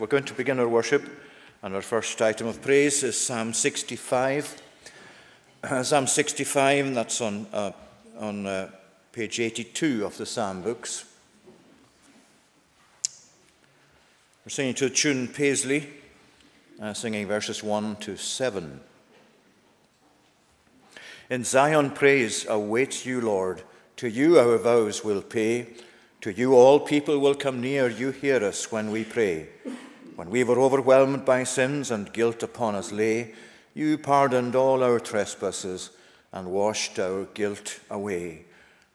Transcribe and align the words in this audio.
We're 0.00 0.06
going 0.06 0.24
to 0.24 0.34
begin 0.34 0.58
our 0.58 0.66
worship, 0.66 1.06
and 1.62 1.74
our 1.74 1.82
first 1.82 2.22
item 2.22 2.46
of 2.46 2.62
praise 2.62 3.02
is 3.02 3.20
Psalm 3.20 3.52
65. 3.52 4.62
Uh, 5.62 5.82
Psalm 5.82 6.06
65, 6.06 6.86
and 6.86 6.96
that's 6.96 7.20
on, 7.20 7.46
uh, 7.52 7.72
on 8.18 8.46
uh, 8.46 8.70
page 9.12 9.38
82 9.38 10.06
of 10.06 10.16
the 10.16 10.24
Psalm 10.24 10.62
books. 10.62 11.04
We're 14.46 14.48
singing 14.48 14.72
to 14.76 14.88
tune 14.88 15.28
Paisley, 15.28 15.86
uh, 16.80 16.94
singing 16.94 17.26
verses 17.26 17.62
1 17.62 17.96
to 17.96 18.16
7. 18.16 18.80
In 21.28 21.44
Zion 21.44 21.90
praise 21.90 22.46
awaits 22.48 23.04
you, 23.04 23.20
Lord. 23.20 23.64
To 23.98 24.08
you 24.08 24.38
our 24.38 24.56
vows 24.56 25.04
will 25.04 25.20
pay. 25.20 25.66
To 26.22 26.32
you 26.32 26.54
all 26.54 26.80
people 26.80 27.18
will 27.18 27.34
come 27.34 27.60
near. 27.60 27.90
You 27.90 28.12
hear 28.12 28.42
us 28.42 28.72
when 28.72 28.90
we 28.90 29.04
pray. 29.04 29.48
When 30.20 30.28
we 30.28 30.44
were 30.44 30.60
overwhelmed 30.60 31.24
by 31.24 31.44
sins 31.44 31.90
and 31.90 32.12
guilt 32.12 32.42
upon 32.42 32.74
us 32.74 32.92
lay, 32.92 33.32
you 33.72 33.96
pardoned 33.96 34.54
all 34.54 34.82
our 34.82 35.00
trespasses 35.00 35.88
and 36.30 36.50
washed 36.50 36.98
our 36.98 37.24
guilt 37.24 37.80
away. 37.88 38.44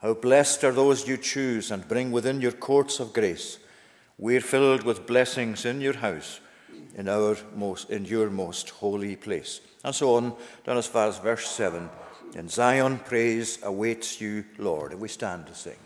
How 0.03 0.13
blessed 0.13 0.63
are 0.65 0.71
those 0.71 1.07
you 1.07 1.17
choose 1.17 1.71
and 1.71 1.87
bring 1.87 2.11
within 2.11 2.41
your 2.41 2.51
courts 2.51 2.99
of 2.99 3.11
grace. 3.11 3.57
We're 4.19 4.39
filled 4.39 4.83
with 4.83 5.07
blessings 5.07 5.65
in 5.65 5.81
your 5.81 5.97
house, 5.97 6.41
in, 6.93 7.09
our 7.09 7.37
most, 7.55 7.89
in 7.89 8.05
your 8.05 8.29
most 8.29 8.69
holy 8.69 9.15
place. 9.15 9.61
And 9.83 9.95
so 9.95 10.17
on, 10.17 10.35
down 10.63 10.77
as 10.77 10.85
far 10.85 11.07
as 11.07 11.17
verse 11.17 11.49
7. 11.49 11.89
In 12.35 12.49
Zion, 12.49 12.99
praise 12.99 13.57
awaits 13.63 14.21
you, 14.21 14.45
Lord. 14.59 14.91
And 14.91 15.01
we 15.01 15.07
stand 15.07 15.47
to 15.47 15.55
sing. 15.55 15.84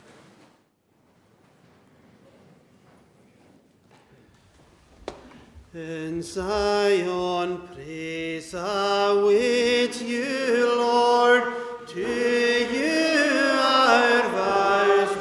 In 5.72 6.24
Zion, 6.24 7.62
praise 7.76 8.56
awaits 8.56 10.02
you, 10.02 10.76
Lord. 10.76 11.44
To 11.90 12.00
you 12.00 13.52
our 13.54 14.24
vows 14.32 15.19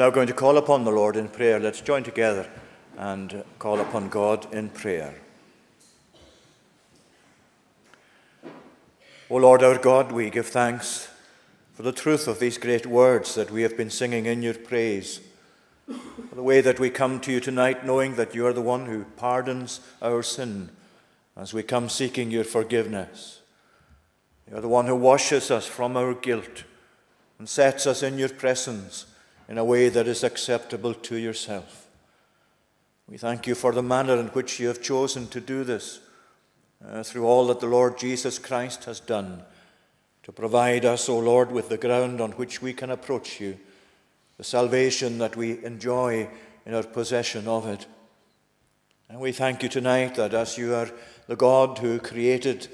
now 0.00 0.08
going 0.08 0.26
to 0.26 0.32
call 0.32 0.56
upon 0.56 0.84
the 0.84 0.90
Lord 0.90 1.14
in 1.14 1.28
prayer. 1.28 1.60
Let's 1.60 1.82
join 1.82 2.02
together 2.02 2.48
and 2.96 3.44
call 3.58 3.80
upon 3.80 4.08
God 4.08 4.50
in 4.50 4.70
prayer. 4.70 5.14
O 9.28 9.36
Lord 9.36 9.62
our 9.62 9.76
God, 9.76 10.10
we 10.10 10.30
give 10.30 10.46
thanks 10.46 11.10
for 11.74 11.82
the 11.82 11.92
truth 11.92 12.26
of 12.26 12.38
these 12.38 12.56
great 12.56 12.86
words 12.86 13.34
that 13.34 13.50
we 13.50 13.60
have 13.60 13.76
been 13.76 13.90
singing 13.90 14.24
in 14.24 14.42
your 14.42 14.54
praise, 14.54 15.20
for 15.86 16.34
the 16.34 16.42
way 16.42 16.62
that 16.62 16.80
we 16.80 16.88
come 16.88 17.20
to 17.20 17.30
you 17.30 17.38
tonight 17.38 17.84
knowing 17.84 18.14
that 18.14 18.34
you 18.34 18.46
are 18.46 18.54
the 18.54 18.62
one 18.62 18.86
who 18.86 19.04
pardons 19.18 19.80
our 20.00 20.22
sin 20.22 20.70
as 21.36 21.52
we 21.52 21.62
come 21.62 21.90
seeking 21.90 22.30
your 22.30 22.44
forgiveness. 22.44 23.42
You 24.50 24.56
are 24.56 24.62
the 24.62 24.66
one 24.66 24.86
who 24.86 24.96
washes 24.96 25.50
us 25.50 25.66
from 25.66 25.94
our 25.94 26.14
guilt 26.14 26.64
and 27.38 27.46
sets 27.46 27.86
us 27.86 28.02
in 28.02 28.18
your 28.18 28.30
presence 28.30 29.04
in 29.50 29.58
a 29.58 29.64
way 29.64 29.88
that 29.88 30.06
is 30.06 30.22
acceptable 30.22 30.94
to 30.94 31.16
yourself. 31.16 31.88
We 33.08 33.18
thank 33.18 33.48
you 33.48 33.56
for 33.56 33.72
the 33.72 33.82
manner 33.82 34.16
in 34.16 34.28
which 34.28 34.60
you 34.60 34.68
have 34.68 34.80
chosen 34.80 35.26
to 35.28 35.40
do 35.40 35.64
this 35.64 35.98
uh, 36.86 37.02
through 37.02 37.26
all 37.26 37.48
that 37.48 37.58
the 37.58 37.66
Lord 37.66 37.98
Jesus 37.98 38.38
Christ 38.38 38.84
has 38.84 39.00
done 39.00 39.42
to 40.22 40.30
provide 40.30 40.84
us, 40.84 41.08
O 41.08 41.18
Lord, 41.18 41.50
with 41.50 41.68
the 41.68 41.76
ground 41.76 42.20
on 42.20 42.30
which 42.32 42.62
we 42.62 42.72
can 42.72 42.90
approach 42.90 43.40
you, 43.40 43.58
the 44.36 44.44
salvation 44.44 45.18
that 45.18 45.34
we 45.34 45.64
enjoy 45.64 46.28
in 46.64 46.72
our 46.72 46.84
possession 46.84 47.48
of 47.48 47.66
it. 47.66 47.86
And 49.08 49.18
we 49.18 49.32
thank 49.32 49.64
you 49.64 49.68
tonight 49.68 50.14
that 50.14 50.32
as 50.32 50.56
you 50.56 50.76
are 50.76 50.90
the 51.26 51.34
God 51.34 51.78
who 51.78 51.98
created 51.98 52.68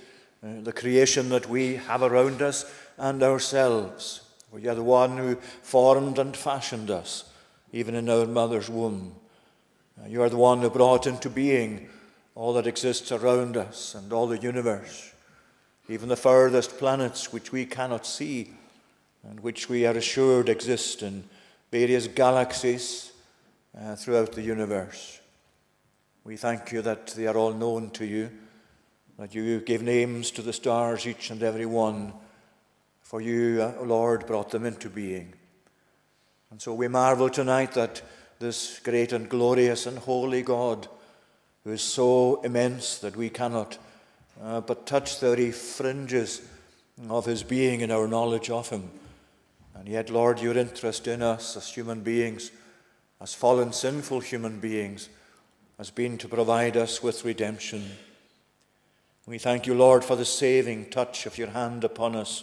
uh, 0.44 0.61
the 0.62 0.75
creation 0.75 1.31
that 1.31 1.49
we 1.49 1.76
have 1.76 2.02
around 2.02 2.43
us 2.43 2.70
and 2.99 3.23
ourselves, 3.23 4.25
for 4.50 4.58
you 4.58 4.70
are 4.70 4.75
the 4.75 4.82
one 4.82 5.16
who 5.16 5.37
formed 5.62 6.19
and 6.19 6.37
fashioned 6.37 6.90
us, 6.90 7.25
even 7.72 7.94
in 7.94 8.08
our 8.08 8.26
mother's 8.26 8.69
womb. 8.69 9.14
You 10.08 10.22
are 10.22 10.28
the 10.28 10.37
one 10.37 10.60
who 10.60 10.70
brought 10.70 11.06
into 11.06 11.31
being 11.31 11.88
all 12.34 12.52
that 12.54 12.66
exists 12.66 13.10
around 13.10 13.56
us 13.56 13.94
and 13.94 14.12
all 14.12 14.26
the 14.26 14.38
universe, 14.38 15.12
even 15.88 16.08
the 16.08 16.16
furthest 16.16 16.78
planets 16.78 17.32
which 17.32 17.50
we 17.50 17.64
cannot 17.64 18.06
see 18.06 18.52
and 19.28 19.40
which 19.40 19.69
we 19.69 19.87
are 19.87 19.96
assured 19.96 20.49
exist 20.49 21.02
in 21.02 21.25
various 21.70 22.06
galaxies 22.06 23.12
uh, 23.78 23.96
throughout 23.96 24.32
the 24.32 24.42
universe. 24.42 25.20
We 26.25 26.37
thank 26.37 26.72
you 26.72 26.82
that 26.82 27.08
they 27.08 27.26
are 27.26 27.37
all 27.37 27.52
known 27.52 27.90
to 27.90 28.04
you, 28.04 28.31
that 29.19 29.34
you 29.34 29.60
gave 29.60 29.82
names 29.82 30.31
to 30.32 30.42
the 30.42 30.52
stars, 30.52 31.06
each 31.06 31.31
and 31.31 31.42
every 31.42 31.66
one, 31.66 32.12
for 33.06 33.20
you, 33.20 33.62
uh, 33.62 33.85
Lord, 33.85 34.26
brought 34.26 34.50
them 34.50 34.67
into 34.67 34.91
being. 34.91 35.32
And 36.50 36.61
so 36.61 36.75
we 36.75 36.88
marvel 36.88 37.31
tonight 37.31 37.75
that 37.75 38.03
this 38.41 38.81
great 38.81 39.12
and 39.12 39.29
glorious 39.29 39.87
and 39.87 39.97
holy 39.97 40.43
God, 40.43 40.88
who 41.62 41.70
is 41.70 41.82
so 41.82 42.41
immense 42.43 42.99
that 42.99 43.14
we 43.14 43.31
cannot 43.31 43.79
uh, 44.43 44.61
but 44.61 44.87
touch 44.87 45.20
the 45.20 45.29
very 45.29 45.53
fringes 45.53 46.43
of 47.08 47.26
his 47.26 47.44
being 47.44 47.81
in 47.81 47.93
our 47.93 48.08
knowledge 48.08 48.50
of 48.50 48.70
him. 48.70 48.91
And 49.76 49.87
yet, 49.87 50.11
Lord, 50.11 50.41
your 50.41 50.59
interest 50.59 51.06
in 51.06 51.23
us 51.23 51.56
as 51.56 51.73
human 51.73 52.00
beings, 52.00 52.50
as 53.20 53.35
fallen, 53.35 53.73
sinful 53.73 54.19
human 54.19 54.59
beings, 54.59 55.11
has 55.79 55.93
been 55.93 56.19
to 56.19 56.29
provide 56.29 56.76
us 56.76 57.05
with 57.05 57.25
redemption. 57.25 57.88
We 59.26 59.38
thank 59.38 59.64
you, 59.69 59.75
Lord, 59.75 60.05
for 60.05 60.17
the 60.17 60.25
saving 60.25 60.91
touch 60.91 61.25
of 61.25 61.38
your 61.38 61.50
hand 61.50 61.85
upon 61.85 62.17
us, 62.17 62.43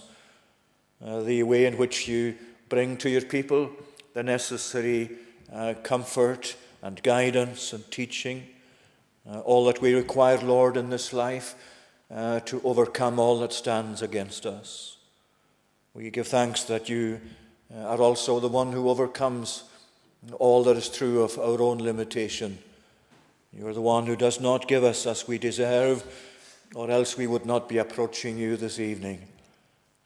uh, 1.02 1.22
the 1.22 1.44
way 1.44 1.66
in 1.66 1.78
which 1.78 2.08
you 2.08 2.36
bring 2.70 2.98
to 2.98 3.10
your 3.10 3.22
people 3.22 3.70
the 4.14 4.24
necessary 4.24 5.10
uh, 5.52 5.74
comfort 5.84 6.56
and 6.82 7.02
guidance 7.04 7.74
and 7.74 7.90
teaching, 7.92 8.44
uh, 9.30 9.40
all 9.40 9.66
that 9.66 9.82
we 9.82 9.94
require, 9.94 10.38
Lord, 10.38 10.76
in 10.76 10.90
this 10.90 11.14
life 11.14 11.56
uh, 12.14 12.42
to 12.42 12.62
overcome 12.64 13.20
all 13.20 13.40
that 13.40 13.54
stands 13.54 14.02
against 14.02 14.46
us. 14.46 14.98
We 15.94 16.10
give 16.10 16.28
thanks 16.28 16.64
that 16.64 16.90
you 16.90 17.22
uh, 17.74 17.80
are 17.80 18.02
also 18.02 18.40
the 18.40 18.48
one 18.48 18.72
who 18.72 18.90
overcomes 18.90 19.64
all 20.40 20.64
that 20.64 20.78
is 20.78 20.90
true 20.90 21.22
of 21.22 21.38
our 21.38 21.62
own 21.62 21.80
limitation. 21.80 22.58
You 23.52 23.68
are 23.68 23.74
the 23.74 23.82
one 23.82 24.06
who 24.06 24.16
does 24.16 24.40
not 24.40 24.68
give 24.68 24.84
us 24.84 25.06
as 25.06 25.28
we 25.28 25.38
deserve, 25.38 26.04
or 26.76 26.90
else 26.90 27.18
we 27.18 27.28
would 27.28 27.46
not 27.46 27.70
be 27.70 27.78
approaching 27.78 28.38
you 28.38 28.58
this 28.58 28.80
evening. 28.80 29.22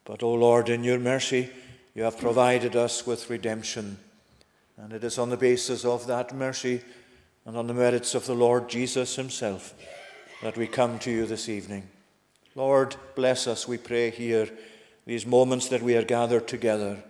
But, 0.08 0.24
O 0.24 0.28
oh 0.28 0.34
Lord, 0.36 0.70
in 0.70 0.86
your 0.86 1.00
mercy, 1.00 1.50
you 1.94 2.04
have 2.04 2.18
provided 2.18 2.78
us 2.78 3.06
with 3.06 3.30
redemption. 3.30 3.98
And 4.78 4.94
it 4.94 5.04
is 5.04 5.18
on 5.18 5.30
the 5.30 5.36
basis 5.36 5.84
of 5.84 6.08
that 6.08 6.34
mercy 6.34 6.80
and 7.46 7.58
on 7.58 7.68
the 7.68 7.74
merits 7.74 8.16
of 8.16 8.26
the 8.26 8.34
Lord 8.34 8.70
Jesus 8.70 9.18
Himself 9.18 9.74
that 10.42 10.56
we 10.56 10.66
come 10.66 10.98
to 11.00 11.12
you 11.12 11.26
this 11.26 11.50
evening. 11.50 11.90
Lord, 12.56 12.96
bless 13.16 13.48
us, 13.48 13.68
we 13.68 13.78
pray 13.78 14.10
here, 14.10 14.48
these 15.06 15.26
moments 15.26 15.68
that 15.68 15.82
we 15.82 15.98
are 15.98 16.06
gathered 16.06 16.48
together. 16.48 17.04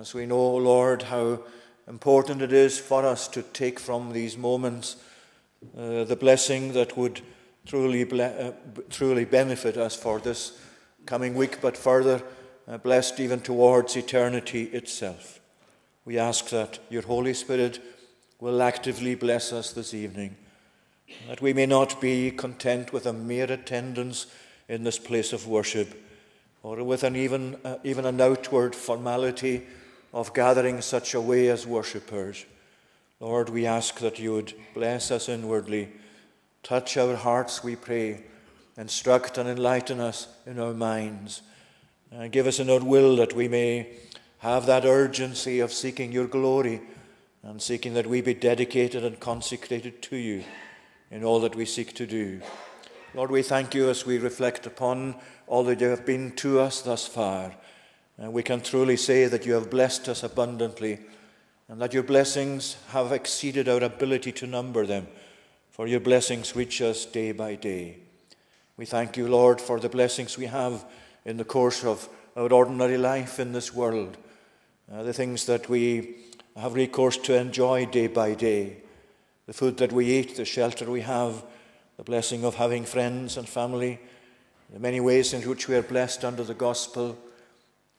As 0.00 0.14
we 0.14 0.24
know, 0.24 0.56
Lord, 0.56 1.02
how 1.02 1.40
important 1.86 2.40
it 2.40 2.52
is 2.52 2.78
for 2.78 3.04
us 3.04 3.28
to 3.28 3.42
take 3.42 3.78
from 3.78 4.14
these 4.14 4.38
moments 4.38 4.96
uh, 5.76 6.04
the 6.04 6.16
blessing 6.16 6.72
that 6.72 6.96
would 6.96 7.20
truly, 7.66 8.04
ble- 8.04 8.22
uh, 8.22 8.52
truly 8.88 9.26
benefit 9.26 9.76
us 9.76 9.94
for 9.94 10.18
this 10.18 10.58
coming 11.06 11.34
week, 11.34 11.60
but 11.60 11.76
further 11.76 12.22
uh, 12.68 12.78
blessed 12.78 13.20
even 13.20 13.40
towards 13.40 13.96
eternity 13.96 14.64
itself. 14.64 15.40
We 16.04 16.18
ask 16.18 16.48
that 16.50 16.78
your 16.90 17.02
Holy 17.02 17.32
Spirit 17.32 17.80
will 18.40 18.60
actively 18.60 19.14
bless 19.14 19.52
us 19.52 19.72
this 19.72 19.94
evening, 19.94 20.36
that 21.28 21.40
we 21.40 21.52
may 21.52 21.66
not 21.66 22.00
be 22.00 22.30
content 22.30 22.92
with 22.92 23.06
a 23.06 23.12
mere 23.12 23.50
attendance 23.50 24.26
in 24.68 24.84
this 24.84 24.98
place 24.98 25.32
of 25.32 25.46
worship, 25.46 26.02
or 26.62 26.82
with 26.82 27.04
an 27.04 27.16
even, 27.16 27.56
uh, 27.64 27.76
even 27.84 28.04
an 28.04 28.20
outward 28.20 28.74
formality 28.74 29.62
of 30.12 30.34
gathering 30.34 30.80
such 30.80 31.14
a 31.14 31.20
way 31.20 31.48
as 31.48 31.66
worshippers. 31.66 32.44
Lord, 33.20 33.48
we 33.48 33.64
ask 33.64 33.98
that 34.00 34.18
you 34.18 34.32
would 34.32 34.52
bless 34.74 35.10
us 35.10 35.28
inwardly, 35.28 35.88
touch 36.62 36.96
our 36.96 37.16
hearts, 37.16 37.62
we 37.62 37.76
pray, 37.76 38.24
instruct 38.76 39.38
and 39.38 39.48
enlighten 39.48 40.00
us 40.00 40.28
in 40.46 40.58
our 40.58 40.74
minds, 40.74 41.42
and 42.10 42.32
give 42.32 42.46
us 42.46 42.58
an 42.58 42.70
our 42.70 42.80
will 42.80 43.16
that 43.16 43.32
we 43.32 43.48
may 43.48 43.88
have 44.38 44.66
that 44.66 44.84
urgency 44.84 45.60
of 45.60 45.72
seeking 45.72 46.12
your 46.12 46.26
glory 46.26 46.80
and 47.42 47.60
seeking 47.60 47.94
that 47.94 48.06
we 48.06 48.20
be 48.20 48.34
dedicated 48.34 49.04
and 49.04 49.18
consecrated 49.18 50.02
to 50.02 50.16
you 50.16 50.44
in 51.10 51.24
all 51.24 51.40
that 51.40 51.54
we 51.54 51.64
seek 51.64 51.94
to 51.94 52.06
do. 52.06 52.40
Lord, 53.14 53.30
we 53.30 53.42
thank 53.42 53.74
you 53.74 53.88
as 53.88 54.04
we 54.04 54.18
reflect 54.18 54.66
upon 54.66 55.16
all 55.46 55.64
that 55.64 55.80
you 55.80 55.86
have 55.88 56.04
been 56.04 56.32
to 56.36 56.60
us 56.60 56.82
thus 56.82 57.06
far. 57.06 57.54
And 58.18 58.32
we 58.32 58.42
can 58.42 58.60
truly 58.60 58.96
say 58.96 59.26
that 59.26 59.46
you 59.46 59.54
have 59.54 59.70
blessed 59.70 60.08
us 60.08 60.22
abundantly 60.22 61.00
and 61.68 61.80
that 61.80 61.94
your 61.94 62.02
blessings 62.02 62.76
have 62.88 63.12
exceeded 63.12 63.68
our 63.68 63.82
ability 63.82 64.32
to 64.32 64.46
number 64.46 64.86
them, 64.86 65.06
for 65.70 65.86
your 65.86 66.00
blessings 66.00 66.54
reach 66.54 66.80
us 66.82 67.04
day 67.04 67.32
by 67.32 67.54
day. 67.54 67.98
We 68.78 68.84
thank 68.84 69.16
you, 69.16 69.26
Lord, 69.26 69.58
for 69.58 69.80
the 69.80 69.88
blessings 69.88 70.36
we 70.36 70.46
have 70.46 70.84
in 71.24 71.38
the 71.38 71.44
course 71.44 71.82
of 71.82 72.10
our 72.36 72.52
ordinary 72.52 72.98
life 72.98 73.40
in 73.40 73.52
this 73.52 73.72
world, 73.72 74.18
uh, 74.92 75.02
the 75.02 75.14
things 75.14 75.46
that 75.46 75.70
we 75.70 76.16
have 76.56 76.74
recourse 76.74 77.16
to 77.16 77.34
enjoy 77.34 77.86
day 77.86 78.06
by 78.06 78.34
day, 78.34 78.76
the 79.46 79.54
food 79.54 79.78
that 79.78 79.92
we 79.92 80.06
eat, 80.06 80.36
the 80.36 80.44
shelter 80.44 80.90
we 80.90 81.00
have, 81.00 81.42
the 81.96 82.02
blessing 82.02 82.44
of 82.44 82.56
having 82.56 82.84
friends 82.84 83.38
and 83.38 83.48
family, 83.48 83.98
the 84.70 84.78
many 84.78 85.00
ways 85.00 85.32
in 85.32 85.40
which 85.48 85.68
we 85.68 85.74
are 85.74 85.82
blessed 85.82 86.22
under 86.22 86.44
the 86.44 86.52
gospel. 86.52 87.16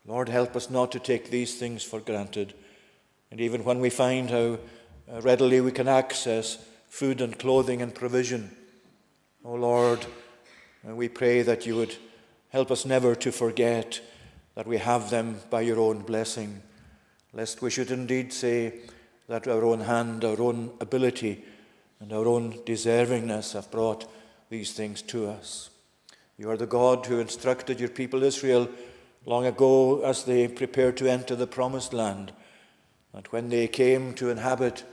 Lord, 0.06 0.30
help 0.30 0.56
us 0.56 0.70
not 0.70 0.92
to 0.92 1.00
take 1.00 1.32
these 1.32 1.56
things 1.56 1.82
for 1.82 2.00
granted. 2.00 2.54
And 3.32 3.42
even 3.42 3.64
when 3.64 3.80
we 3.80 3.90
find 3.90 4.30
how 4.30 4.60
uh, 5.12 5.22
readily 5.22 5.60
we 5.60 5.72
can 5.72 5.88
access 5.88 6.64
food 6.88 7.20
and 7.20 7.40
clothing 7.40 7.82
and 7.82 7.96
provision, 7.96 8.56
oh 9.44 9.56
Lord, 9.56 10.06
uh, 10.86 10.94
we 10.94 11.08
pray 11.08 11.42
that 11.42 11.66
you 11.66 11.76
would 11.76 11.96
help 12.50 12.72
us 12.72 12.86
never 12.86 13.16
to 13.16 13.32
forget 13.32 14.02
that 14.56 14.68
we 14.68 14.78
have 14.78 15.10
them 15.10 15.40
by 15.50 15.62
your 15.62 15.80
own 15.80 16.00
blessing 16.00 16.62
lest 17.38 17.62
we 17.62 17.70
should 17.70 17.92
indeed 17.92 18.34
say 18.34 18.74
that 19.28 19.48
our 19.48 19.64
own 19.64 19.82
hand, 19.82 20.26
our 20.26 20.42
own 20.42 20.72
ability, 20.80 21.44
and 22.00 22.12
our 22.12 22.28
own 22.28 22.54
deservingness 22.66 23.54
have 23.54 23.70
brought 23.70 24.10
these 24.50 24.74
things 24.74 25.02
to 25.04 25.28
us. 25.28 25.70
You 26.38 26.50
are 26.50 26.58
the 26.58 26.66
God 26.66 27.06
who 27.06 27.20
instructed 27.20 27.80
your 27.80 27.90
people 27.90 28.24
Israel 28.24 28.70
long 29.26 29.46
ago 29.46 30.02
as 30.02 30.24
they 30.24 30.48
prepared 30.48 30.98
to 30.98 31.12
enter 31.12 31.36
the 31.36 31.48
promised 31.48 31.94
land, 31.94 32.32
and 33.14 33.28
when 33.28 33.50
they 33.50 33.68
came 33.68 34.14
to 34.16 34.30
inhabit 34.30 34.84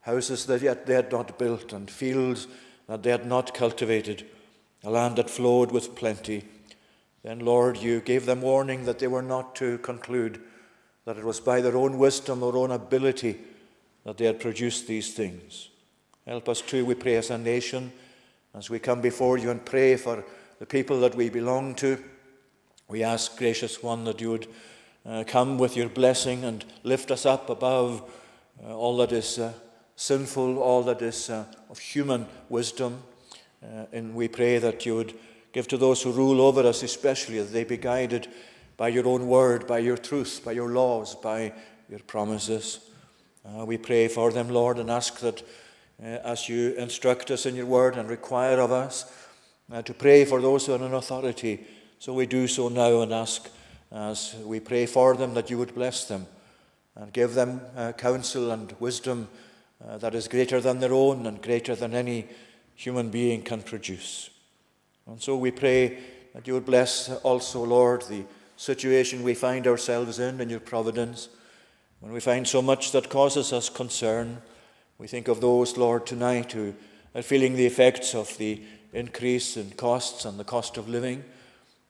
houses 0.00 0.46
that 0.46 0.62
yet 0.62 0.86
they 0.86 0.94
had 0.94 1.12
not 1.12 1.38
built 1.38 1.72
and 1.72 1.90
fields 1.90 2.46
that 2.88 3.02
they 3.02 3.10
had 3.10 3.26
not 3.26 3.54
cultivated, 3.54 4.24
a 4.84 4.90
land 4.90 5.16
that 5.16 5.30
flowed 5.30 5.70
with 5.70 5.94
plenty. 5.94 6.44
Then, 7.22 7.40
Lord, 7.40 7.76
you 7.76 8.00
gave 8.00 8.26
them 8.26 8.40
warning 8.40 8.84
that 8.84 8.98
they 8.98 9.06
were 9.06 9.22
not 9.22 9.54
to 9.56 9.78
conclude 9.78 10.40
that 11.04 11.16
it 11.16 11.24
was 11.24 11.40
by 11.40 11.60
their 11.60 11.76
own 11.76 11.98
wisdom 11.98 12.42
or 12.42 12.56
own 12.56 12.70
ability 12.70 13.38
that 14.04 14.18
they 14.18 14.24
had 14.24 14.40
produced 14.40 14.86
these 14.86 15.14
things. 15.14 15.68
Help 16.26 16.48
us 16.48 16.60
too, 16.60 16.84
we 16.84 16.94
pray, 16.94 17.16
as 17.16 17.30
a 17.30 17.38
nation, 17.38 17.92
as 18.54 18.70
we 18.70 18.78
come 18.78 19.00
before 19.00 19.38
you 19.38 19.50
and 19.50 19.64
pray 19.64 19.96
for 19.96 20.24
the 20.58 20.66
people 20.66 21.00
that 21.00 21.14
we 21.14 21.28
belong 21.30 21.74
to. 21.76 21.98
We 22.88 23.02
ask, 23.02 23.36
gracious 23.36 23.82
one, 23.82 24.04
that 24.04 24.20
you 24.20 24.30
would 24.30 24.46
uh, 25.06 25.24
come 25.26 25.58
with 25.58 25.76
your 25.76 25.88
blessing 25.88 26.44
and 26.44 26.64
lift 26.84 27.10
us 27.10 27.26
up 27.26 27.50
above 27.50 28.02
uh, 28.64 28.76
all 28.76 28.96
that 28.98 29.12
is 29.12 29.38
uh, 29.38 29.52
sinful, 29.96 30.58
all 30.58 30.82
that 30.84 31.02
is 31.02 31.30
uh, 31.30 31.44
of 31.70 31.78
human 31.78 32.26
wisdom. 32.48 33.02
Uh, 33.62 33.86
and 33.92 34.14
we 34.14 34.28
pray 34.28 34.58
that 34.58 34.84
you 34.84 34.96
would 34.96 35.14
give 35.52 35.68
to 35.68 35.76
those 35.76 36.02
who 36.02 36.12
rule 36.12 36.40
over 36.40 36.66
us, 36.66 36.82
especially, 36.82 37.38
that 37.38 37.52
they 37.52 37.64
be 37.64 37.76
guided 37.76 38.26
by 38.76 38.88
your 38.88 39.06
own 39.06 39.28
word, 39.28 39.66
by 39.66 39.78
your 39.78 39.96
truth, 39.96 40.42
by 40.44 40.52
your 40.52 40.70
laws, 40.70 41.14
by 41.14 41.52
your 41.88 42.00
promises. 42.00 42.80
Uh, 43.44 43.64
we 43.64 43.76
pray 43.76 44.08
for 44.08 44.32
them, 44.32 44.48
Lord, 44.48 44.78
and 44.78 44.90
ask 44.90 45.20
that 45.20 45.42
uh, 46.02 46.06
as 46.24 46.48
you 46.48 46.74
instruct 46.74 47.30
us 47.30 47.46
in 47.46 47.54
your 47.54 47.66
word 47.66 47.96
and 47.96 48.08
require 48.08 48.60
of 48.60 48.72
us 48.72 49.12
uh, 49.70 49.82
to 49.82 49.94
pray 49.94 50.24
for 50.24 50.40
those 50.40 50.66
who 50.66 50.72
are 50.72 50.84
in 50.84 50.94
authority, 50.94 51.64
so 51.98 52.12
we 52.12 52.26
do 52.26 52.48
so 52.48 52.68
now 52.68 53.02
and 53.02 53.12
ask 53.12 53.48
as 53.92 54.34
we 54.44 54.58
pray 54.58 54.86
for 54.86 55.14
them 55.14 55.34
that 55.34 55.50
you 55.50 55.58
would 55.58 55.74
bless 55.74 56.06
them 56.06 56.26
and 56.96 57.12
give 57.12 57.34
them 57.34 57.60
uh, 57.76 57.92
counsel 57.92 58.50
and 58.50 58.74
wisdom 58.80 59.28
uh, 59.86 59.98
that 59.98 60.14
is 60.14 60.28
greater 60.28 60.60
than 60.60 60.80
their 60.80 60.92
own 60.92 61.26
and 61.26 61.42
greater 61.42 61.74
than 61.74 61.94
any 61.94 62.26
human 62.74 63.10
being 63.10 63.42
can 63.42 63.62
produce. 63.62 64.30
And 65.06 65.20
so 65.20 65.36
we 65.36 65.50
pray 65.50 65.98
that 66.34 66.46
you 66.46 66.54
would 66.54 66.66
bless 66.66 67.10
also, 67.22 67.64
Lord, 67.64 68.02
the 68.02 68.24
situation 68.56 69.22
we 69.22 69.34
find 69.34 69.66
ourselves 69.66 70.18
in 70.18 70.40
in 70.40 70.48
your 70.48 70.60
providence, 70.60 71.28
when 72.00 72.12
we 72.12 72.20
find 72.20 72.46
so 72.46 72.62
much 72.62 72.92
that 72.92 73.10
causes 73.10 73.52
us 73.52 73.68
concern, 73.68 74.42
we 74.98 75.06
think 75.06 75.28
of 75.28 75.40
those, 75.40 75.76
Lord, 75.76 76.06
tonight 76.06 76.52
who 76.52 76.74
are 77.14 77.22
feeling 77.22 77.54
the 77.54 77.66
effects 77.66 78.14
of 78.14 78.36
the 78.38 78.62
increase 78.92 79.56
in 79.56 79.70
costs 79.72 80.24
and 80.24 80.38
the 80.38 80.44
cost 80.44 80.76
of 80.76 80.88
living. 80.88 81.24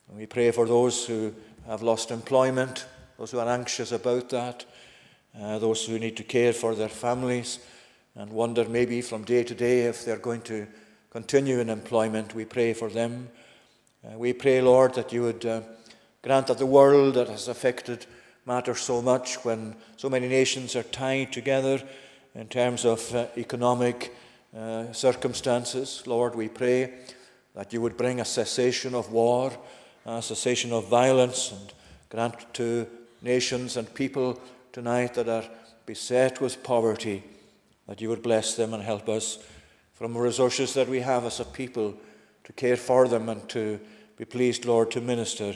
And 0.09 0.19
we 0.19 0.27
pray 0.27 0.51
for 0.51 0.67
those 0.67 1.07
who 1.07 1.35
have 1.67 1.83
lost 1.83 2.11
employment, 2.11 2.87
those 3.19 3.31
who 3.31 3.39
are 3.39 3.49
anxious 3.49 3.93
about 3.93 4.31
that, 4.31 4.65
uh, 5.41 5.59
those 5.59 5.85
who 5.87 5.99
need 5.99 6.17
to 6.17 6.25
care 6.25 6.53
for 6.53 6.75
their 6.75 6.89
families 6.89 7.59
and 8.15 8.31
wonder 8.31 8.69
maybe 8.69 9.01
from 9.03 9.25
day 9.25 9.45
to 9.45 9.55
day 9.55 9.83
if 9.83 10.05
they're 10.05 10.17
going 10.17 10.43
to 10.43 10.67
continue 11.11 11.61
in 11.61 11.71
employment. 11.71 12.35
We 12.35 12.45
pray 12.45 12.73
for 12.73 12.89
them. 12.89 13.29
Uh, 14.05 14.19
we 14.19 14.33
pray, 14.33 14.61
Lord, 14.61 14.95
that 14.95 15.13
you 15.13 15.23
would. 15.23 15.47
Uh, 15.47 15.61
Grant 16.23 16.47
that 16.47 16.59
the 16.59 16.67
world 16.67 17.15
that 17.15 17.29
has 17.29 17.49
affected 17.49 18.07
matters 18.47 18.81
so 18.81 19.03
much 19.03 19.45
when 19.45 19.75
so 19.97 20.09
many 20.09 20.29
nations 20.29 20.77
are 20.77 20.85
tied 20.85 21.33
together 21.33 21.83
in 22.37 22.47
terms 22.47 22.85
of 22.85 23.13
uh, 23.13 23.27
economic 23.37 24.15
uh, 24.57 24.93
circumstances. 24.93 26.05
Lord, 26.07 26.37
we 26.37 26.49
pray 26.49 26.93
that 27.57 27.73
you 27.73 27.81
would 27.81 27.97
bring 27.97 28.21
a 28.21 28.25
cessation 28.25 28.95
of 28.95 29.11
war, 29.11 29.53
a 30.07 30.23
cessation 30.23 30.73
of 30.73 30.87
violence, 30.87 31.51
and 31.51 31.73
grant 32.09 32.55
to 32.55 32.87
nations 33.21 33.77
and 33.77 33.93
people 33.93 34.41
tonight 34.71 35.15
that 35.15 35.29
are 35.29 35.45
beset 35.87 36.41
with 36.41 36.63
poverty 36.63 37.25
that 37.93 38.01
you 38.01 38.09
would 38.09 38.23
bless 38.23 38.55
them 38.55 38.73
and 38.73 38.83
help 38.83 39.07
us 39.07 39.39
from 39.93 40.15
the 40.15 40.19
resources 40.19 40.73
that 40.73 40.89
we 40.89 41.01
have 41.01 41.27
as 41.27 41.41
a 41.41 41.45
people 41.45 41.93
to 42.43 42.51
care 42.55 42.79
for 42.79 43.07
them 43.07 43.29
and 43.29 43.47
to 43.51 43.79
be 44.17 44.25
pleased, 44.25 44.65
Lord, 44.65 44.91
to 44.93 45.03
minister 45.03 45.55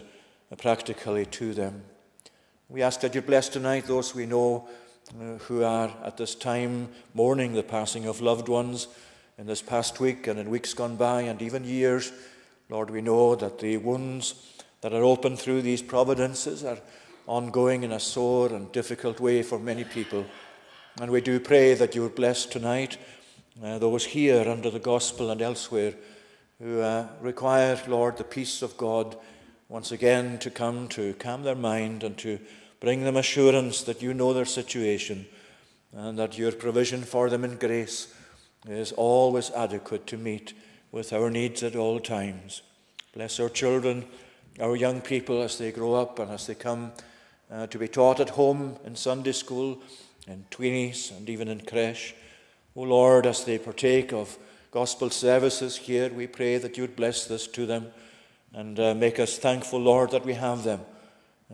practically 0.59 1.25
to 1.25 1.55
them. 1.55 1.83
We 2.69 2.83
ask 2.83 3.01
that 3.01 3.15
you 3.15 3.23
bless 3.23 3.49
tonight 3.49 3.87
those 3.87 4.15
we 4.15 4.27
know 4.27 4.69
uh, 5.19 5.39
who 5.45 5.65
are 5.65 5.91
at 6.05 6.19
this 6.19 6.35
time 6.35 6.91
mourning 7.15 7.55
the 7.55 7.63
passing 7.63 8.05
of 8.05 8.21
loved 8.21 8.51
ones 8.51 8.89
in 9.39 9.47
this 9.47 9.63
past 9.63 9.99
week 9.99 10.27
and 10.27 10.39
in 10.39 10.51
weeks 10.51 10.75
gone 10.75 10.97
by 10.97 11.23
and 11.23 11.41
even 11.41 11.65
years. 11.65 12.13
Lord, 12.69 12.91
we 12.91 13.01
know 13.01 13.35
that 13.35 13.61
the 13.61 13.79
wounds 13.79 14.35
that 14.83 14.93
are 14.93 15.05
opened 15.05 15.39
through 15.39 15.63
these 15.63 15.81
providences 15.81 16.65
are 16.65 16.81
ongoing 17.27 17.83
in 17.83 17.93
a 17.93 17.99
sore 17.99 18.53
and 18.53 18.71
difficult 18.73 19.21
way 19.21 19.43
for 19.43 19.59
many 19.59 19.85
people. 19.85 20.27
And 20.99 21.11
we 21.11 21.21
do 21.21 21.39
pray 21.39 21.75
that 21.75 21.95
you 21.95 22.03
would 22.03 22.15
bless 22.15 22.47
tonight 22.47 22.97
uh, 23.63 23.79
those 23.79 24.07
here 24.07 24.49
under 24.49 24.71
the 24.71 24.79
gospel 24.79 25.31
and 25.31 25.43
elsewhere 25.43 25.93
who 26.59 26.81
uh, 26.81 27.07
require, 27.21 27.79
Lord, 27.87 28.17
the 28.17 28.25
peace 28.25 28.63
of 28.63 28.79
God 28.79 29.15
once 29.69 29.93
again 29.93 30.39
to 30.39 30.51
come 30.51 30.89
to 30.89 31.13
calm 31.15 31.43
their 31.43 31.55
mind 31.55 32.03
and 32.03 32.17
to 32.19 32.39
bring 32.81 33.05
them 33.05 33.19
assurance 33.19 33.83
that 33.83 34.01
you 34.01 34.15
know 34.15 34.33
their 34.33 34.47
situation 34.47 35.27
and 35.93 36.19
that 36.19 36.39
your 36.39 36.53
provision 36.53 37.03
for 37.03 37.29
them 37.29 37.45
in 37.45 37.57
grace 37.57 38.15
is 38.67 38.93
always 38.93 39.51
adequate 39.51 40.07
to 40.07 40.17
meet 40.17 40.55
with 40.93 41.13
our 41.13 41.29
needs 41.29 41.63
at 41.63 41.77
all 41.77 42.01
times. 42.01 42.63
Bless 43.15 43.39
our 43.39 43.51
children, 43.51 44.07
our 44.61 44.77
young 44.77 45.03
people 45.03 45.43
as 45.43 45.59
they 45.59 45.73
grow 45.73 45.93
up 45.93 46.19
and 46.19 46.31
as 46.31 46.47
they 46.47 46.55
come 46.55 46.93
uh, 47.51 47.67
to 47.67 47.79
be 47.79 47.87
taught 47.87 48.19
at 48.19 48.31
home 48.31 48.79
in 48.87 48.97
Sunday 48.97 49.33
school, 49.33 49.79
in 50.27 50.45
tweenies, 50.51 51.17
and 51.17 51.29
even 51.29 51.49
in 51.49 51.61
creche. 51.61 52.15
O 52.75 52.83
Lord, 52.83 53.27
as 53.27 53.45
they 53.45 53.59
partake 53.59 54.13
of 54.13 54.37
gospel 54.71 55.11
services 55.11 55.77
here, 55.77 56.11
we 56.13 56.27
pray 56.27 56.59
that 56.59 56.77
you 56.77 56.83
would 56.83 56.97
bless 56.97 57.27
this 57.27 57.47
to 57.49 57.67
them 57.67 57.87
and 58.53 58.79
uh, 58.81 58.95
make 58.95 59.19
us 59.19 59.39
thankful, 59.39 59.81
Lord, 59.81 60.11
that 60.11 60.25
we 60.25 60.35
have 60.35 60.65
them, 60.65 60.81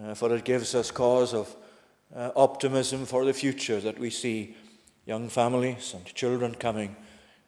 uh, 0.00 0.14
for 0.14 0.34
it 0.34 0.44
gives 0.44 0.74
us 0.74 0.90
cause 0.90 1.34
of 1.34 1.54
uh, 2.14 2.30
optimism 2.36 3.06
for 3.06 3.24
the 3.24 3.32
future 3.32 3.80
that 3.80 3.98
we 3.98 4.10
see 4.10 4.56
young 5.06 5.28
families 5.28 5.94
and 5.94 6.04
children 6.06 6.54
coming 6.54 6.94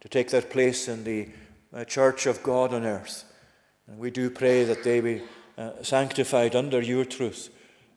to 0.00 0.08
take 0.08 0.30
their 0.30 0.42
place 0.42 0.88
in 0.88 1.04
the 1.04 1.28
uh, 1.72 1.84
church 1.84 2.26
of 2.26 2.42
God 2.42 2.74
on 2.74 2.84
earth. 2.84 3.24
And 3.86 3.98
we 3.98 4.10
do 4.10 4.30
pray 4.30 4.64
that 4.64 4.82
they 4.82 5.00
be 5.00 5.22
uh, 5.56 5.82
sanctified 5.82 6.56
under 6.56 6.80
your 6.80 7.04
truth 7.04 7.50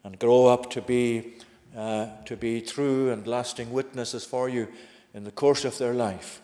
and 0.03 0.19
grow 0.19 0.47
up 0.47 0.69
to 0.71 0.81
be, 0.81 1.33
uh, 1.77 2.07
to 2.25 2.35
be 2.35 2.59
true 2.59 3.11
and 3.11 3.27
lasting 3.27 3.71
witnesses 3.71 4.25
for 4.25 4.49
you 4.49 4.67
in 5.13 5.23
the 5.23 5.31
course 5.31 5.63
of 5.63 5.77
their 5.77 5.93
life 5.93 6.41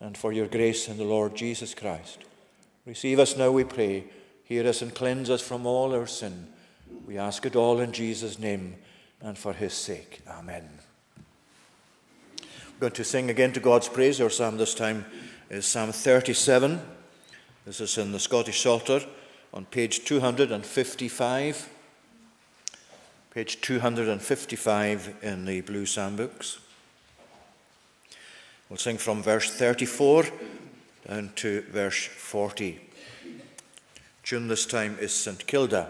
and 0.00 0.18
for 0.18 0.32
your 0.32 0.48
grace 0.48 0.88
in 0.88 0.96
the 0.96 1.04
Lord 1.04 1.36
Jesus 1.36 1.72
Christ. 1.72 2.18
Receive 2.84 3.20
us 3.20 3.36
now, 3.36 3.52
we 3.52 3.62
pray. 3.62 4.04
Hear 4.42 4.66
us 4.66 4.82
and 4.82 4.92
cleanse 4.92 5.30
us 5.30 5.40
from 5.40 5.66
all 5.66 5.94
our 5.94 6.08
sin. 6.08 6.48
We 7.06 7.16
ask 7.16 7.46
it 7.46 7.54
all 7.54 7.78
in 7.78 7.92
Jesus' 7.92 8.40
name 8.40 8.74
and 9.20 9.38
for 9.38 9.52
his 9.52 9.72
sake. 9.72 10.20
Amen. 10.28 10.68
We're 12.40 12.88
going 12.88 12.92
to 12.94 13.04
sing 13.04 13.30
again 13.30 13.52
to 13.52 13.60
God's 13.60 13.88
praise. 13.88 14.20
Our 14.20 14.30
psalm 14.30 14.56
this 14.56 14.74
time 14.74 15.04
is 15.48 15.64
Psalm 15.64 15.92
37. 15.92 16.80
This 17.64 17.80
is 17.80 17.96
in 17.98 18.10
the 18.10 18.18
Scottish 18.18 18.60
Psalter 18.60 19.00
on 19.54 19.64
page 19.66 20.04
255. 20.04 21.68
Page 23.34 23.62
255 23.62 25.14
in 25.22 25.46
the 25.46 25.62
Blue 25.62 25.86
Psalm 25.86 26.16
books. 26.16 26.58
We'll 28.68 28.76
sing 28.76 28.98
from 28.98 29.22
verse 29.22 29.50
34 29.50 30.26
down 31.08 31.32
to 31.36 31.62
verse 31.62 32.04
40. 32.04 32.78
Tune 34.22 34.48
this 34.48 34.66
time 34.66 34.98
is 35.00 35.14
St. 35.14 35.46
Kilda. 35.46 35.88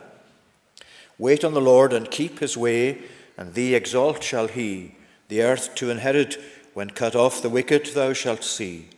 Wait 1.18 1.42
on 1.42 1.52
the 1.52 1.60
Lord 1.60 1.92
and 1.92 2.08
keep 2.08 2.38
his 2.38 2.56
way, 2.56 3.02
and 3.36 3.54
thee 3.54 3.74
exalt 3.74 4.22
shall 4.22 4.46
he. 4.46 4.94
The 5.26 5.42
earth 5.42 5.74
to 5.74 5.90
inherit, 5.90 6.40
when 6.74 6.90
cut 6.90 7.16
off 7.16 7.42
the 7.42 7.50
wicked, 7.50 7.86
thou 7.86 8.12
shalt 8.12 8.44
see. 8.44 8.88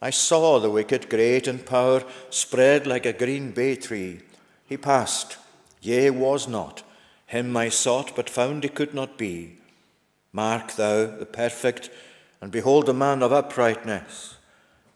I 0.00 0.10
saw 0.10 0.60
the 0.60 0.70
wicked, 0.70 1.10
great 1.10 1.48
in 1.48 1.58
power, 1.58 2.04
spread 2.30 2.86
like 2.86 3.06
a 3.06 3.12
green 3.12 3.50
bay 3.50 3.74
tree. 3.74 4.20
He 4.68 4.76
passed, 4.76 5.36
yea, 5.80 6.10
was 6.10 6.46
not. 6.46 6.84
Him 7.32 7.56
I 7.56 7.70
sought, 7.70 8.14
but 8.14 8.28
found 8.28 8.62
he 8.62 8.68
could 8.68 8.92
not 8.92 9.16
be. 9.16 9.56
Mark 10.34 10.72
thou 10.72 11.06
the 11.06 11.24
perfect, 11.24 11.88
and 12.42 12.52
behold 12.52 12.84
the 12.84 12.92
man 12.92 13.22
of 13.22 13.32
uprightness, 13.32 14.36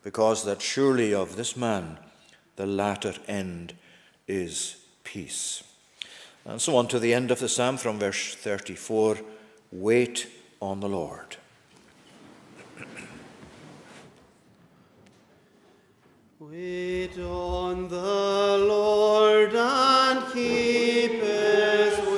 because 0.03 0.45
that 0.45 0.61
surely 0.61 1.15
of 1.15 1.37
this 1.37 1.57
man 1.57 1.97
the 2.57 2.67
latter 2.67 3.15
end 3.27 3.73
is 4.29 4.77
peace. 5.03 5.65
And 6.45 6.61
so 6.61 6.77
on 6.77 6.89
to 6.89 6.99
the 6.99 7.15
end 7.15 7.31
of 7.31 7.39
the 7.39 7.49
psalm 7.49 7.79
from 7.79 7.99
verse 7.99 8.35
34 8.35 9.17
Wait 9.73 10.27
on 10.61 10.81
the 10.81 10.91
Lord. 10.91 11.37
Wait 16.39 17.19
on 17.19 17.89
the 17.89 18.67
Lord 18.69 19.55
and 19.55 20.33
keep 20.35 21.13
his 21.13 21.99
way, 22.07 22.16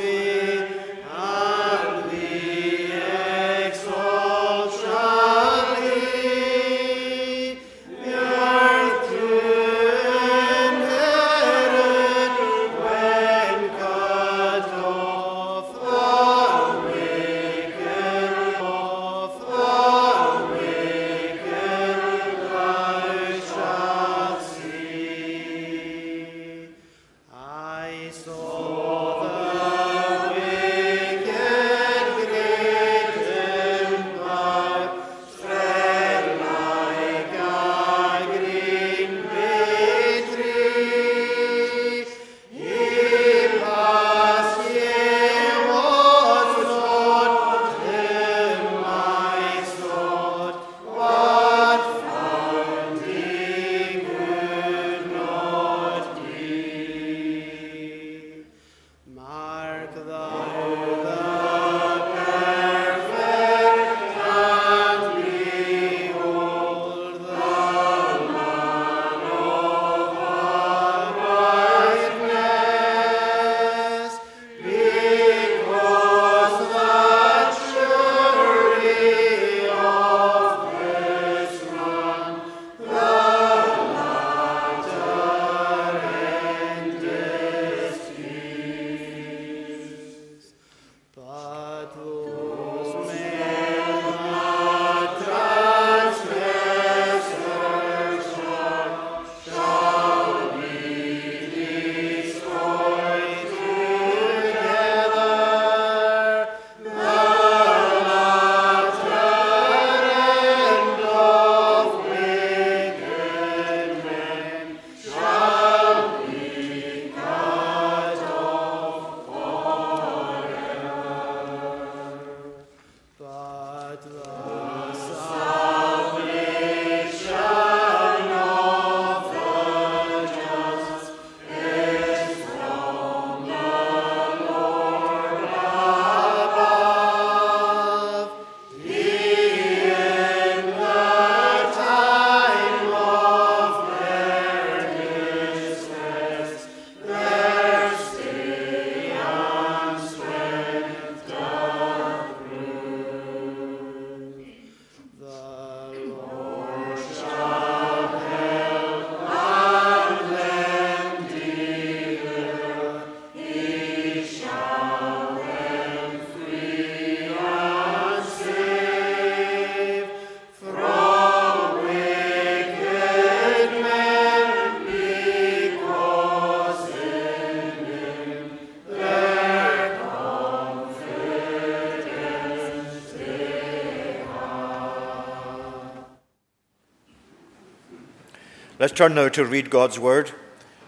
Let's 188.88 188.96
turn 188.96 189.16
now 189.16 189.28
to 189.28 189.44
read 189.44 189.68
God's 189.68 189.98
Word, 189.98 190.32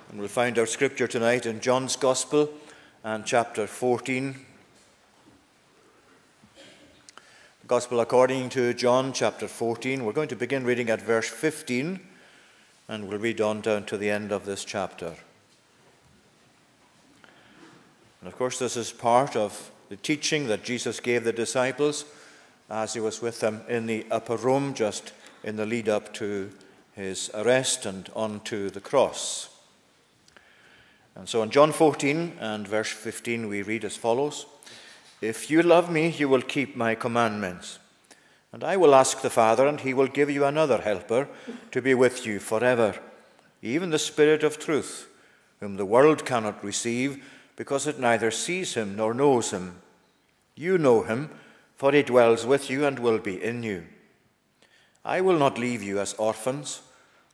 and 0.08 0.18
we'll 0.18 0.28
find 0.28 0.58
our 0.58 0.64
scripture 0.64 1.06
tonight 1.06 1.44
in 1.44 1.60
John's 1.60 1.96
Gospel 1.96 2.48
and 3.04 3.26
chapter 3.26 3.66
14. 3.66 4.36
The 6.54 7.66
Gospel 7.66 8.00
according 8.00 8.48
to 8.48 8.72
John, 8.72 9.12
chapter 9.12 9.46
14. 9.46 10.02
We're 10.02 10.14
going 10.14 10.30
to 10.30 10.34
begin 10.34 10.64
reading 10.64 10.88
at 10.88 11.02
verse 11.02 11.28
15, 11.28 12.00
and 12.88 13.06
we'll 13.06 13.18
read 13.18 13.42
on 13.42 13.60
down 13.60 13.84
to 13.84 13.98
the 13.98 14.08
end 14.08 14.32
of 14.32 14.46
this 14.46 14.64
chapter. 14.64 15.14
And 18.22 18.28
of 18.28 18.34
course, 18.34 18.58
this 18.58 18.78
is 18.78 18.92
part 18.92 19.36
of 19.36 19.70
the 19.90 19.96
teaching 19.96 20.46
that 20.46 20.64
Jesus 20.64 21.00
gave 21.00 21.24
the 21.24 21.34
disciples 21.34 22.06
as 22.70 22.94
he 22.94 23.00
was 23.00 23.20
with 23.20 23.40
them 23.40 23.60
in 23.68 23.84
the 23.84 24.06
upper 24.10 24.36
room, 24.36 24.72
just 24.72 25.12
in 25.44 25.56
the 25.56 25.66
lead 25.66 25.90
up 25.90 26.14
to 26.14 26.50
his 27.00 27.30
arrest 27.34 27.86
and 27.86 28.10
onto 28.14 28.70
the 28.70 28.80
cross. 28.80 29.48
And 31.14 31.28
so 31.28 31.42
in 31.42 31.50
John 31.50 31.72
14 31.72 32.38
and 32.40 32.68
verse 32.68 32.90
15, 32.90 33.48
we 33.48 33.62
read 33.62 33.84
as 33.84 33.96
follows 33.96 34.46
If 35.20 35.50
you 35.50 35.62
love 35.62 35.90
me, 35.90 36.10
you 36.10 36.28
will 36.28 36.42
keep 36.42 36.76
my 36.76 36.94
commandments. 36.94 37.78
And 38.52 38.64
I 38.64 38.76
will 38.76 38.94
ask 38.94 39.20
the 39.20 39.30
Father, 39.30 39.66
and 39.66 39.80
he 39.80 39.94
will 39.94 40.08
give 40.08 40.30
you 40.30 40.44
another 40.44 40.78
helper 40.78 41.28
to 41.70 41.82
be 41.82 41.94
with 41.94 42.26
you 42.26 42.40
forever, 42.40 42.98
even 43.62 43.90
the 43.90 43.98
Spirit 43.98 44.42
of 44.42 44.58
truth, 44.58 45.08
whom 45.60 45.76
the 45.76 45.86
world 45.86 46.24
cannot 46.24 46.64
receive, 46.64 47.24
because 47.54 47.86
it 47.86 48.00
neither 48.00 48.30
sees 48.30 48.74
him 48.74 48.96
nor 48.96 49.14
knows 49.14 49.50
him. 49.50 49.82
You 50.56 50.78
know 50.78 51.02
him, 51.02 51.30
for 51.76 51.92
he 51.92 52.02
dwells 52.02 52.44
with 52.44 52.68
you 52.68 52.84
and 52.84 52.98
will 52.98 53.18
be 53.18 53.42
in 53.42 53.62
you. 53.62 53.84
I 55.04 55.20
will 55.20 55.38
not 55.38 55.58
leave 55.58 55.82
you 55.82 56.00
as 56.00 56.14
orphans. 56.14 56.82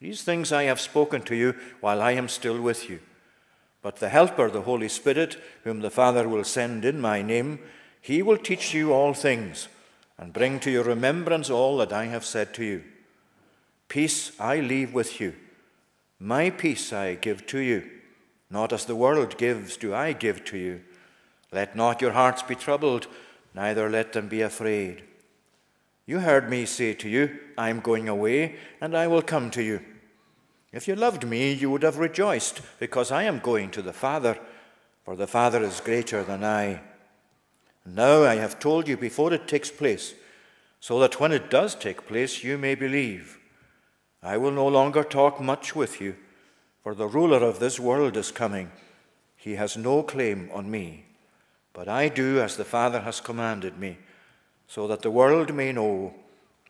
These 0.00 0.22
things 0.22 0.50
I 0.50 0.64
have 0.64 0.80
spoken 0.80 1.22
to 1.22 1.34
you 1.34 1.54
while 1.80 2.00
I 2.00 2.12
am 2.12 2.28
still 2.28 2.60
with 2.60 2.88
you. 2.88 3.00
But 3.82 3.96
the 3.96 4.08
Helper, 4.08 4.50
the 4.50 4.62
Holy 4.62 4.88
Spirit, 4.88 5.36
whom 5.64 5.80
the 5.80 5.90
Father 5.90 6.28
will 6.28 6.44
send 6.44 6.84
in 6.84 7.00
my 7.00 7.22
name, 7.22 7.60
he 8.00 8.22
will 8.22 8.38
teach 8.38 8.72
you 8.72 8.92
all 8.92 9.12
things 9.12 9.68
and 10.18 10.32
bring 10.32 10.58
to 10.60 10.70
your 10.70 10.84
remembrance 10.84 11.50
all 11.50 11.76
that 11.78 11.92
I 11.92 12.06
have 12.06 12.24
said 12.24 12.54
to 12.54 12.64
you. 12.64 12.84
Peace 13.88 14.32
I 14.40 14.60
leave 14.60 14.94
with 14.94 15.20
you. 15.20 15.34
My 16.18 16.50
peace 16.50 16.92
I 16.92 17.14
give 17.14 17.46
to 17.46 17.58
you. 17.58 17.90
Not 18.50 18.72
as 18.72 18.84
the 18.84 18.96
world 18.96 19.38
gives, 19.38 19.76
do 19.76 19.94
I 19.94 20.12
give 20.12 20.44
to 20.46 20.58
you. 20.58 20.80
Let 21.52 21.76
not 21.76 22.00
your 22.00 22.12
hearts 22.12 22.42
be 22.42 22.54
troubled, 22.54 23.06
neither 23.54 23.88
let 23.88 24.12
them 24.12 24.28
be 24.28 24.42
afraid. 24.42 25.02
You 26.06 26.20
heard 26.20 26.50
me 26.50 26.66
say 26.66 26.94
to 26.94 27.08
you, 27.08 27.38
I 27.56 27.70
am 27.70 27.80
going 27.80 28.08
away, 28.08 28.56
and 28.80 28.96
I 28.96 29.06
will 29.06 29.22
come 29.22 29.50
to 29.52 29.62
you. 29.62 29.80
If 30.72 30.86
you 30.86 30.94
loved 30.94 31.26
me, 31.26 31.52
you 31.52 31.70
would 31.70 31.82
have 31.82 31.98
rejoiced, 31.98 32.60
because 32.78 33.10
I 33.10 33.24
am 33.24 33.40
going 33.40 33.70
to 33.72 33.82
the 33.82 33.92
Father, 33.92 34.38
for 35.04 35.16
the 35.16 35.26
Father 35.26 35.62
is 35.62 35.80
greater 35.80 36.22
than 36.22 36.44
I. 36.44 36.80
Now 37.84 38.22
I 38.22 38.36
have 38.36 38.58
told 38.58 38.86
you 38.86 38.96
before 38.96 39.32
it 39.32 39.48
takes 39.48 39.70
place, 39.70 40.14
so 40.78 41.00
that 41.00 41.18
when 41.18 41.32
it 41.32 41.50
does 41.50 41.74
take 41.74 42.06
place, 42.06 42.44
you 42.44 42.56
may 42.56 42.74
believe. 42.74 43.38
I 44.22 44.36
will 44.36 44.52
no 44.52 44.68
longer 44.68 45.02
talk 45.02 45.40
much 45.40 45.74
with 45.74 46.00
you, 46.00 46.16
for 46.82 46.94
the 46.94 47.08
ruler 47.08 47.38
of 47.38 47.58
this 47.58 47.80
world 47.80 48.16
is 48.16 48.30
coming. 48.30 48.70
He 49.36 49.54
has 49.54 49.76
no 49.76 50.02
claim 50.02 50.50
on 50.52 50.70
me, 50.70 51.06
but 51.72 51.88
I 51.88 52.08
do 52.08 52.40
as 52.40 52.56
the 52.56 52.64
Father 52.64 53.00
has 53.00 53.20
commanded 53.20 53.78
me 53.78 53.98
so 54.70 54.86
that 54.86 55.02
the 55.02 55.10
world 55.10 55.52
may 55.52 55.72
know 55.72 56.14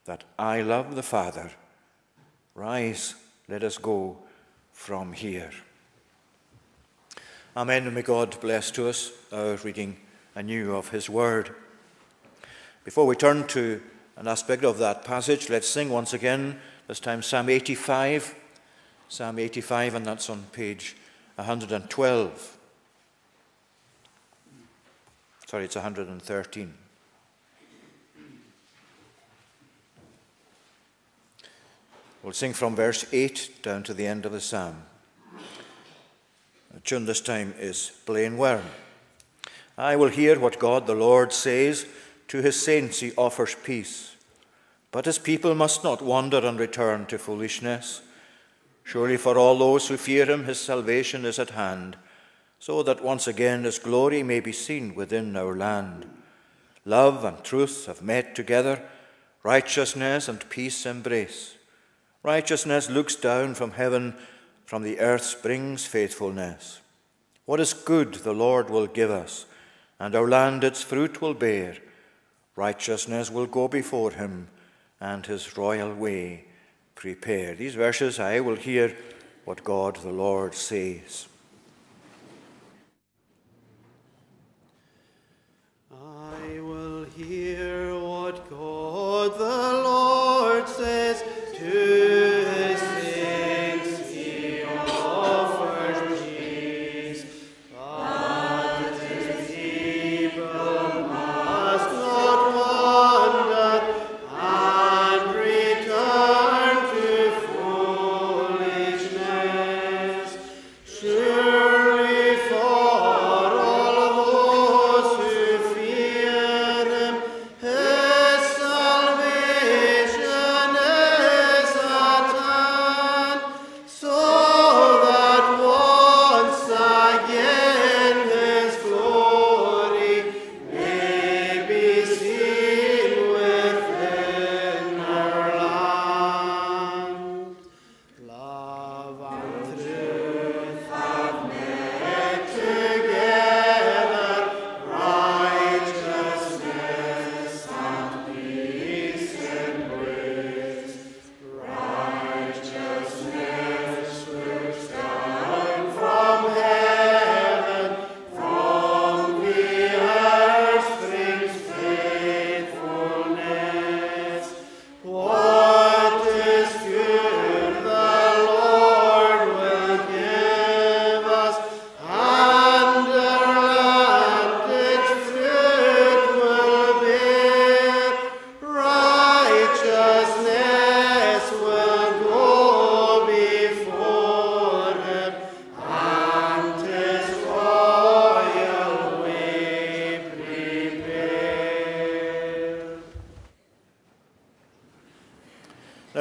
that 0.06 0.24
I 0.38 0.62
love 0.62 0.94
the 0.94 1.02
Father. 1.02 1.50
Rise, 2.54 3.14
let 3.50 3.64
us 3.64 3.78
go 3.78 4.16
from 4.72 5.12
here. 5.12 5.50
Amen. 7.56 7.92
May 7.92 8.02
God 8.02 8.40
bless 8.40 8.70
to 8.70 8.88
us 8.88 9.10
our 9.32 9.56
reading 9.56 9.96
anew 10.36 10.76
of 10.76 10.90
His 10.90 11.10
Word. 11.10 11.54
Before 12.84 13.06
we 13.06 13.16
turn 13.16 13.48
to 13.48 13.82
an 14.16 14.28
aspect 14.28 14.64
of 14.64 14.78
that 14.78 15.04
passage, 15.04 15.50
let's 15.50 15.68
sing 15.68 15.90
once 15.90 16.14
again, 16.14 16.60
this 16.86 17.00
time 17.00 17.22
Psalm 17.22 17.48
85. 17.48 18.36
Psalm 19.08 19.40
85, 19.40 19.96
and 19.96 20.06
that's 20.06 20.30
on 20.30 20.44
page 20.52 20.94
112. 21.34 22.58
Sorry, 25.46 25.64
it's 25.64 25.74
113. 25.74 26.74
We'll 32.22 32.32
sing 32.34 32.52
from 32.52 32.76
verse 32.76 33.06
8 33.12 33.62
down 33.62 33.82
to 33.84 33.94
the 33.94 34.06
end 34.06 34.26
of 34.26 34.32
the 34.32 34.40
psalm. 34.40 34.82
The 36.72 36.80
tune 36.80 37.06
this 37.06 37.20
time 37.20 37.54
is 37.58 37.92
Blaenwern. 38.06 38.64
I 39.78 39.96
will 39.96 40.08
hear 40.08 40.38
what 40.38 40.58
God 40.58 40.86
the 40.86 40.94
Lord 40.94 41.32
says. 41.32 41.86
To 42.28 42.42
his 42.42 42.62
saints 42.62 43.00
he 43.00 43.12
offers 43.16 43.56
peace. 43.56 44.14
But 44.92 45.06
his 45.06 45.18
people 45.18 45.54
must 45.54 45.82
not 45.82 46.02
wander 46.02 46.46
and 46.46 46.60
return 46.60 47.06
to 47.06 47.18
foolishness. 47.18 48.02
Surely 48.84 49.16
for 49.16 49.38
all 49.38 49.58
those 49.58 49.88
who 49.88 49.96
fear 49.96 50.26
him, 50.26 50.44
his 50.44 50.60
salvation 50.60 51.24
is 51.24 51.38
at 51.38 51.50
hand, 51.50 51.96
so 52.58 52.82
that 52.82 53.02
once 53.02 53.26
again 53.26 53.64
his 53.64 53.78
glory 53.78 54.22
may 54.22 54.40
be 54.40 54.52
seen 54.52 54.94
within 54.94 55.36
our 55.36 55.56
land. 55.56 56.06
Love 56.84 57.24
and 57.24 57.42
truth 57.42 57.86
have 57.86 58.02
met 58.02 58.34
together, 58.34 58.82
righteousness 59.42 60.28
and 60.28 60.48
peace 60.50 60.86
embrace. 60.86 61.54
Righteousness 62.22 62.90
looks 62.90 63.16
down 63.16 63.54
from 63.54 63.72
heaven, 63.72 64.14
from 64.66 64.82
the 64.82 65.00
earth 65.00 65.22
springs 65.22 65.86
faithfulness. 65.86 66.80
What 67.46 67.60
is 67.60 67.72
good 67.72 68.14
the 68.14 68.34
Lord 68.34 68.68
will 68.68 68.86
give 68.86 69.10
us, 69.10 69.46
and 69.98 70.14
our 70.14 70.28
land 70.28 70.62
its 70.62 70.82
fruit 70.82 71.22
will 71.22 71.34
bear. 71.34 71.78
Righteousness 72.56 73.30
will 73.30 73.46
go 73.46 73.68
before 73.68 74.10
him, 74.10 74.48
and 75.00 75.24
his 75.24 75.56
royal 75.56 75.94
way 75.94 76.44
prepare. 76.94 77.54
These 77.54 77.74
verses 77.74 78.20
I 78.20 78.40
will 78.40 78.56
hear 78.56 78.94
what 79.46 79.64
God 79.64 79.96
the 79.96 80.12
Lord 80.12 80.54
says. 80.54 81.26
I 85.90 86.60
will 86.60 87.04
hear 87.04 87.98
what 87.98 88.48
God 88.50 89.38
the 89.38 89.82
Lord 89.82 90.68
says 90.68 91.24
to 91.56 92.09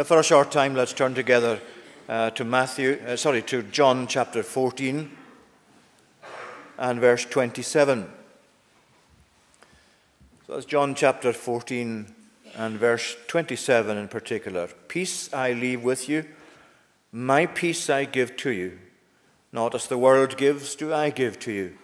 for 0.10 0.18
a 0.18 0.24
short 0.24 0.50
time, 0.50 0.74
let's 0.74 0.94
turn 0.94 1.14
together 1.14 1.60
uh, 2.08 2.32
to 2.32 2.44
Matthew, 2.44 3.00
uh, 3.06 3.16
sorry, 3.16 3.44
to 3.44 3.62
John 3.62 4.08
chapter 4.08 4.42
14 4.42 5.08
and 6.80 7.00
verse 7.00 7.26
27. 7.26 8.10
So 10.48 10.54
that's 10.54 10.66
John 10.66 10.96
chapter 10.96 11.32
14 11.32 12.12
and 12.56 12.80
verse 12.80 13.18
27 13.28 14.00
in 14.00 14.08
particular. 14.08 14.70
Peace 14.88 15.32
I 15.32 15.54
leave 15.54 15.84
with 15.84 16.10
you, 16.10 16.26
my 17.12 17.46
peace 17.46 17.88
I 17.88 18.06
give 18.06 18.36
to 18.38 18.50
you. 18.50 18.80
Not 19.52 19.76
as 19.76 19.86
the 19.86 20.00
world 20.00 20.38
gives, 20.38 20.74
do 20.76 20.92
I 20.92 21.12
give 21.12 21.38
to 21.42 21.52
you. 21.52 21.78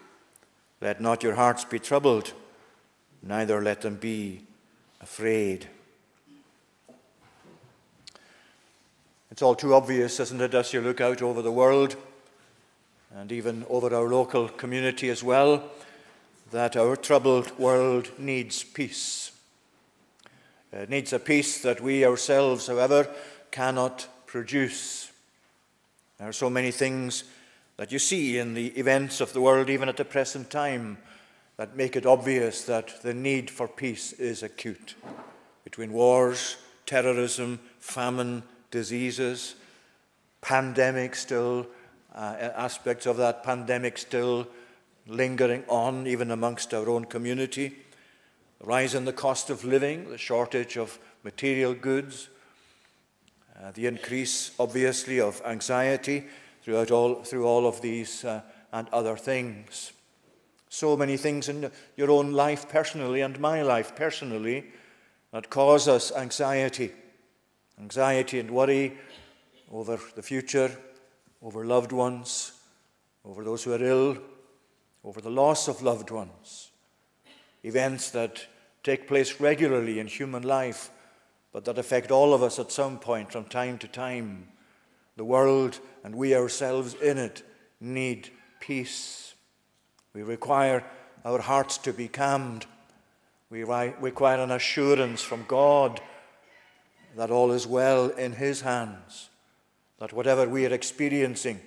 Let 0.81 0.99
not 0.99 1.21
your 1.21 1.35
hearts 1.35 1.63
be 1.63 1.77
troubled, 1.77 2.33
neither 3.21 3.61
let 3.61 3.81
them 3.81 3.97
be 3.97 4.47
afraid. 4.99 5.67
It's 9.35 9.41
all 9.41 9.53
too 9.53 9.73
obvious, 9.73 10.21
isn't 10.21 10.39
it, 10.39 10.53
as 10.53 10.71
you 10.71 10.79
look 10.79 11.01
out 11.01 11.21
over 11.21 11.41
the 11.41 11.51
world 11.51 11.97
and 13.13 13.29
even 13.33 13.65
over 13.69 13.93
our 13.93 14.07
local 14.07 14.47
community 14.47 15.09
as 15.09 15.25
well, 15.25 15.61
that 16.51 16.77
our 16.77 16.95
troubled 16.95 17.59
world 17.59 18.17
needs 18.17 18.63
peace. 18.63 19.33
It 20.71 20.89
needs 20.89 21.11
a 21.11 21.19
peace 21.19 21.61
that 21.63 21.81
we 21.81 22.05
ourselves, 22.05 22.67
however, 22.67 23.09
cannot 23.51 24.07
produce. 24.25 25.11
There 26.17 26.29
are 26.29 26.31
so 26.31 26.49
many 26.49 26.71
things 26.71 27.25
that 27.75 27.91
you 27.91 27.99
see 27.99 28.37
in 28.37 28.53
the 28.53 28.67
events 28.79 29.19
of 29.19 29.33
the 29.33 29.41
world, 29.41 29.69
even 29.69 29.89
at 29.89 29.97
the 29.97 30.05
present 30.05 30.49
time, 30.49 30.97
that 31.57 31.75
make 31.75 31.97
it 31.97 32.05
obvious 32.05 32.63
that 32.67 33.01
the 33.01 33.13
need 33.13 33.49
for 33.49 33.67
peace 33.67 34.13
is 34.13 34.43
acute. 34.43 34.95
Between 35.65 35.91
wars, 35.91 36.55
terrorism, 36.85 37.59
famine, 37.81 38.41
diseases, 38.75 39.55
pandemic 40.41 41.15
still, 41.15 41.65
uh, 42.13 42.35
aspects 42.57 43.05
of 43.05 43.15
that 43.15 43.41
pandemic 43.41 43.97
still 43.97 44.45
lingering 45.07 45.63
on, 45.69 46.05
even 46.05 46.29
amongst 46.29 46.73
our 46.73 46.89
own 46.89 47.05
community. 47.05 47.73
The 48.59 48.65
rise 48.65 48.93
in 48.93 49.05
the 49.05 49.13
cost 49.13 49.49
of 49.49 49.63
living, 49.63 50.09
the 50.09 50.17
shortage 50.17 50.75
of 50.77 50.99
material 51.23 51.73
goods, 51.73 52.27
uh, 53.57 53.71
the 53.71 53.85
increase, 53.85 54.51
obviously, 54.59 55.21
of 55.21 55.41
anxiety 55.45 56.25
throughout 56.61 56.91
all, 56.91 57.23
through 57.23 57.47
all 57.47 57.65
of 57.65 57.79
these 57.79 58.25
uh, 58.25 58.41
and 58.73 58.89
other 58.89 59.15
things. 59.15 59.93
So 60.67 60.97
many 60.97 61.15
things 61.15 61.47
in 61.47 61.71
your 61.95 62.11
own 62.11 62.33
life 62.33 62.67
personally 62.67 63.21
and 63.21 63.39
my 63.39 63.61
life 63.61 63.95
personally 63.95 64.65
that 65.31 65.49
cause 65.49 65.87
us 65.87 66.11
anxiety 66.11 66.91
anxiety 67.79 68.39
and 68.39 68.49
worry 68.51 68.97
over 69.71 69.99
the 70.15 70.23
future, 70.23 70.71
over 71.41 71.65
loved 71.65 71.91
ones, 71.91 72.53
over 73.23 73.43
those 73.43 73.63
who 73.63 73.73
are 73.73 73.83
ill, 73.83 74.17
over 75.03 75.21
the 75.21 75.29
loss 75.29 75.67
of 75.67 75.81
loved 75.81 76.11
ones, 76.11 76.71
events 77.63 78.09
that 78.11 78.45
take 78.83 79.07
place 79.07 79.39
regularly 79.39 79.99
in 79.99 80.07
human 80.07 80.43
life, 80.43 80.89
but 81.51 81.65
that 81.65 81.77
affect 81.77 82.11
all 82.11 82.33
of 82.33 82.43
us 82.43 82.59
at 82.59 82.71
some 82.71 82.99
point 82.99 83.31
from 83.31 83.45
time 83.45 83.77
to 83.77 83.87
time. 83.87 84.47
The 85.15 85.25
world 85.25 85.79
and 86.03 86.15
we 86.15 86.35
ourselves 86.35 86.93
in 86.95 87.17
it 87.17 87.43
need 87.79 88.29
peace. 88.59 89.33
We 90.13 90.23
require 90.23 90.83
our 91.23 91.39
hearts 91.39 91.77
to 91.79 91.93
be 91.93 92.07
calmed. 92.07 92.65
We 93.49 93.63
require 93.63 94.39
an 94.39 94.51
assurance 94.51 95.21
from 95.21 95.45
God 95.47 96.01
that 97.15 97.31
all 97.31 97.51
is 97.51 97.65
well 97.65 98.09
in 98.09 98.33
His 98.33 98.61
hands, 98.61 99.29
that 99.99 100.13
whatever 100.13 100.47
we 100.47 100.65
are 100.65 100.73
experiencing, 100.73 101.59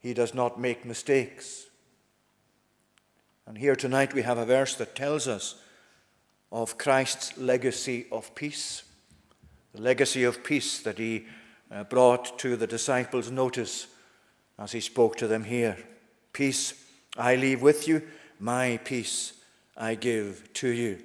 He 0.00 0.14
does 0.14 0.34
not 0.34 0.60
make 0.60 0.84
mistakes. 0.84 1.66
And 3.46 3.56
here 3.56 3.76
tonight 3.76 4.12
we 4.12 4.22
have 4.22 4.38
a 4.38 4.44
verse 4.44 4.74
that 4.74 4.96
tells 4.96 5.28
us 5.28 5.54
of 6.50 6.76
Christ's 6.76 7.38
legacy 7.38 8.06
of 8.10 8.34
peace, 8.34 8.82
the 9.72 9.80
legacy 9.80 10.24
of 10.24 10.42
peace 10.42 10.80
that 10.80 10.98
He 10.98 11.26
uh, 11.70 11.84
brought 11.84 12.38
to 12.40 12.56
the 12.56 12.66
disciples' 12.66 13.30
notice 13.30 13.86
as 14.58 14.72
He 14.72 14.80
spoke 14.80 15.16
to 15.16 15.28
them 15.28 15.44
here. 15.44 15.76
Peace 16.32 16.74
I 17.16 17.36
leave 17.36 17.62
with 17.62 17.86
you, 17.86 18.02
my 18.40 18.78
peace 18.84 19.34
I 19.76 19.94
give 19.94 20.52
to 20.54 20.68
you. 20.68 20.98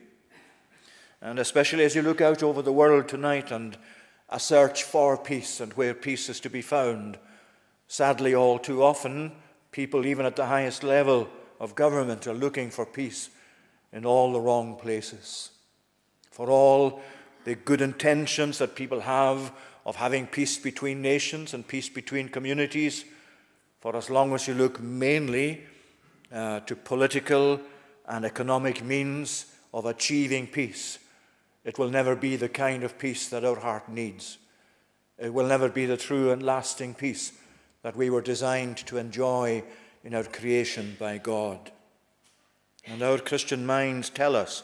And 1.23 1.39
especially 1.39 1.85
as 1.85 1.95
you 1.95 2.01
look 2.01 2.19
out 2.19 2.43
over 2.43 2.61
the 2.61 2.73
world 2.73 3.07
tonight 3.07 3.49
and 3.49 3.77
a 4.29 4.41
search 4.41 4.83
for 4.83 5.17
peace 5.17 5.61
and 5.61 5.71
where 5.73 5.93
peace 5.93 6.27
is 6.27 6.41
to 6.41 6.49
be 6.49 6.61
found, 6.61 7.17
sadly, 7.87 8.35
all 8.35 8.59
too 8.59 8.83
often, 8.83 9.31
people, 9.71 10.05
even 10.05 10.25
at 10.25 10.35
the 10.35 10.47
highest 10.47 10.83
level 10.83 11.29
of 11.61 11.75
government, 11.75 12.27
are 12.27 12.33
looking 12.33 12.69
for 12.69 12.85
peace 12.85 13.29
in 13.93 14.05
all 14.05 14.33
the 14.33 14.41
wrong 14.41 14.75
places. 14.75 15.51
For 16.29 16.49
all 16.49 17.01
the 17.45 17.55
good 17.55 17.79
intentions 17.79 18.57
that 18.57 18.75
people 18.75 18.99
have 18.99 19.53
of 19.85 19.95
having 19.95 20.27
peace 20.27 20.57
between 20.57 21.01
nations 21.01 21.53
and 21.53 21.65
peace 21.65 21.87
between 21.87 22.27
communities, 22.27 23.05
for 23.79 23.95
as 23.95 24.09
long 24.09 24.33
as 24.33 24.45
you 24.45 24.55
look 24.55 24.81
mainly 24.81 25.61
uh, 26.33 26.59
to 26.61 26.75
political 26.75 27.61
and 28.09 28.25
economic 28.25 28.83
means 28.83 29.45
of 29.73 29.85
achieving 29.85 30.47
peace, 30.47 30.99
it 31.63 31.79
will 31.79 31.89
never 31.89 32.15
be 32.15 32.35
the 32.35 32.49
kind 32.49 32.83
of 32.83 32.97
peace 32.97 33.29
that 33.29 33.45
our 33.45 33.59
heart 33.59 33.87
needs. 33.89 34.37
It 35.17 35.33
will 35.33 35.47
never 35.47 35.69
be 35.69 35.85
the 35.85 35.97
true 35.97 36.31
and 36.31 36.43
lasting 36.43 36.95
peace 36.95 37.31
that 37.83 37.95
we 37.95 38.09
were 38.09 38.21
designed 38.21 38.77
to 38.77 38.97
enjoy 38.97 39.63
in 40.03 40.13
our 40.13 40.23
creation 40.23 40.97
by 40.99 41.17
God. 41.17 41.71
And 42.85 43.01
our 43.01 43.17
Christian 43.17 43.65
minds 43.65 44.09
tell 44.09 44.35
us 44.35 44.63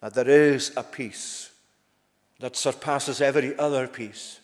that 0.00 0.14
there 0.14 0.28
is 0.28 0.72
a 0.76 0.82
peace 0.82 1.50
that 2.38 2.56
surpasses 2.56 3.20
every 3.20 3.58
other 3.58 3.88
peace. 3.88 4.40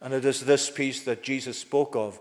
And 0.00 0.12
it 0.12 0.24
is 0.24 0.44
this 0.44 0.70
peace 0.70 1.02
that 1.04 1.22
Jesus 1.22 1.58
spoke 1.58 1.94
of 1.94 2.18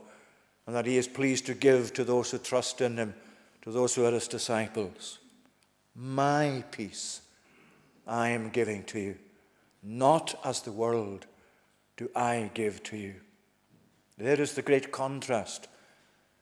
and 0.68 0.76
that 0.76 0.86
he 0.86 0.98
is 0.98 1.08
pleased 1.08 1.48
to 1.48 1.54
give 1.54 1.94
to 1.94 2.04
those 2.04 2.32
who 2.32 2.38
trust 2.38 2.82
in 2.82 2.98
him, 2.98 3.16
to 3.64 3.72
those 3.72 3.96
who 3.96 4.06
are 4.06 4.12
his 4.12 4.28
disciples. 4.28 5.18
My 5.96 6.64
peace 6.72 7.22
I 8.08 8.30
am 8.30 8.50
giving 8.50 8.84
to 8.86 9.00
you. 9.00 9.18
Not 9.84 10.40
as 10.44 10.62
the 10.62 10.72
world 10.72 11.26
do 11.98 12.10
I 12.16 12.52
give 12.54 12.84
to 12.84 12.98
you. 12.98 13.16
There 14.18 14.40
is 14.40 14.54
the 14.54 14.62
great 14.62 14.92
contrast 14.92 15.68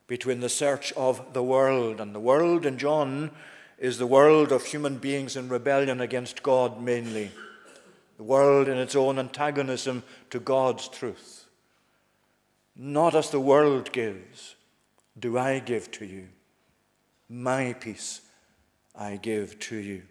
between 0.06 0.40
the 0.40 0.48
search 0.48 0.92
of 0.94 1.32
the 1.32 1.42
world. 1.42 2.00
And 2.00 2.14
the 2.14 2.20
world 2.20 2.66
in 2.66 2.78
John 2.78 3.30
is 3.78 3.98
the 3.98 4.06
world 4.06 4.52
of 4.52 4.64
human 4.64 4.98
beings 4.98 5.36
in 5.36 5.48
rebellion 5.48 6.00
against 6.00 6.42
God 6.42 6.82
mainly. 6.82 7.30
The 8.16 8.24
world 8.24 8.68
in 8.68 8.76
its 8.76 8.94
own 8.94 9.18
antagonism 9.18 10.02
to 10.30 10.40
God's 10.40 10.88
truth. 10.88 11.46
Not 12.76 13.14
as 13.14 13.30
the 13.30 13.40
world 13.40 13.92
gives, 13.92 14.56
do 15.18 15.38
I 15.38 15.58
give 15.58 15.90
to 15.92 16.04
you. 16.04 16.28
My 17.28 17.72
peace 17.74 18.20
I 18.94 19.16
give 19.16 19.58
to 19.60 19.76
you 19.76 20.02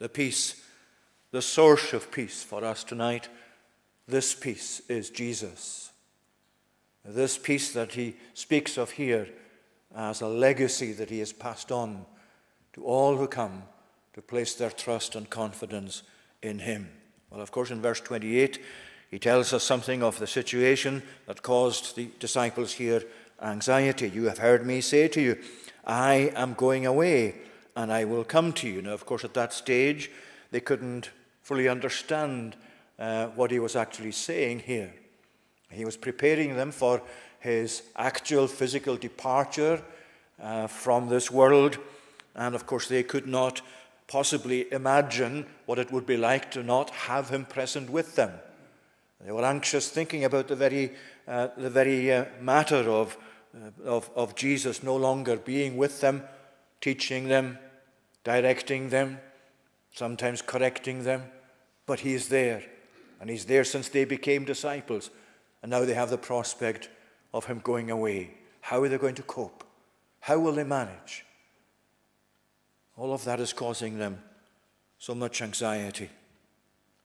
the 0.00 0.08
peace, 0.08 0.60
the 1.30 1.42
source 1.42 1.92
of 1.92 2.10
peace 2.10 2.42
for 2.42 2.64
us 2.64 2.82
tonight. 2.82 3.28
This 4.08 4.34
peace 4.34 4.82
is 4.88 5.10
Jesus. 5.10 5.92
This 7.04 7.38
peace 7.38 7.72
that 7.74 7.92
he 7.92 8.16
speaks 8.34 8.76
of 8.76 8.90
here 8.90 9.28
as 9.94 10.20
a 10.20 10.26
legacy 10.26 10.92
that 10.94 11.10
he 11.10 11.20
has 11.20 11.32
passed 11.32 11.70
on 11.70 12.04
to 12.72 12.84
all 12.84 13.16
who 13.16 13.28
come 13.28 13.62
to 14.14 14.22
place 14.22 14.54
their 14.54 14.70
trust 14.70 15.14
and 15.14 15.30
confidence 15.30 16.02
in 16.42 16.58
him. 16.58 16.88
Well, 17.30 17.40
of 17.40 17.52
course, 17.52 17.70
in 17.70 17.80
verse 17.80 18.00
28, 18.00 18.58
he 19.10 19.18
tells 19.18 19.52
us 19.52 19.62
something 19.62 20.02
of 20.02 20.18
the 20.18 20.26
situation 20.26 21.02
that 21.26 21.42
caused 21.42 21.94
the 21.94 22.10
disciples 22.18 22.72
here 22.72 23.02
anxiety. 23.42 24.08
You 24.08 24.24
have 24.24 24.38
heard 24.38 24.66
me 24.66 24.80
say 24.80 25.08
to 25.08 25.20
you, 25.20 25.38
I 25.84 26.32
am 26.34 26.54
going 26.54 26.86
away 26.86 27.36
and 27.76 27.92
I 27.92 28.04
will 28.04 28.24
come 28.24 28.52
to 28.54 28.68
you. 28.68 28.82
Now, 28.82 28.92
of 28.92 29.06
course, 29.06 29.24
at 29.24 29.34
that 29.34 29.52
stage, 29.52 30.10
they 30.50 30.60
couldn't 30.60 31.10
fully 31.42 31.68
understand 31.68 32.56
uh, 32.98 33.26
what 33.28 33.50
he 33.50 33.58
was 33.58 33.76
actually 33.76 34.12
saying 34.12 34.60
here. 34.60 34.92
He 35.70 35.84
was 35.84 35.96
preparing 35.96 36.56
them 36.56 36.72
for 36.72 37.02
his 37.38 37.82
actual 37.96 38.46
physical 38.46 38.96
departure 38.96 39.82
uh, 40.42 40.66
from 40.66 41.08
this 41.08 41.30
world, 41.30 41.78
and 42.34 42.54
of 42.54 42.66
course, 42.66 42.88
they 42.88 43.02
could 43.02 43.26
not 43.26 43.62
possibly 44.06 44.70
imagine 44.72 45.46
what 45.66 45.78
it 45.78 45.92
would 45.92 46.04
be 46.04 46.16
like 46.16 46.50
to 46.50 46.62
not 46.62 46.90
have 46.90 47.28
him 47.28 47.44
present 47.44 47.88
with 47.88 48.16
them. 48.16 48.32
They 49.24 49.32
were 49.32 49.44
anxious, 49.44 49.88
thinking 49.88 50.24
about 50.24 50.48
the 50.48 50.56
very, 50.56 50.92
uh, 51.28 51.48
the 51.56 51.70
very 51.70 52.12
uh, 52.12 52.24
matter 52.40 52.90
of, 52.90 53.16
uh, 53.54 53.88
of, 53.88 54.10
of 54.16 54.34
Jesus 54.34 54.82
no 54.82 54.96
longer 54.96 55.36
being 55.36 55.76
with 55.76 56.00
them, 56.00 56.24
teaching 56.80 57.28
them, 57.28 57.58
directing 58.24 58.90
them, 58.90 59.18
sometimes 59.92 60.42
correcting 60.42 61.04
them, 61.04 61.24
but 61.86 62.00
He 62.00 62.14
is 62.14 62.28
there 62.28 62.62
And 63.20 63.28
he's 63.28 63.44
there 63.44 63.64
since 63.64 63.88
they 63.88 64.06
became 64.06 64.44
disciples. 64.44 65.10
And 65.62 65.70
now 65.70 65.84
they 65.84 65.94
have 65.94 66.10
the 66.10 66.18
prospect 66.18 66.88
of 67.34 67.44
him 67.44 67.60
going 67.62 67.90
away. 67.90 68.32
How 68.62 68.82
are 68.82 68.88
they 68.88 68.96
going 68.98 69.14
to 69.16 69.22
cope? 69.22 69.62
How 70.20 70.38
will 70.38 70.52
they 70.52 70.64
manage? 70.64 71.26
All 72.96 73.12
of 73.12 73.24
that 73.24 73.40
is 73.40 73.52
causing 73.52 73.98
them 73.98 74.22
so 74.98 75.14
much 75.14 75.42
anxiety. 75.42 76.08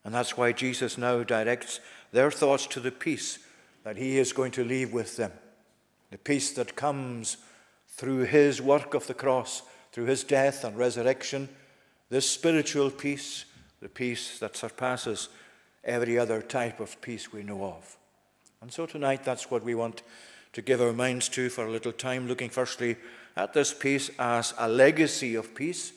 And 0.04 0.14
that's 0.14 0.36
why 0.36 0.52
Jesus 0.52 0.96
now 0.96 1.22
directs 1.22 1.80
their 2.12 2.30
thoughts 2.30 2.66
to 2.68 2.80
the 2.80 2.90
peace 2.90 3.38
that 3.84 3.96
he 3.96 4.18
is 4.18 4.32
going 4.32 4.52
to 4.52 4.64
leave 4.64 4.92
with 4.92 5.16
them. 5.16 5.32
The 6.10 6.18
peace 6.18 6.52
that 6.52 6.76
comes 6.76 7.36
through 7.96 8.24
his 8.24 8.60
work 8.60 8.94
of 8.94 9.06
the 9.06 9.14
cross, 9.14 9.62
through 9.92 10.04
his 10.04 10.24
death 10.24 10.64
and 10.64 10.76
resurrection. 10.76 11.48
This 12.10 12.28
spiritual 12.28 12.90
peace, 12.90 13.46
the 13.80 13.88
peace 13.88 14.38
that 14.38 14.56
surpasses 14.56 15.28
every 15.82 16.18
other 16.18 16.42
type 16.42 16.80
of 16.80 17.00
peace 17.00 17.32
we 17.32 17.42
know 17.42 17.64
of. 17.64 17.96
And 18.60 18.72
so 18.72 18.86
tonight, 18.86 19.24
that's 19.24 19.50
what 19.50 19.64
we 19.64 19.74
want 19.74 20.02
to 20.52 20.62
give 20.62 20.80
our 20.80 20.92
minds 20.92 21.28
to 21.30 21.48
for 21.48 21.66
a 21.66 21.70
little 21.70 21.92
time, 21.92 22.28
looking 22.28 22.50
firstly 22.50 22.96
at 23.36 23.52
this 23.52 23.72
peace 23.72 24.10
as 24.18 24.54
a 24.58 24.68
legacy 24.68 25.34
of 25.34 25.54
peace, 25.54 25.92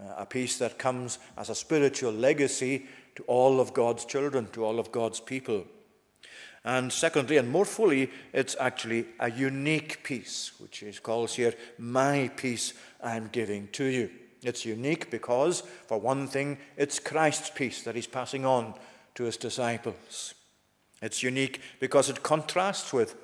uh, 0.00 0.14
a 0.18 0.26
peace 0.26 0.58
that 0.58 0.78
comes 0.78 1.18
as 1.36 1.50
a 1.50 1.54
spiritual 1.54 2.12
legacy 2.12 2.86
to 3.16 3.22
all 3.24 3.60
of 3.60 3.72
God's 3.72 4.04
children, 4.04 4.46
to 4.52 4.64
all 4.64 4.78
of 4.78 4.92
God's 4.92 5.20
people. 5.20 5.64
And 6.66 6.92
secondly, 6.92 7.36
and 7.36 7.48
more 7.48 7.64
fully, 7.64 8.10
it's 8.32 8.56
actually 8.58 9.06
a 9.20 9.30
unique 9.30 10.02
peace, 10.02 10.50
which 10.58 10.82
is 10.82 10.98
calls 10.98 11.36
here, 11.36 11.54
My 11.78 12.28
peace 12.36 12.74
I'm 13.00 13.28
giving 13.28 13.68
to 13.68 13.84
you. 13.84 14.10
It's 14.42 14.64
unique 14.64 15.08
because, 15.08 15.60
for 15.60 16.00
one 16.00 16.26
thing, 16.26 16.58
it's 16.76 16.98
Christ's 16.98 17.50
peace 17.50 17.84
that 17.84 17.94
he's 17.94 18.08
passing 18.08 18.44
on 18.44 18.74
to 19.14 19.22
his 19.22 19.36
disciples. 19.36 20.34
It's 21.00 21.22
unique 21.22 21.60
because 21.78 22.10
it 22.10 22.24
contrasts 22.24 22.92
with 22.92 23.14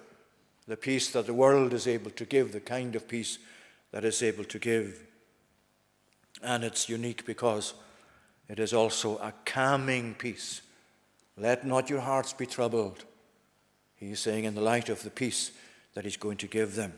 the 0.69 0.77
peace 0.77 1.11
that 1.11 1.27
the 1.27 1.35
world 1.35 1.73
is 1.73 1.89
able 1.89 2.13
to 2.13 2.25
give, 2.25 2.53
the 2.53 2.61
kind 2.61 2.95
of 2.95 3.09
peace 3.09 3.39
that 3.91 4.05
is 4.05 4.23
able 4.23 4.45
to 4.45 4.61
give. 4.61 5.03
And 6.45 6.63
it's 6.63 6.89
unique 6.89 7.27
because 7.27 7.75
it 8.49 8.61
is 8.61 8.73
also 8.73 9.17
a 9.19 9.35
calming 9.45 10.15
peace. 10.15 10.63
Let 11.37 11.67
not 11.67 11.91
your 11.91 12.03
hearts 12.03 12.33
be 12.33 12.47
troubled. 12.47 13.05
He's 14.09 14.21
saying, 14.21 14.45
in 14.45 14.55
the 14.55 14.61
light 14.61 14.89
of 14.89 15.03
the 15.03 15.11
peace 15.11 15.53
that 15.95 16.05
he's 16.05 16.17
going 16.17 16.37
to 16.39 16.47
give 16.47 16.75
them. 16.75 16.93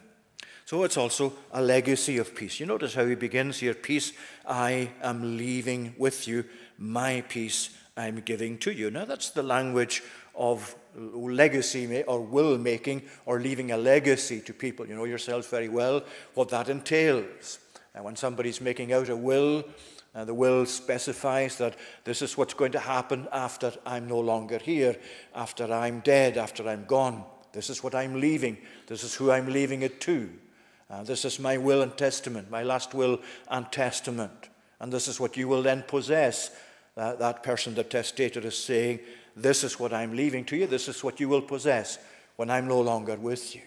So 0.64 0.84
it's 0.84 0.96
also 0.96 1.34
a 1.52 1.60
legacy 1.60 2.16
of 2.16 2.34
peace. 2.34 2.58
You 2.58 2.66
notice 2.66 2.94
how 2.94 3.04
he 3.04 3.14
begins 3.14 3.58
here 3.58 3.74
Peace 3.74 4.14
I 4.46 4.90
am 5.02 5.36
leaving 5.36 5.94
with 5.98 6.26
you, 6.26 6.46
my 6.78 7.22
peace 7.28 7.70
I'm 7.96 8.20
giving 8.20 8.56
to 8.58 8.72
you. 8.72 8.90
Now, 8.90 9.04
that's 9.04 9.30
the 9.30 9.42
language 9.42 10.02
of 10.34 10.74
legacy 10.96 12.02
or 12.04 12.20
will 12.20 12.56
making 12.56 13.02
or 13.26 13.40
leaving 13.40 13.72
a 13.72 13.76
legacy 13.76 14.40
to 14.40 14.54
people. 14.54 14.86
You 14.86 14.96
know 14.96 15.04
yourself 15.04 15.50
very 15.50 15.68
well 15.68 16.02
what 16.32 16.48
that 16.48 16.70
entails. 16.70 17.58
And 17.94 18.04
when 18.04 18.16
somebody's 18.16 18.60
making 18.60 18.92
out 18.92 19.10
a 19.10 19.16
will, 19.16 19.64
uh, 20.14 20.24
the 20.24 20.34
will 20.34 20.64
specifies 20.64 21.58
that 21.58 21.76
this 22.04 22.22
is 22.22 22.36
what's 22.36 22.54
going 22.54 22.72
to 22.72 22.78
happen 22.78 23.26
after 23.32 23.72
I'm 23.84 24.06
no 24.06 24.20
longer 24.20 24.58
here, 24.58 24.96
after 25.34 25.72
I'm 25.72 26.00
dead, 26.00 26.36
after 26.36 26.68
I'm 26.68 26.84
gone. 26.84 27.24
This 27.52 27.68
is 27.68 27.82
what 27.82 27.94
I'm 27.94 28.20
leaving. 28.20 28.58
This 28.86 29.02
is 29.02 29.14
who 29.14 29.30
I'm 29.30 29.48
leaving 29.48 29.82
it 29.82 30.00
to. 30.02 30.30
Uh, 30.88 31.02
this 31.02 31.24
is 31.24 31.40
my 31.40 31.56
will 31.56 31.82
and 31.82 31.96
testament, 31.96 32.50
my 32.50 32.62
last 32.62 32.94
will 32.94 33.20
and 33.48 33.70
testament. 33.72 34.50
And 34.80 34.92
this 34.92 35.08
is 35.08 35.18
what 35.18 35.36
you 35.36 35.48
will 35.48 35.62
then 35.62 35.82
possess. 35.82 36.50
Uh, 36.96 37.16
that 37.16 37.42
person, 37.42 37.74
the 37.74 37.82
testator, 37.82 38.40
is 38.40 38.56
saying, 38.56 39.00
This 39.34 39.64
is 39.64 39.80
what 39.80 39.92
I'm 39.92 40.14
leaving 40.14 40.44
to 40.46 40.56
you. 40.56 40.66
This 40.66 40.88
is 40.88 41.02
what 41.02 41.18
you 41.18 41.28
will 41.28 41.42
possess 41.42 41.98
when 42.36 42.50
I'm 42.50 42.68
no 42.68 42.80
longer 42.80 43.16
with 43.16 43.54
you. 43.54 43.62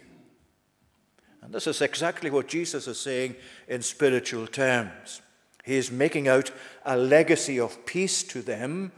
And 1.42 1.54
this 1.54 1.68
is 1.68 1.82
exactly 1.82 2.30
what 2.30 2.48
Jesus 2.48 2.88
is 2.88 3.00
saying 3.00 3.36
in 3.68 3.82
spiritual 3.82 4.48
terms. 4.48 5.22
He 5.68 5.76
is 5.76 5.92
making 5.92 6.30
out 6.30 6.50
a 6.86 6.96
legacy 6.96 7.60
of 7.60 7.86
peace 7.86 8.24
to 8.24 8.42
them 8.42 8.94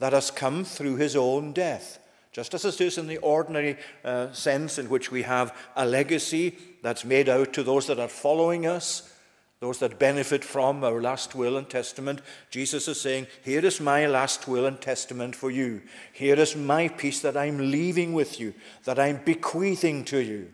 that 0.00 0.12
has 0.12 0.30
come 0.30 0.64
through 0.64 0.96
his 0.96 1.16
own 1.16 1.54
death. 1.54 1.98
Just 2.30 2.52
as 2.52 2.66
it 2.66 2.78
is 2.78 2.98
in 2.98 3.06
the 3.06 3.16
ordinary 3.16 3.78
uh, 4.04 4.30
sense 4.32 4.78
in 4.78 4.90
which 4.90 5.10
we 5.10 5.22
have 5.22 5.56
a 5.74 5.86
legacy 5.86 6.58
that's 6.82 7.06
made 7.06 7.30
out 7.30 7.54
to 7.54 7.62
those 7.62 7.86
that 7.86 7.98
are 7.98 8.06
following 8.06 8.66
us, 8.66 9.10
those 9.60 9.78
that 9.78 9.98
benefit 9.98 10.44
from 10.44 10.84
our 10.84 11.00
last 11.00 11.34
will 11.34 11.56
and 11.56 11.70
testament, 11.70 12.20
Jesus 12.50 12.86
is 12.86 13.00
saying, 13.00 13.26
Here 13.42 13.64
is 13.64 13.80
my 13.80 14.04
last 14.04 14.46
will 14.46 14.66
and 14.66 14.78
testament 14.78 15.34
for 15.34 15.50
you. 15.50 15.80
Here 16.12 16.38
is 16.38 16.54
my 16.54 16.88
peace 16.88 17.20
that 17.20 17.38
I'm 17.38 17.70
leaving 17.70 18.12
with 18.12 18.38
you, 18.38 18.52
that 18.84 18.98
I'm 18.98 19.24
bequeathing 19.24 20.04
to 20.04 20.18
you, 20.18 20.52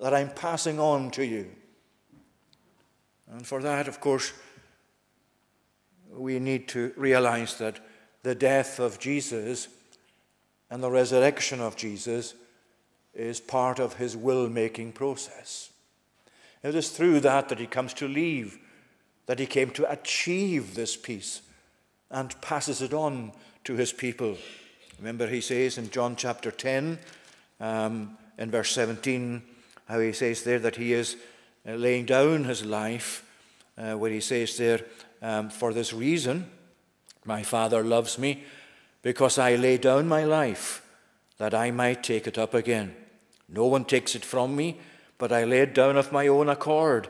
that 0.00 0.12
I'm 0.12 0.30
passing 0.30 0.80
on 0.80 1.12
to 1.12 1.24
you. 1.24 1.52
And 3.30 3.46
for 3.46 3.62
that, 3.62 3.86
of 3.86 4.00
course, 4.00 4.32
we 6.16 6.38
need 6.38 6.68
to 6.68 6.92
realize 6.96 7.58
that 7.58 7.80
the 8.22 8.34
death 8.34 8.78
of 8.78 8.98
Jesus 8.98 9.68
and 10.70 10.82
the 10.82 10.90
resurrection 10.90 11.60
of 11.60 11.76
Jesus 11.76 12.34
is 13.14 13.40
part 13.40 13.78
of 13.78 13.94
his 13.94 14.16
will 14.16 14.48
making 14.48 14.92
process. 14.92 15.70
It 16.62 16.74
is 16.74 16.90
through 16.90 17.20
that 17.20 17.48
that 17.48 17.58
he 17.58 17.66
comes 17.66 17.92
to 17.94 18.08
leave, 18.08 18.58
that 19.26 19.38
he 19.38 19.46
came 19.46 19.70
to 19.70 19.90
achieve 19.90 20.74
this 20.74 20.96
peace 20.96 21.42
and 22.10 22.40
passes 22.40 22.80
it 22.80 22.94
on 22.94 23.32
to 23.64 23.74
his 23.74 23.92
people. 23.92 24.36
Remember, 24.98 25.26
he 25.26 25.40
says 25.40 25.78
in 25.78 25.90
John 25.90 26.16
chapter 26.16 26.50
10, 26.50 26.98
um, 27.60 28.16
in 28.38 28.50
verse 28.50 28.70
17, 28.72 29.42
how 29.86 30.00
he 30.00 30.12
says 30.12 30.44
there 30.44 30.58
that 30.58 30.76
he 30.76 30.92
is 30.92 31.16
uh, 31.68 31.72
laying 31.72 32.06
down 32.06 32.44
his 32.44 32.64
life, 32.64 33.28
uh, 33.76 33.94
where 33.94 34.10
he 34.10 34.20
says 34.20 34.56
there, 34.56 34.80
um, 35.24 35.50
For 35.50 35.72
this 35.72 35.92
reason, 35.92 36.48
my 37.24 37.42
Father 37.42 37.82
loves 37.82 38.18
me, 38.18 38.44
because 39.02 39.38
I 39.38 39.56
lay 39.56 39.78
down 39.78 40.06
my 40.06 40.24
life 40.24 40.82
that 41.38 41.54
I 41.54 41.72
might 41.72 42.04
take 42.04 42.28
it 42.28 42.38
up 42.38 42.54
again. 42.54 42.94
No 43.48 43.66
one 43.66 43.84
takes 43.84 44.14
it 44.14 44.24
from 44.24 44.54
me 44.54 44.78
but 45.18 45.32
I 45.32 45.44
lay 45.44 45.60
it 45.60 45.74
down 45.74 45.96
of 45.96 46.12
my 46.12 46.26
own 46.28 46.48
accord. 46.48 47.08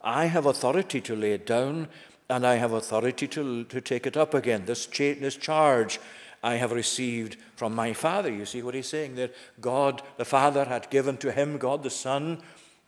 I 0.00 0.26
have 0.26 0.46
authority 0.46 1.00
to 1.02 1.16
lay 1.16 1.32
it 1.32 1.46
down, 1.46 1.88
and 2.28 2.46
I 2.46 2.56
have 2.56 2.72
authority 2.72 3.26
to, 3.28 3.64
to 3.64 3.80
take 3.80 4.06
it 4.06 4.16
up 4.16 4.34
again. 4.34 4.64
This, 4.66 4.86
cha- 4.86 5.14
this 5.14 5.36
charge 5.36 5.98
I 6.42 6.54
have 6.54 6.72
received 6.72 7.36
from 7.56 7.74
my 7.74 7.92
Father. 7.92 8.30
You 8.30 8.44
see 8.44 8.62
what 8.62 8.74
he's 8.74 8.88
saying 8.88 9.16
there? 9.16 9.30
God 9.60 10.02
the 10.16 10.24
Father 10.24 10.64
had 10.64 10.90
given 10.90 11.16
to 11.18 11.32
him, 11.32 11.58
God 11.58 11.82
the 11.82 11.90
Son, 11.90 12.42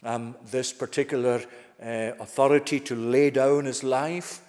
um, 0.05 0.37
this 0.51 0.73
particular 0.73 1.43
uh, 1.83 2.13
authority 2.21 2.79
to 2.81 2.95
lay 2.95 3.31
down 3.31 3.65
his 3.65 3.83
life 3.83 4.43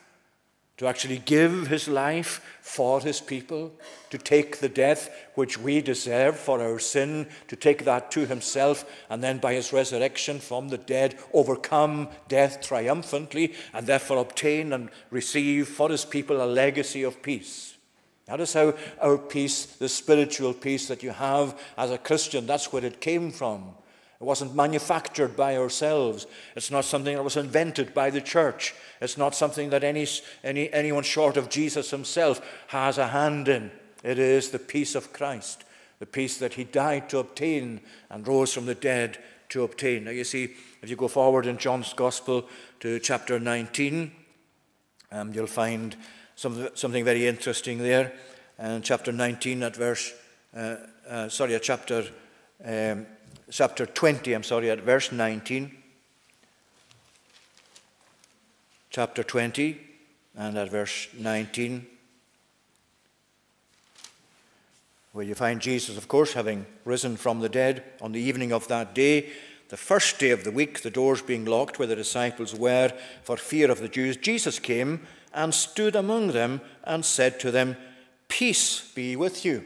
to 0.80 0.88
actually 0.88 1.18
give 1.26 1.68
his 1.68 1.90
life 1.90 2.58
for 2.62 3.02
his 3.02 3.20
people, 3.20 3.70
to 4.10 4.18
take 4.18 4.60
the 4.60 4.70
death 4.70 5.10
which 5.36 5.58
we 5.58 5.82
deserve 5.82 6.40
for 6.40 6.62
our 6.62 6.80
sin, 6.80 7.28
to 7.50 7.58
take 7.58 7.84
that 7.84 8.10
to 8.10 8.26
himself, 8.26 8.86
and 9.10 9.22
then 9.22 9.40
by 9.40 9.54
his 9.54 9.74
resurrection 9.74 10.40
from 10.40 10.70
the 10.70 10.78
dead, 10.78 11.20
overcome 11.34 12.08
death 12.30 12.62
triumphantly, 12.62 13.54
and 13.74 13.88
therefore 13.88 14.20
obtain 14.20 14.72
and 14.72 14.90
receive 15.12 15.68
for 15.68 15.90
his 15.90 16.06
people 16.06 16.42
a 16.42 16.48
legacy 16.48 17.04
of 17.04 17.22
peace. 17.22 17.76
That 18.28 18.40
is 18.40 18.54
how 18.54 18.74
our 19.02 19.18
peace, 19.18 19.66
the 19.66 19.90
spiritual 19.90 20.54
peace 20.54 20.88
that 20.88 21.04
you 21.04 21.12
have 21.12 21.60
as 21.78 21.92
a 21.92 21.98
Christian, 21.98 22.46
that's 22.46 22.72
where 22.72 22.86
it 22.86 23.02
came 23.02 23.32
from. 23.32 23.74
It 24.20 24.26
wasn't 24.26 24.54
manufactured 24.54 25.38
by 25.38 25.56
ourselves. 25.56 26.28
It's 26.56 26.72
not 26.72 26.84
something 26.84 27.16
that 27.16 27.24
was 27.24 27.38
invented 27.38 27.94
by 27.94 28.10
the 28.10 28.20
church. 28.20 28.76
It's 29.00 29.18
not 29.18 29.34
something 29.34 29.70
that 29.70 29.86
any, 29.86 30.06
any, 30.44 30.72
anyone 30.74 31.04
short 31.04 31.38
of 31.38 31.50
Jesus 31.50 31.92
himself 31.92 32.42
has 32.68 32.98
a 32.98 33.08
hand 33.08 33.48
in. 33.48 33.72
It 34.04 34.20
is 34.20 34.50
the 34.50 34.60
peace 34.60 34.94
of 34.94 35.14
Christ, 35.14 35.64
the 36.00 36.06
peace 36.06 36.38
that 36.38 36.56
he 36.56 36.66
died 36.66 37.10
to 37.10 37.20
obtain 37.20 37.80
and 38.10 38.28
rose 38.28 38.54
from 38.54 38.66
the 38.66 38.76
dead 38.76 39.20
to 39.50 39.64
obtain. 39.64 40.04
Now, 40.04 40.12
you 40.12 40.26
see, 40.26 40.56
if 40.82 40.90
you 40.90 40.98
go 40.98 41.08
forward 41.08 41.46
in 41.46 41.58
John's 41.58 41.94
Gospel 41.94 42.46
to 42.82 43.00
chapter 43.00 43.40
19, 43.40 44.12
um, 45.14 45.34
you'll 45.34 45.48
find 45.48 45.96
some, 46.36 46.70
something 46.76 47.06
very 47.06 47.26
interesting 47.26 47.78
there. 47.78 48.14
And 48.58 48.84
chapter 48.84 49.14
19, 49.14 49.64
at 49.64 49.78
verse, 49.78 50.14
uh, 50.56 50.76
uh, 51.08 51.30
sorry, 51.30 51.56
at 51.56 51.64
chapter. 51.64 52.06
Um, 52.64 53.06
chapter 53.52 53.86
20, 53.86 54.34
I'm 54.34 54.44
sorry, 54.44 54.70
at 54.70 54.82
verse 54.82 55.12
19. 55.12 55.76
Chapter 58.90 59.24
20 59.24 59.80
and 60.36 60.58
at 60.58 60.70
verse 60.70 61.08
19, 61.18 61.86
where 65.12 65.26
you 65.26 65.36
find 65.36 65.60
Jesus, 65.60 65.98
of 65.98 66.08
course, 66.08 66.34
having 66.34 66.66
risen 66.86 67.18
from 67.18 67.40
the 67.40 67.50
dead 67.50 67.84
on 68.02 68.14
the 68.14 68.22
evening 68.22 68.52
of 68.52 68.68
that 68.68 68.96
day, 68.96 69.30
the 69.70 69.78
first 69.78 70.18
day 70.18 70.32
of 70.32 70.44
the 70.44 70.52
week, 70.52 70.82
the 70.82 70.90
doors 70.90 71.22
being 71.22 71.46
locked 71.46 71.78
where 71.78 71.88
the 71.88 71.96
disciples 71.96 72.56
were 72.56 72.92
for 73.24 73.38
fear 73.38 73.70
of 73.70 73.80
the 73.80 73.90
Jews, 73.90 74.18
Jesus 74.18 74.60
came 74.60 75.06
and 75.34 75.54
stood 75.54 75.96
among 75.96 76.30
them 76.30 76.62
and 76.84 77.06
said 77.06 77.40
to 77.42 77.52
them, 77.52 77.78
Peace 78.28 78.92
be 78.94 79.16
with 79.16 79.46
you. 79.46 79.64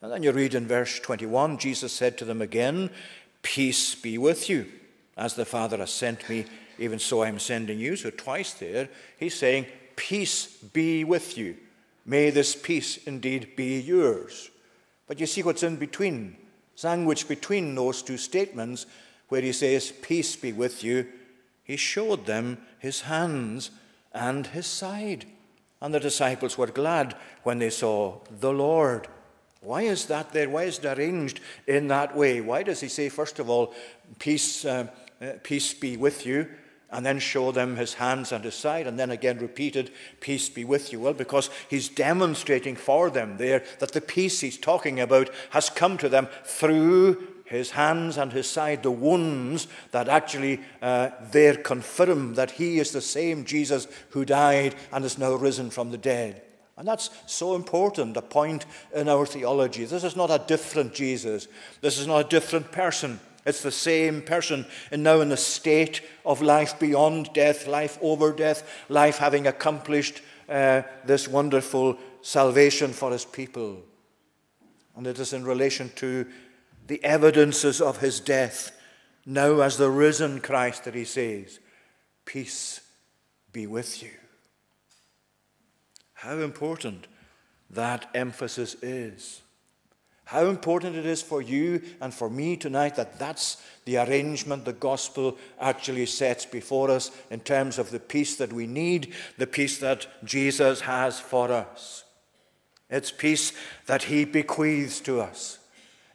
And 0.00 0.12
then 0.12 0.22
you 0.22 0.32
read 0.32 0.54
in 0.54 0.66
verse 0.66 1.00
21 1.00 1.58
Jesus 1.58 1.92
said 1.92 2.18
to 2.18 2.24
them 2.24 2.40
again, 2.40 2.90
Peace 3.42 3.94
be 3.94 4.18
with 4.18 4.48
you. 4.48 4.66
As 5.16 5.34
the 5.34 5.44
Father 5.44 5.78
has 5.78 5.90
sent 5.90 6.28
me, 6.28 6.44
even 6.78 6.98
so 6.98 7.22
I 7.22 7.28
am 7.28 7.38
sending 7.38 7.78
you. 7.78 7.96
So 7.96 8.10
twice 8.10 8.52
there, 8.54 8.88
he's 9.18 9.34
saying, 9.34 9.66
Peace 9.96 10.46
be 10.46 11.02
with 11.02 11.36
you. 11.36 11.56
May 12.06 12.30
this 12.30 12.54
peace 12.54 12.98
indeed 13.06 13.56
be 13.56 13.80
yours. 13.80 14.50
But 15.08 15.18
you 15.18 15.26
see 15.26 15.42
what's 15.42 15.62
in 15.62 15.76
between, 15.76 16.36
sandwiched 16.74 17.28
between 17.28 17.74
those 17.74 18.02
two 18.02 18.16
statements, 18.16 18.86
where 19.28 19.42
he 19.42 19.52
says, 19.52 19.92
Peace 20.02 20.36
be 20.36 20.52
with 20.52 20.84
you. 20.84 21.06
He 21.64 21.76
showed 21.76 22.26
them 22.26 22.58
his 22.78 23.02
hands 23.02 23.70
and 24.12 24.46
his 24.46 24.66
side. 24.66 25.26
And 25.82 25.92
the 25.92 26.00
disciples 26.00 26.56
were 26.56 26.68
glad 26.68 27.14
when 27.42 27.58
they 27.58 27.70
saw 27.70 28.20
the 28.40 28.52
Lord. 28.52 29.08
Why 29.68 29.82
is 29.82 30.06
that 30.06 30.32
there? 30.32 30.48
Why 30.48 30.62
is 30.62 30.78
it 30.78 30.86
arranged 30.86 31.40
in 31.66 31.88
that 31.88 32.16
way? 32.16 32.40
Why 32.40 32.62
does 32.62 32.80
he 32.80 32.88
say, 32.88 33.10
first 33.10 33.38
of 33.38 33.50
all, 33.50 33.74
peace, 34.18 34.64
uh, 34.64 34.86
uh, 35.20 35.32
peace 35.42 35.74
be 35.74 35.98
with 35.98 36.24
you, 36.24 36.48
and 36.90 37.04
then 37.04 37.18
show 37.18 37.52
them 37.52 37.76
his 37.76 37.92
hands 37.92 38.32
and 38.32 38.42
his 38.42 38.54
side, 38.54 38.86
and 38.86 38.98
then 38.98 39.10
again 39.10 39.38
repeated, 39.38 39.90
peace 40.20 40.48
be 40.48 40.64
with 40.64 40.90
you? 40.90 41.00
Well, 41.00 41.12
because 41.12 41.50
he's 41.68 41.90
demonstrating 41.90 42.76
for 42.76 43.10
them 43.10 43.36
there 43.36 43.62
that 43.78 43.92
the 43.92 44.00
peace 44.00 44.40
he's 44.40 44.56
talking 44.56 45.00
about 45.00 45.28
has 45.50 45.68
come 45.68 45.98
to 45.98 46.08
them 46.08 46.28
through 46.44 47.22
his 47.44 47.72
hands 47.72 48.16
and 48.16 48.32
his 48.32 48.48
side, 48.48 48.82
the 48.82 48.90
wounds 48.90 49.68
that 49.90 50.08
actually 50.08 50.60
uh, 50.80 51.10
there 51.30 51.56
confirm 51.56 52.36
that 52.36 52.52
he 52.52 52.78
is 52.78 52.92
the 52.92 53.02
same 53.02 53.44
Jesus 53.44 53.86
who 54.12 54.24
died 54.24 54.74
and 54.92 55.04
is 55.04 55.18
now 55.18 55.34
risen 55.34 55.68
from 55.68 55.90
the 55.90 55.98
dead. 55.98 56.40
And 56.78 56.86
that's 56.86 57.10
so 57.26 57.56
important, 57.56 58.16
a 58.16 58.22
point 58.22 58.64
in 58.94 59.08
our 59.08 59.26
theology. 59.26 59.84
This 59.84 60.04
is 60.04 60.14
not 60.14 60.30
a 60.30 60.42
different 60.46 60.94
Jesus. 60.94 61.48
This 61.80 61.98
is 61.98 62.06
not 62.06 62.26
a 62.26 62.28
different 62.28 62.70
person. 62.70 63.18
It's 63.44 63.62
the 63.62 63.72
same 63.72 64.22
person, 64.22 64.64
and 64.92 65.02
now 65.02 65.20
in 65.20 65.30
the 65.30 65.36
state 65.36 66.02
of 66.24 66.40
life 66.42 66.78
beyond 66.78 67.32
death, 67.32 67.66
life 67.66 67.98
over 68.00 68.32
death, 68.32 68.68
life 68.88 69.18
having 69.18 69.46
accomplished 69.46 70.20
uh, 70.48 70.82
this 71.04 71.26
wonderful 71.26 71.98
salvation 72.20 72.92
for 72.92 73.10
his 73.10 73.24
people. 73.24 73.82
And 74.96 75.06
it 75.06 75.18
is 75.18 75.32
in 75.32 75.44
relation 75.44 75.90
to 75.96 76.26
the 76.86 77.02
evidences 77.02 77.80
of 77.80 77.98
his 77.98 78.20
death, 78.20 78.70
now 79.24 79.60
as 79.60 79.78
the 79.78 79.90
risen 79.90 80.40
Christ, 80.40 80.84
that 80.84 80.94
he 80.94 81.04
says, 81.04 81.58
Peace 82.24 82.80
be 83.52 83.66
with 83.66 84.02
you. 84.02 84.17
How 86.18 86.38
important 86.38 87.06
that 87.70 88.10
emphasis 88.12 88.74
is. 88.82 89.40
How 90.24 90.46
important 90.46 90.96
it 90.96 91.06
is 91.06 91.22
for 91.22 91.40
you 91.40 91.80
and 92.00 92.12
for 92.12 92.28
me 92.28 92.56
tonight 92.56 92.96
that 92.96 93.20
that's 93.20 93.62
the 93.84 93.98
arrangement 93.98 94.64
the 94.64 94.72
gospel 94.72 95.38
actually 95.60 96.06
sets 96.06 96.44
before 96.44 96.90
us 96.90 97.12
in 97.30 97.38
terms 97.38 97.78
of 97.78 97.92
the 97.92 98.00
peace 98.00 98.34
that 98.38 98.52
we 98.52 98.66
need, 98.66 99.14
the 99.38 99.46
peace 99.46 99.78
that 99.78 100.08
Jesus 100.24 100.80
has 100.80 101.20
for 101.20 101.52
us. 101.52 102.02
It's 102.90 103.12
peace 103.12 103.52
that 103.86 104.02
he 104.02 104.24
bequeaths 104.24 104.98
to 105.02 105.20
us. 105.20 105.60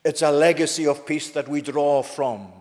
It's 0.03 0.21
a 0.21 0.33
legacy 0.33 0.85
of 0.85 1.05
peace 1.05 1.29
that 1.29 1.47
we 1.47 1.61
draw 1.61 2.03
from. 2.03 2.51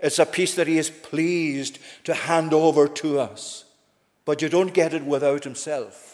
It's 0.00 0.18
a 0.18 0.26
peace 0.26 0.56
that 0.56 0.66
he 0.66 0.78
is 0.78 0.90
pleased 0.90 1.78
to 2.02 2.14
hand 2.14 2.52
over 2.52 2.88
to 2.88 3.20
us. 3.20 3.64
But 4.24 4.42
you 4.42 4.48
don't 4.48 4.74
get 4.74 4.92
it 4.92 5.04
without 5.04 5.44
himself. 5.44 6.13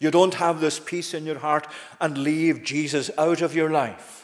You 0.00 0.10
don't 0.10 0.34
have 0.34 0.60
this 0.60 0.80
peace 0.80 1.14
in 1.14 1.26
your 1.26 1.38
heart 1.38 1.66
and 2.00 2.18
leave 2.18 2.64
Jesus 2.64 3.10
out 3.18 3.42
of 3.42 3.54
your 3.54 3.70
life. 3.70 4.19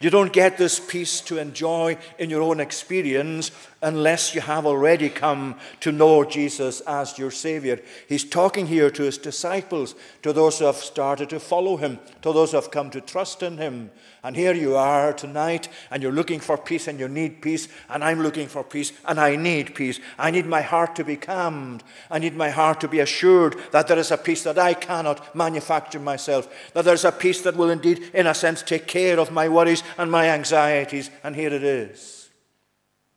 You 0.00 0.10
don't 0.10 0.32
get 0.32 0.58
this 0.58 0.78
peace 0.78 1.20
to 1.22 1.38
enjoy 1.38 1.98
in 2.18 2.30
your 2.30 2.42
own 2.42 2.60
experience 2.60 3.50
unless 3.80 4.34
you 4.34 4.40
have 4.40 4.66
already 4.66 5.08
come 5.08 5.54
to 5.80 5.92
know 5.92 6.24
Jesus 6.24 6.80
as 6.80 7.18
your 7.18 7.30
Savior. 7.30 7.80
He's 8.08 8.24
talking 8.24 8.66
here 8.66 8.90
to 8.90 9.02
his 9.04 9.18
disciples, 9.18 9.94
to 10.22 10.32
those 10.32 10.58
who 10.58 10.64
have 10.64 10.76
started 10.76 11.30
to 11.30 11.38
follow 11.38 11.76
him, 11.76 12.00
to 12.22 12.32
those 12.32 12.50
who 12.50 12.56
have 12.56 12.72
come 12.72 12.90
to 12.90 13.00
trust 13.00 13.42
in 13.42 13.58
him. 13.58 13.90
And 14.24 14.34
here 14.34 14.52
you 14.52 14.74
are 14.74 15.12
tonight, 15.12 15.68
and 15.92 16.02
you're 16.02 16.10
looking 16.10 16.40
for 16.40 16.58
peace, 16.58 16.88
and 16.88 16.98
you 16.98 17.06
need 17.06 17.40
peace, 17.40 17.68
and 17.88 18.02
I'm 18.02 18.20
looking 18.20 18.48
for 18.48 18.64
peace, 18.64 18.92
and 19.04 19.20
I 19.20 19.36
need 19.36 19.76
peace. 19.76 20.00
I 20.18 20.32
need 20.32 20.46
my 20.46 20.60
heart 20.60 20.96
to 20.96 21.04
be 21.04 21.16
calmed. 21.16 21.84
I 22.10 22.18
need 22.18 22.34
my 22.34 22.50
heart 22.50 22.80
to 22.80 22.88
be 22.88 22.98
assured 22.98 23.56
that 23.70 23.86
there 23.86 23.98
is 23.98 24.10
a 24.10 24.18
peace 24.18 24.42
that 24.42 24.58
I 24.58 24.74
cannot 24.74 25.36
manufacture 25.36 26.00
myself, 26.00 26.48
that 26.72 26.84
there's 26.84 27.04
a 27.04 27.12
peace 27.12 27.42
that 27.42 27.56
will 27.56 27.70
indeed, 27.70 28.10
in 28.12 28.26
a 28.26 28.34
sense, 28.34 28.60
take 28.60 28.88
care 28.88 29.20
of 29.20 29.30
my 29.30 29.48
worries 29.48 29.67
and 29.96 30.10
my 30.10 30.28
anxieties. 30.28 31.10
And 31.22 31.34
here 31.34 31.52
it 31.52 31.64
is. 31.64 32.30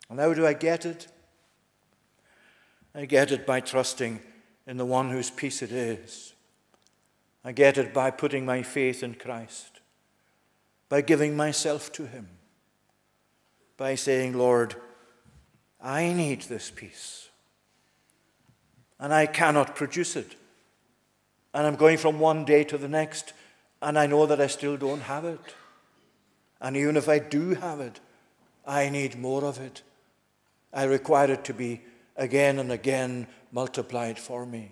And 0.10 0.20
how 0.20 0.34
do 0.34 0.46
I 0.46 0.54
get 0.54 0.86
it? 0.86 1.08
I 2.94 3.06
get 3.06 3.32
it 3.32 3.46
by 3.46 3.62
trusting 3.62 4.20
in 4.68 4.78
the 4.78 4.86
one 4.86 5.10
whose 5.10 5.30
peace 5.30 5.62
it 5.62 5.72
is. 5.72 6.34
I 7.44 7.52
get 7.52 7.78
it 7.78 7.94
by 7.94 8.12
putting 8.12 8.46
my 8.46 8.62
faith 8.62 9.02
in 9.04 9.16
Christ, 9.16 9.80
by 10.90 11.02
giving 11.02 11.36
myself 11.36 11.92
to 11.94 12.06
Him, 12.06 12.28
by 13.78 13.96
saying, 13.96 14.38
Lord, 14.38 14.76
I 15.82 16.14
need 16.14 16.44
this 16.44 16.70
peace, 16.70 17.30
and 19.00 19.12
I 19.12 19.26
cannot 19.26 19.76
produce 19.76 20.16
it. 20.16 20.36
And 21.54 21.66
I'm 21.66 21.76
going 21.76 21.98
from 21.98 22.20
one 22.20 22.46
day 22.46 22.64
to 22.66 22.78
the 22.78 22.88
next, 22.88 23.34
and 23.82 23.98
I 23.98 24.06
know 24.06 24.28
that 24.28 24.40
I 24.40 24.48
still 24.48 24.78
don't 24.78 25.02
have 25.02 25.26
it. 25.26 25.40
And 26.62 26.78
even 26.78 26.96
if 26.96 27.10
I 27.10 27.20
do 27.20 27.56
have 27.56 27.80
it, 27.80 28.00
I 28.66 28.90
need 28.90 29.20
more 29.20 29.44
of 29.44 29.60
it. 29.60 29.82
I 30.72 30.84
require 30.84 31.32
it 31.32 31.44
to 31.46 31.54
be 31.54 31.82
again 32.16 32.60
and 32.60 32.72
again 32.72 33.28
multiplied 33.52 34.20
for 34.20 34.46
me. 34.46 34.72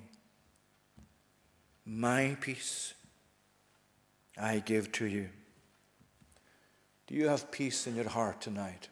My 1.85 2.37
peace 2.39 2.93
I 4.37 4.59
give 4.59 4.91
to 4.93 5.05
you. 5.05 5.29
Do 7.07 7.15
you 7.15 7.27
have 7.27 7.51
peace 7.51 7.87
in 7.87 7.95
your 7.95 8.07
heart 8.07 8.39
tonight? 8.39 8.87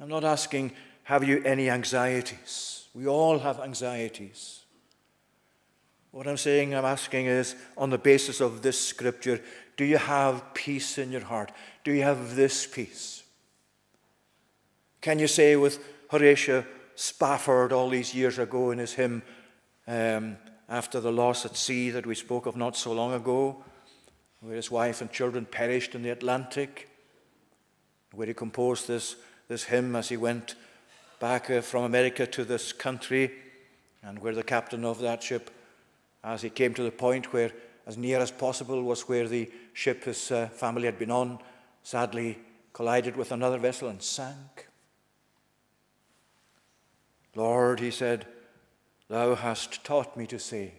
I'm 0.00 0.08
not 0.08 0.24
asking, 0.24 0.72
have 1.04 1.22
you 1.22 1.42
any 1.44 1.70
anxieties? 1.70 2.88
We 2.92 3.06
all 3.06 3.38
have 3.38 3.60
anxieties. 3.60 4.64
What 6.10 6.26
I'm 6.26 6.36
saying, 6.36 6.74
I'm 6.74 6.84
asking 6.84 7.26
is, 7.26 7.54
on 7.76 7.90
the 7.90 7.98
basis 7.98 8.40
of 8.40 8.62
this 8.62 8.84
scripture, 8.84 9.40
do 9.80 9.86
you 9.86 9.96
have 9.96 10.52
peace 10.52 10.98
in 10.98 11.10
your 11.10 11.24
heart? 11.24 11.50
Do 11.84 11.92
you 11.92 12.02
have 12.02 12.36
this 12.36 12.66
peace? 12.66 13.22
Can 15.00 15.18
you 15.18 15.26
say 15.26 15.56
with 15.56 15.82
Horatio 16.10 16.66
Spafford 16.96 17.72
all 17.72 17.88
these 17.88 18.14
years 18.14 18.38
ago 18.38 18.72
in 18.72 18.78
his 18.78 18.92
hymn, 18.92 19.22
um, 19.88 20.36
After 20.68 21.00
the 21.00 21.10
Loss 21.10 21.46
at 21.46 21.56
Sea, 21.56 21.88
that 21.92 22.04
we 22.04 22.14
spoke 22.14 22.44
of 22.44 22.56
not 22.56 22.76
so 22.76 22.92
long 22.92 23.14
ago, 23.14 23.64
where 24.40 24.54
his 24.54 24.70
wife 24.70 25.00
and 25.00 25.10
children 25.10 25.46
perished 25.46 25.94
in 25.94 26.02
the 26.02 26.10
Atlantic, 26.10 26.90
where 28.12 28.26
he 28.26 28.34
composed 28.34 28.86
this, 28.86 29.16
this 29.48 29.64
hymn 29.64 29.96
as 29.96 30.10
he 30.10 30.18
went 30.18 30.56
back 31.20 31.48
uh, 31.48 31.62
from 31.62 31.84
America 31.84 32.26
to 32.26 32.44
this 32.44 32.74
country, 32.74 33.30
and 34.02 34.18
where 34.18 34.34
the 34.34 34.42
captain 34.42 34.84
of 34.84 35.00
that 35.00 35.22
ship, 35.22 35.50
as 36.22 36.42
he 36.42 36.50
came 36.50 36.74
to 36.74 36.82
the 36.82 36.90
point 36.90 37.32
where, 37.32 37.50
as 37.90 37.98
near 37.98 38.20
as 38.20 38.30
possible, 38.30 38.84
was 38.84 39.08
where 39.08 39.26
the 39.26 39.50
ship 39.72 40.04
his 40.04 40.30
uh, 40.30 40.46
family 40.46 40.84
had 40.84 40.96
been 40.96 41.10
on, 41.10 41.40
sadly 41.82 42.38
collided 42.72 43.16
with 43.16 43.32
another 43.32 43.58
vessel 43.58 43.88
and 43.88 44.00
sank. 44.00 44.68
Lord, 47.34 47.80
he 47.80 47.90
said, 47.90 48.28
Thou 49.08 49.34
hast 49.34 49.82
taught 49.82 50.16
me 50.16 50.28
to 50.28 50.38
say, 50.38 50.74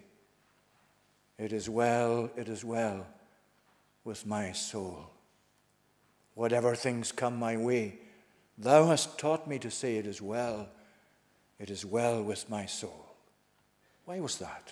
It 1.38 1.52
is 1.52 1.70
well, 1.70 2.32
it 2.38 2.48
is 2.48 2.64
well 2.64 3.06
with 4.06 4.26
my 4.26 4.54
soul. 4.54 5.10
Whatever 6.34 6.76
things 6.76 7.12
come 7.12 7.36
my 7.36 7.58
way, 7.58 8.00
Thou 8.58 8.88
hast 8.88 9.20
taught 9.20 9.50
me 9.50 9.60
to 9.60 9.70
say, 9.70 9.98
It 9.98 10.08
is 10.08 10.22
well, 10.22 10.70
it 11.60 11.70
is 11.70 11.86
well 11.86 12.24
with 12.24 12.50
my 12.50 12.66
soul. 12.68 13.18
Why 14.06 14.22
was 14.22 14.38
that? 14.38 14.72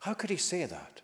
How 0.00 0.12
could 0.12 0.28
he 0.28 0.36
say 0.36 0.66
that? 0.66 1.00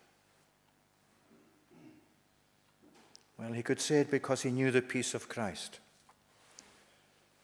Well, 3.41 3.53
he 3.53 3.63
could 3.63 3.81
say 3.81 4.01
it 4.01 4.11
because 4.11 4.43
he 4.43 4.51
knew 4.51 4.69
the 4.69 4.83
peace 4.83 5.15
of 5.15 5.27
Christ. 5.27 5.79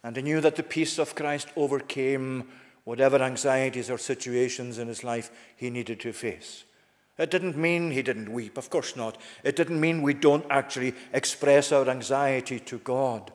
And 0.04 0.16
he 0.16 0.22
knew 0.22 0.39
that 0.41 0.56
the 0.56 0.62
peace 0.62 1.00
of 1.00 1.16
Christ 1.16 1.48
overcame 1.56 2.48
whatever 2.84 3.18
anxieties 3.18 3.89
or 3.89 3.98
situations 3.98 4.78
in 4.78 4.88
his 4.88 5.04
life 5.04 5.32
he 5.56 5.72
needed 5.72 6.00
to 6.02 6.14
face. 6.14 6.66
It 7.18 7.32
didn't 7.32 7.58
mean 7.58 7.89
he 7.89 8.04
didn't 8.04 8.32
weep, 8.32 8.60
of 8.60 8.70
course 8.70 8.95
not. 8.95 9.18
It 9.43 9.56
didn't 9.56 9.82
mean 9.82 10.04
we 10.04 10.14
don't 10.14 10.45
actually 10.52 10.93
express 11.14 11.72
our 11.72 11.89
anxiety 11.89 12.60
to 12.60 12.78
God. 12.78 13.32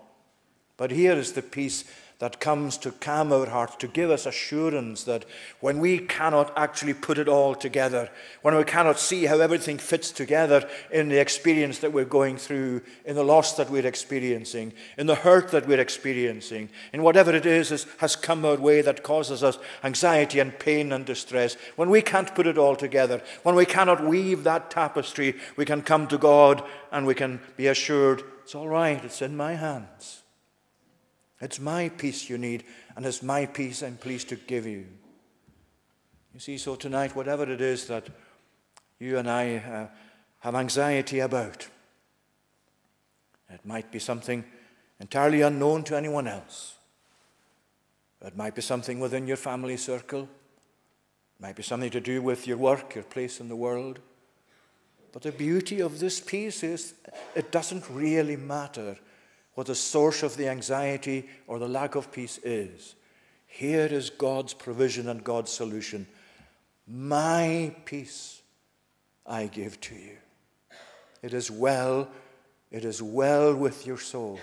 But 0.77 0.93
here 0.93 1.15
is 1.15 1.33
the 1.33 1.43
peace 1.43 1.85
that 2.23 2.39
comes 2.39 2.79
to 2.79 2.93
calm 2.93 3.33
our 3.33 3.47
hearts, 3.47 3.75
to 3.75 3.89
give 3.89 4.09
us 4.09 4.27
assurance 4.27 5.03
that 5.03 5.25
when 5.59 5.81
we 5.81 5.99
cannot 5.99 6.57
actually 6.57 6.95
put 6.95 7.19
it 7.19 7.27
all 7.27 7.53
together, 7.53 8.09
when 8.43 8.55
we 8.55 8.63
cannot 8.63 8.97
see 8.97 9.25
how 9.25 9.41
everything 9.41 9.77
fits 9.77 10.13
together 10.13 10.65
in 10.93 11.09
the 11.09 11.21
experience 11.21 11.81
that 11.81 11.93
we're 11.93 12.05
going 12.05 12.37
through, 12.37 12.81
in 13.05 13.17
the 13.17 13.25
loss 13.25 13.57
that 13.57 13.69
we're 13.71 13.85
experiencing, 13.85 14.73
in 14.97 15.09
the 15.09 15.17
hurt 15.17 15.51
that 15.51 15.67
we're 15.67 15.81
experiencing, 15.81 16.69
in 16.93 17.03
whatever 17.03 17.35
it 17.35 17.45
is 17.45 17.71
has, 17.71 17.89
has 17.99 18.15
come 18.15 18.45
our 18.45 18.55
way 18.55 18.83
that 18.83 19.03
causes 19.03 19.43
us 19.43 19.59
anxiety 19.83 20.39
and 20.39 20.57
pain 20.61 20.93
and 20.93 21.05
distress, 21.05 21.57
when 21.75 21.91
we 21.91 22.01
can't 22.01 22.37
put 22.37 22.47
it 22.47 22.57
all 22.57 22.77
together, 22.77 23.21
when 23.43 23.57
we 23.57 23.67
cannot 23.67 24.07
weave 24.07 24.45
that 24.45 24.71
tapestry, 24.71 25.35
we 25.57 25.65
can 25.65 25.83
come 25.83 26.07
to 26.07 26.19
God 26.19 26.63
and 26.93 27.05
we 27.05 27.17
can 27.17 27.41
be 27.57 27.67
assured 27.67 28.23
it's 28.45 28.55
all 28.55 28.69
right, 28.69 29.05
it's 29.05 29.23
in 29.23 29.37
my 29.37 29.55
hands. 29.55 30.22
It's 31.43 31.59
my 31.59 31.89
peace 31.89 32.31
you 32.31 32.39
need, 32.39 32.63
and 32.95 33.05
it's 33.05 33.21
my 33.21 33.47
peace 33.47 33.83
I'm 33.83 33.97
pleased 33.97 34.29
to 34.29 34.37
give 34.37 34.65
you. 34.65 34.87
You 36.33 36.39
see, 36.39 36.57
so 36.57 36.77
tonight, 36.77 37.17
whatever 37.17 37.43
it 37.43 37.61
is 37.61 37.89
that 37.89 38.07
you 39.01 39.19
and 39.19 39.29
I 39.29 39.57
uh, 39.57 39.87
have 40.39 40.55
anxiety 40.55 41.19
about, 41.19 41.67
it 43.51 43.61
might 43.67 43.91
be 43.91 43.99
something 43.99 44.45
entirely 45.01 45.43
unknown 45.43 45.83
to 45.85 45.97
anyone 45.97 46.29
else. 46.29 46.77
It 48.25 48.37
might 48.37 48.55
be 48.55 48.63
something 48.63 49.01
within 49.01 49.27
your 49.27 49.37
family 49.37 49.77
circle. 49.77 50.23
It 50.23 51.43
might 51.43 51.57
be 51.57 51.65
something 51.65 51.91
to 51.91 52.01
do 52.01 52.23
with 52.23 52.47
your 52.47 52.57
work, 52.57 52.95
your 52.95 53.05
place 53.05 53.41
in 53.41 53.49
the 53.49 53.57
world. 53.57 53.99
But 55.13 55.23
the 55.23 55.33
beauty 55.33 55.81
of 55.81 55.99
this 55.99 56.21
peace 56.21 56.63
is 56.63 56.95
it 57.35 57.51
doesn't 57.51 57.85
really 57.91 58.37
matter 58.37 58.97
what 59.55 59.67
the 59.67 59.75
source 59.75 60.23
of 60.23 60.37
the 60.37 60.49
anxiety 60.49 61.29
or 61.47 61.59
the 61.59 61.69
lack 61.69 61.95
of 61.95 62.11
peace 62.11 62.39
is. 62.43 62.95
Here 63.47 63.87
is 63.87 64.11
God's 64.11 64.55
provision 64.55 65.09
and 65.09 65.23
God's 65.23 65.51
solution. 65.51 66.07
My 66.87 67.75
peace 67.85 68.41
I 69.27 69.47
give 69.47 69.81
to 69.83 69.95
you. 69.95 70.17
It 71.23 71.35
is 71.35 71.51
well, 71.51 72.09
it 72.71 72.85
is 72.85 73.03
well 73.03 73.55
with 73.55 73.87
your 73.87 73.99
soul 73.99 74.41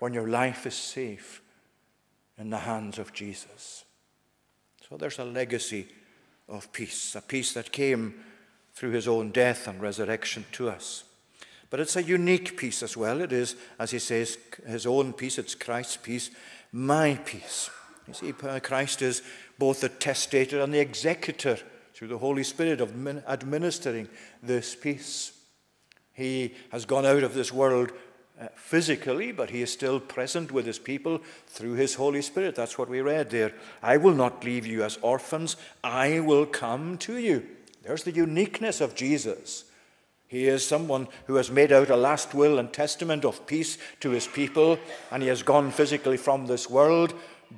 when 0.00 0.12
your 0.12 0.28
life 0.28 0.66
is 0.66 0.74
safe 0.74 1.40
in 2.36 2.50
the 2.50 2.58
hands 2.58 2.98
of 2.98 3.12
Jesus. 3.12 3.84
So 4.88 4.96
there's 4.96 5.18
a 5.18 5.24
legacy 5.24 5.86
of 6.48 6.72
peace, 6.72 7.14
a 7.14 7.22
peace 7.22 7.52
that 7.52 7.70
came 7.70 8.24
through 8.74 8.90
his 8.90 9.06
own 9.06 9.30
death 9.30 9.68
and 9.68 9.80
resurrection 9.80 10.44
to 10.52 10.68
us. 10.68 11.04
But 11.70 11.80
it's 11.80 11.96
a 11.96 12.02
unique 12.02 12.56
peace 12.56 12.82
as 12.82 12.96
well. 12.96 13.20
It 13.20 13.32
is, 13.32 13.54
as 13.78 13.92
he 13.92 14.00
says, 14.00 14.38
his 14.66 14.86
own 14.86 15.12
peace, 15.12 15.38
it's 15.38 15.54
Christ's 15.54 15.96
peace, 15.96 16.30
my 16.72 17.18
peace. 17.24 17.70
You 18.08 18.14
see, 18.14 18.32
Christ 18.32 19.02
is 19.02 19.22
both 19.56 19.80
the 19.80 19.88
testator 19.88 20.60
and 20.60 20.74
the 20.74 20.80
executor 20.80 21.58
through 21.94 22.08
the 22.08 22.18
Holy 22.18 22.42
Spirit 22.42 22.80
of 22.80 22.92
administering 23.28 24.08
this 24.42 24.74
peace. 24.74 25.32
He 26.12 26.54
has 26.70 26.84
gone 26.84 27.06
out 27.06 27.22
of 27.22 27.34
this 27.34 27.52
world 27.52 27.92
uh, 28.40 28.48
physically, 28.56 29.32
but 29.32 29.50
he 29.50 29.62
is 29.62 29.72
still 29.72 30.00
present 30.00 30.50
with 30.50 30.66
his 30.66 30.78
people 30.78 31.20
through 31.46 31.74
his 31.74 31.94
Holy 31.94 32.22
Spirit. 32.22 32.56
That's 32.56 32.78
what 32.78 32.88
we 32.88 33.00
read 33.00 33.30
there. 33.30 33.52
I 33.82 33.96
will 33.96 34.14
not 34.14 34.44
leave 34.44 34.66
you 34.66 34.82
as 34.82 34.98
orphans, 35.02 35.56
I 35.84 36.20
will 36.20 36.46
come 36.46 36.98
to 36.98 37.16
you. 37.16 37.46
There's 37.82 38.02
the 38.02 38.12
uniqueness 38.12 38.80
of 38.80 38.94
Jesus. 38.94 39.64
He 40.30 40.46
is 40.46 40.64
someone 40.64 41.08
who 41.26 41.34
has 41.34 41.50
made 41.50 41.72
out 41.72 41.90
a 41.90 41.96
last 41.96 42.34
will 42.34 42.60
and 42.60 42.72
testament 42.72 43.24
of 43.24 43.48
peace 43.48 43.78
to 43.98 44.10
his 44.10 44.28
people, 44.28 44.78
and 45.10 45.24
he 45.24 45.28
has 45.28 45.42
gone 45.42 45.72
physically 45.72 46.16
from 46.16 46.46
this 46.46 46.70
world. 46.70 47.14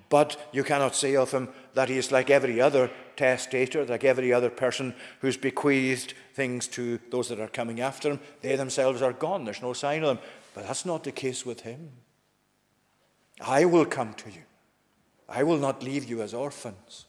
But 0.08 0.40
you 0.52 0.64
cannot 0.64 0.94
say 0.94 1.14
of 1.14 1.32
him 1.32 1.50
that 1.74 1.90
he 1.90 1.98
is 1.98 2.10
like 2.10 2.30
every 2.30 2.62
other 2.62 2.90
testator, 3.14 3.84
like 3.84 4.04
every 4.04 4.32
other 4.32 4.48
person 4.48 4.94
who's 5.20 5.36
bequeathed 5.36 6.14
things 6.32 6.66
to 6.68 6.98
those 7.10 7.28
that 7.28 7.40
are 7.40 7.48
coming 7.48 7.82
after 7.82 8.12
him. 8.12 8.20
They 8.40 8.56
themselves 8.56 9.02
are 9.02 9.12
gone, 9.12 9.44
there's 9.44 9.60
no 9.60 9.74
sign 9.74 10.02
of 10.02 10.16
them. 10.16 10.26
But 10.54 10.66
that's 10.66 10.86
not 10.86 11.04
the 11.04 11.12
case 11.12 11.44
with 11.44 11.60
him. 11.60 11.90
I 13.38 13.66
will 13.66 13.84
come 13.84 14.14
to 14.14 14.30
you. 14.30 14.44
I 15.28 15.42
will 15.42 15.58
not 15.58 15.82
leave 15.82 16.08
you 16.08 16.22
as 16.22 16.32
orphans. 16.32 17.04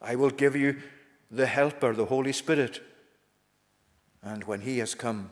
I 0.00 0.14
will 0.14 0.30
give 0.30 0.54
you 0.54 0.76
the 1.32 1.46
Helper, 1.46 1.94
the 1.94 2.04
Holy 2.04 2.32
Spirit 2.32 2.80
and 4.22 4.44
when 4.44 4.60
he 4.60 4.78
has 4.78 4.94
come, 4.94 5.30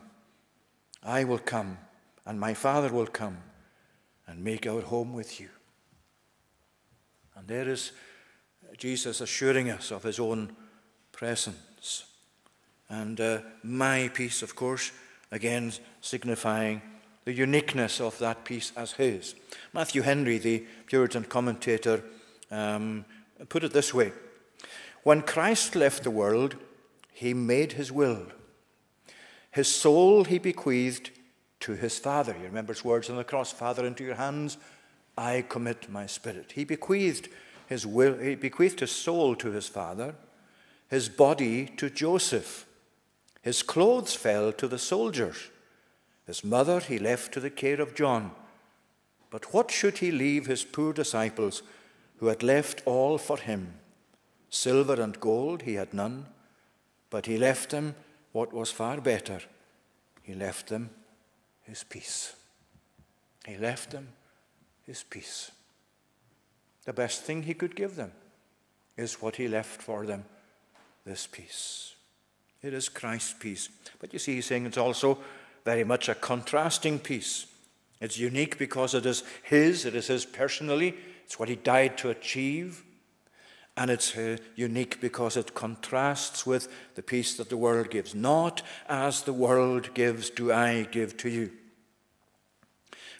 I 1.03 1.23
will 1.23 1.39
come, 1.39 1.77
and 2.25 2.39
my 2.39 2.53
Father 2.53 2.91
will 2.91 3.07
come 3.07 3.37
and 4.25 4.43
make 4.43 4.67
our 4.67 4.81
home 4.81 5.13
with 5.13 5.39
you. 5.39 5.49
And 7.35 7.47
there 7.47 7.69
is 7.69 7.91
Jesus 8.77 9.21
assuring 9.21 9.69
us 9.69 9.91
of 9.91 10.03
his 10.03 10.19
own 10.19 10.55
presence. 11.11 12.05
And 12.89 13.19
uh, 13.19 13.39
my 13.63 14.09
peace, 14.13 14.41
of 14.41 14.55
course, 14.55 14.91
again 15.31 15.71
signifying 16.01 16.81
the 17.25 17.33
uniqueness 17.33 17.99
of 17.99 18.17
that 18.19 18.45
peace 18.45 18.71
as 18.75 18.93
his. 18.93 19.35
Matthew 19.73 20.01
Henry, 20.01 20.37
the 20.37 20.65
Puritan 20.85 21.25
commentator, 21.25 22.03
um, 22.49 23.05
put 23.49 23.63
it 23.63 23.73
this 23.73 23.93
way 23.93 24.13
When 25.03 25.21
Christ 25.21 25.75
left 25.75 26.03
the 26.03 26.11
world, 26.11 26.55
he 27.11 27.33
made 27.33 27.73
his 27.73 27.91
will 27.91 28.27
his 29.57 29.67
soul 29.67 30.23
he 30.23 30.37
bequeathed 30.37 31.09
to 31.59 31.71
his 31.71 31.97
Father. 31.97 32.35
You 32.37 32.43
remember 32.43 32.73
his 32.73 32.85
words 32.85 33.09
on 33.09 33.17
the 33.17 33.23
cross 33.23 33.51
Father, 33.51 33.87
into 33.87 34.03
your 34.03 34.13
hands 34.13 34.55
I 35.17 35.45
commit 35.49 35.89
my 35.89 36.05
spirit. 36.05 36.51
He 36.51 36.63
bequeathed 36.63 37.27
his 37.65 37.83
will, 37.83 38.19
he 38.19 38.35
bequeathed 38.35 38.81
his 38.81 38.91
soul 38.91 39.35
to 39.37 39.49
his 39.49 39.67
Father, 39.67 40.13
his 40.89 41.09
body 41.09 41.65
to 41.77 41.89
Joseph. 41.89 42.67
His 43.41 43.63
clothes 43.63 44.13
fell 44.13 44.51
to 44.53 44.67
the 44.67 44.77
soldiers. 44.77 45.49
His 46.27 46.43
mother 46.43 46.79
he 46.79 46.99
left 46.99 47.33
to 47.33 47.39
the 47.39 47.49
care 47.49 47.81
of 47.81 47.95
John. 47.95 48.33
But 49.31 49.55
what 49.55 49.71
should 49.71 49.97
he 49.97 50.11
leave 50.11 50.45
his 50.45 50.63
poor 50.63 50.93
disciples 50.93 51.63
who 52.17 52.27
had 52.27 52.43
left 52.43 52.83
all 52.85 53.17
for 53.17 53.37
him? 53.37 53.73
Silver 54.51 55.01
and 55.01 55.19
gold 55.19 55.63
he 55.63 55.73
had 55.73 55.95
none, 55.95 56.27
but 57.09 57.25
he 57.25 57.39
left 57.39 57.71
them 57.71 57.95
what 58.37 58.53
was 58.53 58.69
far 58.69 59.01
better. 59.01 59.39
He 60.21 60.35
left 60.35 60.67
them 60.67 60.91
his 61.63 61.83
peace. 61.83 62.35
He 63.47 63.57
left 63.57 63.89
them 63.89 64.09
his 64.85 65.01
peace. 65.01 65.49
The 66.85 66.93
best 66.93 67.23
thing 67.23 67.41
he 67.41 67.55
could 67.55 67.75
give 67.75 67.95
them 67.95 68.11
is 68.95 69.23
what 69.23 69.37
he 69.37 69.47
left 69.47 69.81
for 69.81 70.05
them 70.05 70.23
this 71.03 71.25
peace. 71.25 71.95
It 72.61 72.75
is 72.75 72.89
Christ's 72.89 73.33
peace. 73.33 73.69
But 73.97 74.13
you 74.13 74.19
see, 74.19 74.35
he's 74.35 74.45
saying 74.45 74.67
it's 74.67 74.77
also 74.77 75.17
very 75.65 75.83
much 75.83 76.07
a 76.07 76.13
contrasting 76.13 76.99
peace. 76.99 77.47
It's 77.99 78.19
unique 78.19 78.59
because 78.59 78.93
it 78.93 79.07
is 79.07 79.23
his, 79.41 79.83
it 79.83 79.95
is 79.95 80.07
his 80.07 80.25
personally, 80.25 80.93
it's 81.25 81.39
what 81.39 81.49
he 81.49 81.55
died 81.55 81.97
to 81.97 82.11
achieve. 82.11 82.83
And 83.77 83.91
it's 83.91 84.17
uh, 84.17 84.37
unique 84.55 84.99
because 84.99 85.37
it 85.37 85.53
contrasts 85.53 86.47
with 86.47 86.67
the 86.95 87.03
peace 87.03 87.37
that 87.37 87.49
the 87.49 87.57
world 87.57 87.91
gives. 87.91 88.15
Not 88.15 88.63
as 88.89 89.21
the 89.21 89.33
world 89.33 89.93
gives, 89.93 90.31
do 90.31 90.51
I 90.51 90.87
give 90.91 91.15
to 91.17 91.29
you. 91.29 91.51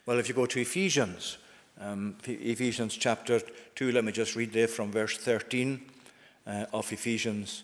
Well, 0.07 0.17
if 0.17 0.27
you 0.27 0.33
go 0.33 0.47
to 0.47 0.59
Ephesians, 0.59 1.37
um, 1.79 2.15
Ephesians 2.25 2.95
chapter 2.95 3.39
2, 3.75 3.91
let 3.91 4.03
me 4.03 4.11
just 4.11 4.35
read 4.35 4.51
there 4.51 4.67
from 4.67 4.91
verse 4.91 5.15
13 5.15 5.79
uh, 6.47 6.65
of 6.73 6.91
Ephesians 6.91 7.63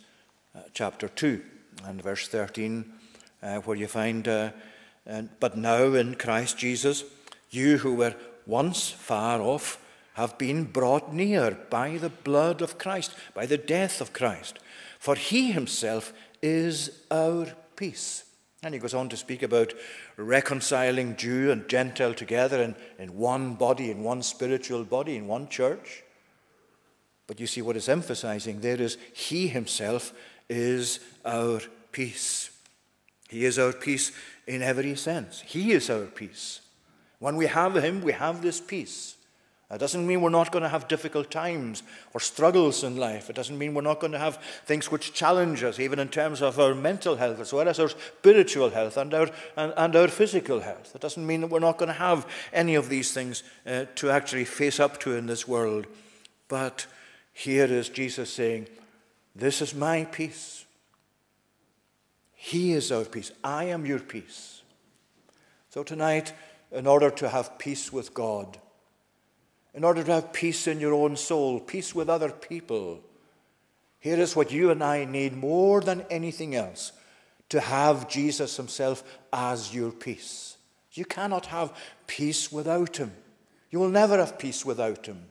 uh, 0.56 0.60
chapter 0.74 1.08
2 1.08 1.42
and 1.86 2.02
verse 2.02 2.28
13, 2.28 2.86
uh, 3.42 3.56
where 3.60 3.78
you 3.78 3.88
find, 3.88 4.28
uh, 4.28 4.52
But 5.40 5.58
now 5.58 5.94
in 5.94 6.14
Christ 6.14 6.60
Jesus, 6.60 7.06
you 7.50 7.78
who 7.78 7.96
were 7.96 8.16
once 8.46 8.92
far 8.92 9.42
off, 9.42 9.80
have 10.14 10.38
been 10.38 10.64
brought 10.66 11.14
near 11.14 11.58
by 11.70 11.98
the 11.98 12.10
blood 12.10 12.62
of 12.62 12.78
Christ, 12.78 13.16
by 13.34 13.46
the 13.46 13.58
death 13.58 14.00
of 14.00 14.14
Christ. 14.14 14.60
For 15.00 15.16
he 15.16 15.52
himself 15.52 16.14
is 16.42 17.02
our 17.10 17.48
peace. 17.76 18.24
And 18.62 18.74
he 18.74 18.80
goes 18.80 18.94
on 18.94 19.10
to 19.10 19.18
speak 19.18 19.44
about 19.44 19.74
reconciling 20.16 21.18
Jew 21.18 21.52
and 21.52 21.68
Gentile 21.68 22.14
together 22.14 22.62
in, 22.62 22.76
in 22.98 23.18
one 23.18 23.56
body, 23.56 23.92
in 23.92 24.04
one 24.04 24.22
spiritual 24.22 24.86
body, 24.86 25.18
in 25.18 25.28
one 25.28 25.50
church. 25.50 26.04
But 27.28 27.40
you 27.40 27.48
see 27.48 27.62
what 27.62 27.76
it's 27.76 27.90
emphasizing 27.90 28.62
there 28.62 28.82
is 28.82 28.98
he 29.14 29.48
himself 29.48 30.14
is 30.50 31.00
our 31.26 31.60
peace. 31.92 32.52
He 33.28 33.46
is 33.46 33.58
our 33.58 33.74
peace 33.74 34.12
in 34.46 34.62
every 34.62 34.96
sense. 34.96 35.42
He 35.42 35.72
is 35.72 35.90
our 35.90 36.06
peace. 36.06 36.62
When 37.20 37.36
we 37.36 37.48
have 37.48 37.76
him, 37.76 38.02
we 38.02 38.14
have 38.14 38.42
this 38.42 38.62
peace 38.62 39.16
It 39.74 39.80
doesn't 39.80 40.06
mean 40.06 40.22
we're 40.22 40.30
not 40.30 40.52
going 40.52 40.64
to 40.64 40.70
have 40.70 40.88
difficult 40.88 41.32
times 41.32 41.84
or 42.14 42.20
struggles 42.20 42.84
in 42.84 42.98
life. 42.98 43.30
It 43.30 43.36
doesn't 43.36 43.58
mean 43.58 43.74
we're 43.74 43.82
not 43.82 44.00
going 44.00 44.12
to 44.12 44.20
have 44.20 44.38
things 44.66 44.92
which 44.92 45.14
challenge 45.14 45.64
us, 45.64 45.80
even 45.80 46.00
in 46.00 46.10
terms 46.10 46.42
of 46.42 46.60
our 46.60 46.76
mental 46.76 47.16
health, 47.16 47.40
as 47.40 47.52
well 47.54 47.68
as 47.68 47.80
our 47.80 47.90
spiritual 47.90 48.70
health 48.70 48.98
and 48.98 49.14
our, 49.14 49.30
and, 49.58 49.74
and 49.76 49.96
our 49.96 50.08
physical 50.08 50.60
health. 50.60 50.92
It 50.94 51.02
doesn't 51.02 51.26
mean 51.26 51.42
that 51.42 51.48
we're 51.48 51.60
not 51.60 51.78
going 51.78 51.88
to 51.88 51.94
have 51.94 52.28
any 52.52 52.76
of 52.76 52.90
these 52.90 53.14
things 53.14 53.44
uh, 53.66 53.86
to 53.96 54.12
actually 54.12 54.46
face 54.46 54.80
up 54.80 55.00
to 55.02 55.16
in 55.16 55.26
this 55.26 55.48
world. 55.48 55.88
But 56.48 56.86
here 57.34 57.66
is 57.66 57.90
Jesus 57.90 58.32
saying, 58.32 58.68
This 59.36 59.62
is 59.62 59.74
my 59.74 60.06
peace. 60.06 60.66
He 62.34 62.74
is 62.74 62.92
our 62.92 63.06
peace. 63.06 63.32
I 63.44 63.66
am 63.66 63.86
your 63.86 64.00
peace. 64.00 64.62
So 65.70 65.82
tonight, 65.82 66.34
in 66.72 66.86
order 66.86 67.10
to 67.10 67.30
have 67.30 67.58
peace 67.58 67.92
with 67.92 68.14
God, 68.14 68.60
in 69.74 69.84
order 69.84 70.04
to 70.04 70.12
have 70.12 70.34
peace 70.34 70.68
in 70.68 70.80
your 70.80 70.94
own 70.94 71.16
soul, 71.16 71.60
peace 71.60 71.96
with 71.96 72.10
other 72.10 72.30
people. 72.30 73.02
Here 74.00 74.20
is 74.20 74.36
what 74.36 74.52
you 74.52 74.70
and 74.70 74.84
I 74.84 75.06
need 75.06 75.36
more 75.36 75.82
than 75.82 76.06
anything 76.10 76.56
else 76.56 76.92
to 77.50 77.60
have 77.60 78.10
Jesus 78.10 78.58
Himself 78.58 79.04
as 79.32 79.74
your 79.74 79.92
peace. 79.92 80.58
You 80.92 81.06
cannot 81.06 81.48
have 81.48 81.76
peace 82.06 82.52
without 82.52 82.98
Him. 82.98 83.14
You 83.72 83.80
will 83.80 83.90
never 83.90 84.18
have 84.18 84.38
peace 84.38 84.64
without 84.64 85.06
Him. 85.06 85.26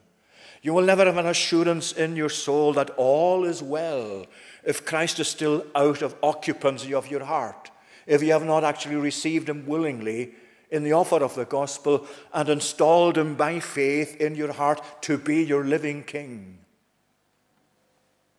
You 0.62 0.72
will 0.72 0.84
never 0.84 1.04
have 1.04 1.16
an 1.16 1.26
assurance 1.26 1.92
in 1.92 2.16
your 2.16 2.28
soul 2.28 2.72
that 2.74 2.90
all 2.90 3.44
is 3.44 3.62
well 3.62 4.26
if 4.64 4.84
Christ 4.84 5.18
is 5.18 5.28
still 5.28 5.66
out 5.74 6.02
of 6.02 6.14
occupancy 6.22 6.94
of 6.94 7.10
your 7.10 7.24
heart, 7.24 7.70
if 8.06 8.22
you 8.22 8.32
have 8.32 8.44
not 8.44 8.64
actually 8.64 8.96
received 8.96 9.48
Him 9.48 9.66
willingly 9.66 10.34
in 10.72 10.82
the 10.82 10.94
offer 10.94 11.22
of 11.22 11.34
the 11.34 11.44
gospel 11.44 12.06
and 12.32 12.48
installed 12.48 13.18
him 13.18 13.36
by 13.36 13.60
faith 13.60 14.16
in 14.16 14.34
your 14.34 14.52
heart 14.52 14.82
to 15.02 15.18
be 15.18 15.44
your 15.44 15.64
living 15.64 16.02
king. 16.02 16.58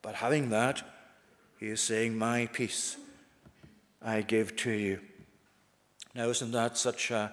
But 0.02 0.16
having 0.16 0.50
that, 0.50 0.82
he 1.60 1.68
is 1.68 1.80
saying, 1.80 2.18
My 2.18 2.48
peace 2.48 2.98
I 4.02 4.22
give 4.22 4.56
to 4.58 4.72
you. 4.72 5.00
Now, 6.16 6.30
isn't 6.30 6.52
that 6.52 6.78
such 6.78 7.12
a, 7.12 7.32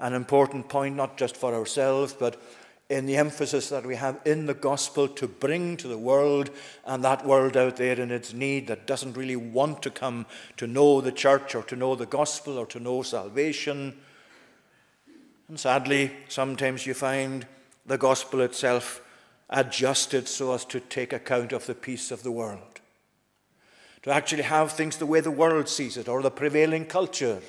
an 0.00 0.14
important 0.14 0.68
point, 0.68 0.96
not 0.96 1.16
just 1.16 1.36
for 1.36 1.54
ourselves, 1.54 2.12
but 2.12 2.42
in 2.88 3.06
the 3.06 3.16
emphasis 3.16 3.68
that 3.68 3.86
we 3.86 3.94
have 3.94 4.20
in 4.24 4.46
the 4.46 4.54
gospel 4.54 5.06
to 5.06 5.28
bring 5.28 5.76
to 5.76 5.86
the 5.86 5.96
world 5.96 6.50
and 6.84 7.04
that 7.04 7.24
world 7.24 7.56
out 7.56 7.76
there 7.76 8.00
in 8.00 8.10
its 8.10 8.32
need 8.34 8.66
that 8.66 8.88
doesn't 8.88 9.16
really 9.16 9.36
want 9.36 9.80
to 9.80 9.90
come 9.90 10.26
to 10.56 10.66
know 10.66 11.00
the 11.00 11.12
church 11.12 11.54
or 11.54 11.62
to 11.62 11.76
know 11.76 11.94
the 11.94 12.04
gospel 12.04 12.58
or 12.58 12.66
to 12.66 12.80
know 12.80 13.02
salvation 13.02 13.96
and 15.50 15.58
sadly, 15.58 16.12
sometimes 16.28 16.86
you 16.86 16.94
find 16.94 17.44
the 17.84 17.98
gospel 17.98 18.40
itself 18.40 19.02
adjusted 19.48 20.28
so 20.28 20.54
as 20.54 20.64
to 20.66 20.78
take 20.78 21.12
account 21.12 21.50
of 21.50 21.66
the 21.66 21.74
peace 21.74 22.12
of 22.12 22.22
the 22.22 22.30
world. 22.30 22.80
To 24.04 24.12
actually 24.12 24.44
have 24.44 24.70
things 24.70 24.96
the 24.96 25.06
way 25.06 25.18
the 25.18 25.32
world 25.32 25.68
sees 25.68 25.96
it 25.96 26.08
or 26.08 26.22
the 26.22 26.30
prevailing 26.30 26.86
culture. 26.86 27.40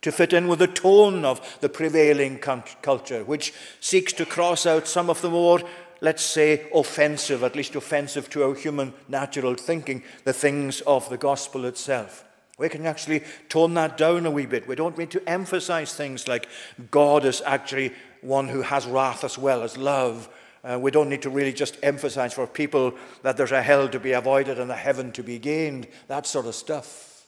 To 0.00 0.10
fit 0.10 0.32
in 0.32 0.48
with 0.48 0.60
the 0.60 0.68
tone 0.68 1.26
of 1.26 1.58
the 1.60 1.68
prevailing 1.68 2.38
culture, 2.38 3.24
which 3.24 3.52
seeks 3.78 4.14
to 4.14 4.24
cross 4.24 4.64
out 4.64 4.88
some 4.88 5.10
of 5.10 5.20
the 5.20 5.28
more, 5.28 5.60
let's 6.00 6.22
say, 6.24 6.66
offensive, 6.74 7.44
at 7.44 7.56
least 7.56 7.76
offensive 7.76 8.30
to 8.30 8.42
our 8.42 8.54
human 8.54 8.94
natural 9.06 9.54
thinking, 9.54 10.02
the 10.24 10.32
things 10.32 10.80
of 10.80 11.10
the 11.10 11.18
gospel 11.18 11.66
itself. 11.66 12.24
We 12.58 12.68
can 12.68 12.86
actually 12.86 13.22
tone 13.48 13.74
that 13.74 13.96
down 13.96 14.26
a 14.26 14.30
wee 14.32 14.46
bit. 14.46 14.66
We 14.66 14.74
don't 14.74 14.98
need 14.98 15.12
to 15.12 15.28
emphasize 15.28 15.94
things 15.94 16.26
like 16.26 16.48
God 16.90 17.24
is 17.24 17.40
actually 17.46 17.92
one 18.20 18.48
who 18.48 18.62
has 18.62 18.84
wrath 18.84 19.22
as 19.22 19.38
well 19.38 19.62
as 19.62 19.78
love. 19.78 20.28
Uh, 20.64 20.76
we 20.80 20.90
don't 20.90 21.08
need 21.08 21.22
to 21.22 21.30
really 21.30 21.52
just 21.52 21.78
emphasize 21.84 22.34
for 22.34 22.48
people 22.48 22.94
that 23.22 23.36
there's 23.36 23.52
a 23.52 23.62
hell 23.62 23.88
to 23.88 24.00
be 24.00 24.10
avoided 24.10 24.58
and 24.58 24.72
a 24.72 24.76
heaven 24.76 25.12
to 25.12 25.22
be 25.22 25.38
gained, 25.38 25.86
that 26.08 26.26
sort 26.26 26.46
of 26.46 26.54
stuff. 26.54 27.26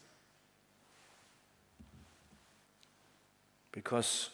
Because 3.71 4.31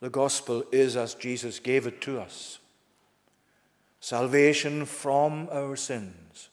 the 0.00 0.10
gospel 0.10 0.64
is 0.72 0.96
as 0.96 1.14
Jesus 1.14 1.60
gave 1.60 1.86
it 1.86 2.00
to 2.02 2.20
us 2.20 2.58
salvation 4.00 4.84
from 4.84 5.48
our 5.52 5.76
sins, 5.76 6.48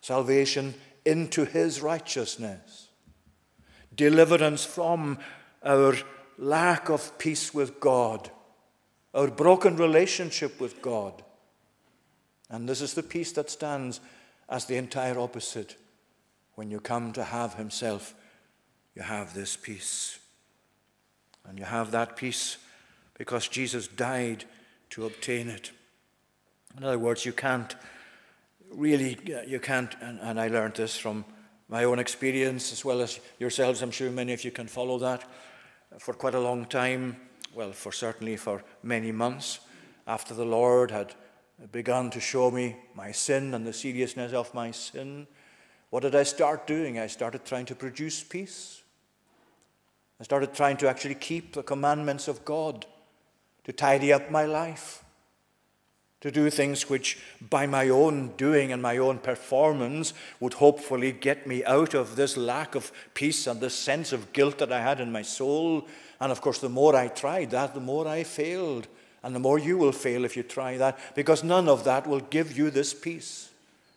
salvation 0.00 0.74
into 1.04 1.44
his 1.44 1.80
righteousness 1.80 2.89
deliverance 4.00 4.64
from 4.64 5.18
our 5.62 5.94
lack 6.38 6.88
of 6.88 7.18
peace 7.18 7.52
with 7.52 7.80
God, 7.80 8.30
our 9.12 9.28
broken 9.28 9.76
relationship 9.76 10.58
with 10.58 10.80
God. 10.80 11.22
And 12.48 12.66
this 12.66 12.80
is 12.80 12.94
the 12.94 13.02
peace 13.02 13.32
that 13.32 13.50
stands 13.50 14.00
as 14.48 14.64
the 14.64 14.76
entire 14.76 15.18
opposite. 15.18 15.76
When 16.54 16.70
you 16.70 16.80
come 16.80 17.12
to 17.12 17.24
have 17.24 17.54
Himself, 17.54 18.14
you 18.94 19.02
have 19.02 19.34
this 19.34 19.54
peace. 19.54 20.18
And 21.46 21.58
you 21.58 21.66
have 21.66 21.90
that 21.90 22.16
peace 22.16 22.56
because 23.18 23.48
Jesus 23.48 23.86
died 23.86 24.46
to 24.90 25.04
obtain 25.04 25.48
it. 25.48 25.72
In 26.78 26.84
other 26.84 26.98
words, 26.98 27.26
you 27.26 27.34
can't 27.34 27.76
really, 28.72 29.18
you 29.46 29.60
can't, 29.60 29.94
and, 30.00 30.18
and 30.20 30.40
I 30.40 30.48
learned 30.48 30.76
this 30.76 30.96
from 30.96 31.26
my 31.70 31.84
own 31.84 32.00
experience, 32.00 32.72
as 32.72 32.84
well 32.84 33.00
as 33.00 33.20
yourselves, 33.38 33.80
I'm 33.80 33.92
sure 33.92 34.10
many 34.10 34.32
of 34.32 34.44
you 34.44 34.50
can 34.50 34.66
follow 34.66 34.98
that, 34.98 35.24
for 35.98 36.12
quite 36.14 36.34
a 36.34 36.40
long 36.40 36.66
time, 36.66 37.16
well, 37.54 37.72
for 37.72 37.92
certainly 37.92 38.36
for 38.36 38.62
many 38.82 39.12
months, 39.12 39.60
after 40.06 40.34
the 40.34 40.44
Lord 40.44 40.90
had 40.90 41.14
begun 41.70 42.10
to 42.10 42.20
show 42.20 42.50
me 42.50 42.76
my 42.94 43.12
sin 43.12 43.54
and 43.54 43.64
the 43.64 43.72
seriousness 43.72 44.32
of 44.32 44.52
my 44.52 44.72
sin, 44.72 45.28
what 45.90 46.02
did 46.02 46.14
I 46.14 46.24
start 46.24 46.66
doing? 46.66 46.98
I 46.98 47.06
started 47.06 47.44
trying 47.44 47.66
to 47.66 47.74
produce 47.74 48.22
peace. 48.22 48.82
I 50.18 50.24
started 50.24 50.52
trying 50.52 50.76
to 50.78 50.88
actually 50.88 51.14
keep 51.14 51.52
the 51.52 51.62
commandments 51.62 52.26
of 52.28 52.44
God, 52.44 52.84
to 53.64 53.72
tidy 53.72 54.12
up 54.12 54.30
my 54.30 54.44
life 54.46 55.04
to 56.20 56.30
do 56.30 56.50
things 56.50 56.88
which, 56.88 57.18
by 57.48 57.66
my 57.66 57.88
own 57.88 58.32
doing 58.36 58.72
and 58.72 58.82
my 58.82 58.98
own 58.98 59.18
performance, 59.18 60.12
would 60.38 60.54
hopefully 60.54 61.12
get 61.12 61.46
me 61.46 61.64
out 61.64 61.94
of 61.94 62.16
this 62.16 62.36
lack 62.36 62.74
of 62.74 62.92
peace 63.14 63.46
and 63.46 63.60
this 63.60 63.74
sense 63.74 64.12
of 64.12 64.32
guilt 64.32 64.58
that 64.58 64.72
I 64.72 64.82
had 64.82 65.00
in 65.00 65.12
my 65.12 65.22
soul. 65.22 65.86
And 66.20 66.30
of 66.30 66.40
course, 66.40 66.58
the 66.58 66.68
more 66.68 66.94
I 66.94 67.08
tried 67.08 67.50
that, 67.50 67.72
the 67.74 67.80
more 67.80 68.06
I 68.06 68.24
failed. 68.24 68.86
And 69.22 69.34
the 69.34 69.40
more 69.40 69.58
you 69.58 69.78
will 69.78 69.92
fail 69.92 70.24
if 70.24 70.36
you 70.36 70.42
try 70.42 70.76
that, 70.78 70.98
because 71.14 71.44
none 71.44 71.68
of 71.68 71.84
that 71.84 72.06
will 72.06 72.20
give 72.20 72.56
you 72.56 72.70
this 72.70 72.94
peace. 72.94 73.50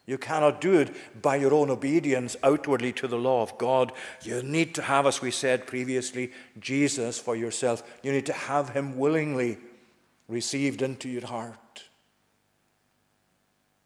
You 0.06 0.18
cannot 0.18 0.60
do 0.60 0.80
it 0.80 1.22
by 1.22 1.38
your 1.38 1.54
own 1.54 1.70
obedience 1.70 2.36
outwardly 2.44 2.92
to 2.94 3.08
the 3.08 3.18
law 3.18 3.42
of 3.42 3.58
God. 3.58 3.94
You 4.22 4.44
need 4.44 4.76
to 4.76 4.82
have, 4.82 5.06
as 5.06 5.22
we 5.22 5.32
said 5.32 5.66
previously, 5.66 6.32
Jesus 6.60 7.20
for 7.20 7.38
yourself. 7.38 7.84
You 8.04 8.12
need 8.12 8.26
to 8.26 8.34
have 8.34 8.70
Him 8.70 8.98
willingly 8.98 9.58
received 10.28 10.82
into 10.82 11.08
your 11.08 11.26
heart. 11.26 11.56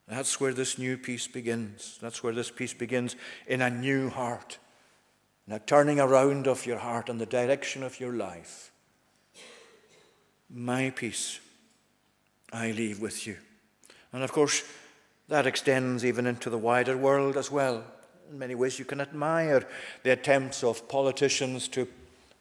That's 0.08 0.40
where 0.40 0.54
this 0.54 0.78
new 0.78 0.98
peace 0.98 1.28
begins. 1.28 1.98
That's 2.02 2.24
where 2.24 2.34
this 2.34 2.50
peace 2.50 2.74
begins 2.74 3.16
in 3.46 3.62
a 3.62 3.70
new 3.70 4.10
heart, 4.10 4.58
in 5.46 5.54
a 5.54 5.60
turning 5.60 6.00
around 6.00 6.48
of 6.48 6.66
your 6.66 6.78
heart 6.78 7.10
and 7.10 7.20
the 7.20 7.26
direction 7.26 7.84
of 7.84 8.00
your 8.00 8.14
life. 8.14 8.72
My 10.50 10.92
peace 10.92 11.40
I 12.54 12.72
leave 12.72 13.02
with 13.02 13.28
you. 13.28 13.36
And 14.14 14.24
of 14.24 14.32
course, 14.32 14.64
that 15.28 15.46
extends 15.46 16.06
even 16.06 16.26
into 16.26 16.50
the 16.50 16.58
wider 16.58 16.96
world 16.96 17.36
as 17.36 17.52
well. 17.52 17.84
In 18.32 18.40
many 18.40 18.56
ways, 18.56 18.80
you 18.80 18.86
can 18.86 19.02
admire 19.02 19.68
the 20.04 20.12
attempts 20.12 20.64
of 20.64 20.88
politicians 20.88 21.68
to 21.70 21.86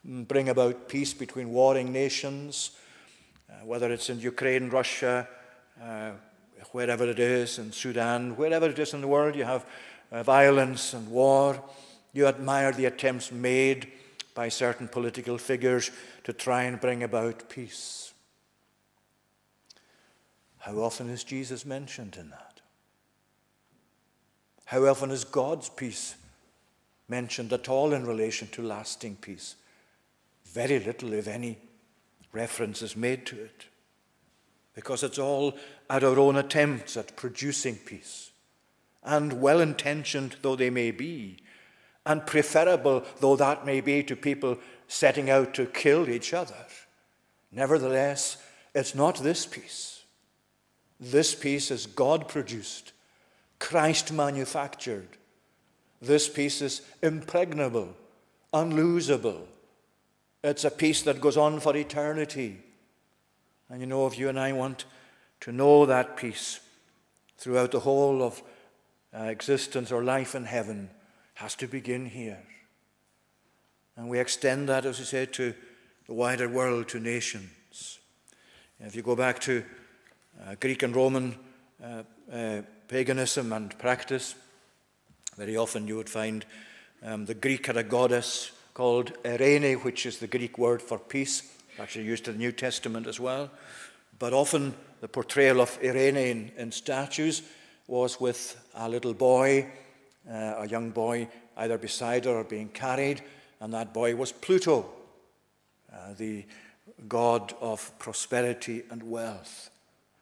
bring 0.05 0.47
about 0.47 0.87
peace 0.87 1.13
between 1.13 1.49
warring 1.49 1.91
nations, 1.91 2.71
uh, 3.49 3.65
whether 3.65 3.91
it's 3.91 4.09
in 4.09 4.21
Ukraine, 4.21 4.69
Russia, 4.69 5.27
uh, 5.83 6.11
wherever 6.71 7.05
it 7.05 7.19
is, 7.19 7.59
in 7.59 7.71
Sudan, 7.71 8.35
wherever 8.35 8.67
it 8.67 8.79
is 8.79 8.93
in 8.93 9.01
the 9.01 9.07
world, 9.07 9.35
you 9.35 9.43
have 9.43 9.65
uh, 10.11 10.23
violence 10.23 10.93
and 10.93 11.09
war. 11.09 11.61
You 12.13 12.27
admire 12.27 12.71
the 12.71 12.85
attempts 12.85 13.31
made 13.31 13.91
by 14.33 14.49
certain 14.49 14.87
political 14.87 15.37
figures 15.37 15.91
to 16.23 16.33
try 16.33 16.63
and 16.63 16.79
bring 16.79 17.03
about 17.03 17.49
peace. 17.49 18.13
How 20.59 20.77
often 20.79 21.09
is 21.09 21.23
Jesus 21.23 21.65
mentioned 21.65 22.17
in 22.19 22.29
that? 22.29 22.61
How 24.65 24.85
often 24.85 25.11
is 25.11 25.23
God's 25.23 25.69
peace 25.69 26.15
mentioned 27.07 27.53
at 27.53 27.69
all 27.69 27.93
in 27.93 28.05
relation 28.05 28.49
to 28.49 28.61
lasting 28.61 29.17
peace? 29.21 29.55
Very 30.45 30.79
little, 30.79 31.13
if 31.13 31.27
any, 31.27 31.57
reference 32.33 32.81
is 32.81 32.95
made 32.95 33.25
to 33.27 33.41
it 33.41 33.65
because 34.77 35.01
it's 35.01 35.17
all 35.17 35.57
at 35.89 36.03
our 36.03 36.19
own 36.19 36.35
attempts 36.35 36.95
at 36.97 37.15
producing 37.15 37.77
peace. 37.77 38.29
And 39.03 39.41
well 39.41 39.59
intentioned 39.59 40.35
though 40.43 40.55
they 40.55 40.69
may 40.69 40.91
be, 40.91 41.37
and 42.05 42.23
preferable 42.27 43.03
though 43.19 43.35
that 43.37 43.65
may 43.65 43.81
be 43.81 44.03
to 44.03 44.15
people 44.15 44.59
setting 44.87 45.31
out 45.31 45.55
to 45.55 45.65
kill 45.65 46.07
each 46.07 46.31
other, 46.31 46.63
nevertheless, 47.51 48.37
it's 48.75 48.93
not 48.93 49.23
this 49.23 49.47
peace. 49.47 50.03
This 50.99 51.33
peace 51.33 51.71
is 51.71 51.87
God 51.87 52.27
produced, 52.27 52.91
Christ 53.57 54.13
manufactured. 54.13 55.09
This 56.03 56.29
peace 56.29 56.61
is 56.61 56.83
impregnable, 57.01 57.95
unlosable. 58.53 59.41
It's 60.43 60.65
a 60.65 60.69
peace 60.69 61.01
that 61.01 61.19
goes 61.19 61.35
on 61.35 61.61
for 61.61 61.75
eternity. 61.75 62.61
And 63.69 63.81
you 63.81 63.87
know, 63.87 64.07
if 64.07 64.17
you 64.17 64.29
and 64.29 64.39
I 64.39 64.53
want 64.53 64.85
to 65.41 65.51
know 65.51 65.85
that 65.85 66.17
peace 66.17 66.59
throughout 67.37 67.71
the 67.71 67.81
whole 67.81 68.23
of 68.23 68.41
uh, 69.13 69.23
existence 69.23 69.91
or 69.91 70.03
life 70.03 70.35
in 70.35 70.45
heaven, 70.45 70.89
has 71.35 71.55
to 71.55 71.67
begin 71.67 72.05
here. 72.05 72.39
And 73.95 74.09
we 74.09 74.19
extend 74.19 74.69
that, 74.69 74.85
as 74.85 74.99
I 74.99 75.03
said, 75.03 75.33
to 75.33 75.53
the 76.07 76.13
wider 76.13 76.49
world, 76.49 76.87
to 76.89 76.99
nations. 76.99 77.99
If 78.79 78.95
you 78.95 79.01
go 79.01 79.15
back 79.15 79.39
to 79.41 79.63
uh, 80.45 80.55
Greek 80.59 80.83
and 80.83 80.95
Roman 80.95 81.35
uh, 81.83 82.03
uh, 82.31 82.61
paganism 82.87 83.53
and 83.53 83.77
practice, 83.77 84.35
very 85.35 85.57
often 85.57 85.87
you 85.87 85.95
would 85.97 86.09
find 86.09 86.45
um, 87.03 87.25
the 87.25 87.33
Greek 87.33 87.67
had 87.67 87.77
a 87.77 87.83
goddess 87.83 88.51
called 88.73 89.13
Irene, 89.25 89.79
which 89.79 90.05
is 90.05 90.19
the 90.19 90.27
Greek 90.27 90.57
word 90.57 90.81
for 90.81 90.97
peace, 90.97 91.56
actually 91.79 92.05
used 92.05 92.27
in 92.27 92.33
the 92.33 92.39
New 92.39 92.51
Testament 92.51 93.07
as 93.07 93.19
well. 93.19 93.49
But 94.19 94.33
often 94.33 94.73
the 95.01 95.07
portrayal 95.07 95.61
of 95.61 95.77
Irene 95.83 96.17
in, 96.17 96.51
in 96.57 96.71
statues 96.71 97.43
was 97.87 98.19
with 98.19 98.59
a 98.75 98.89
little 98.89 99.13
boy, 99.13 99.67
uh, 100.29 100.55
a 100.57 100.67
young 100.67 100.89
boy, 100.91 101.27
either 101.57 101.77
beside 101.77 102.25
her 102.25 102.31
or 102.31 102.43
being 102.43 102.69
carried, 102.69 103.21
and 103.59 103.73
that 103.73 103.93
boy 103.93 104.15
was 104.15 104.31
Pluto, 104.31 104.85
uh, 105.91 106.13
the 106.17 106.45
god 107.07 107.53
of 107.61 107.97
prosperity 107.99 108.83
and 108.89 109.03
wealth. 109.03 109.69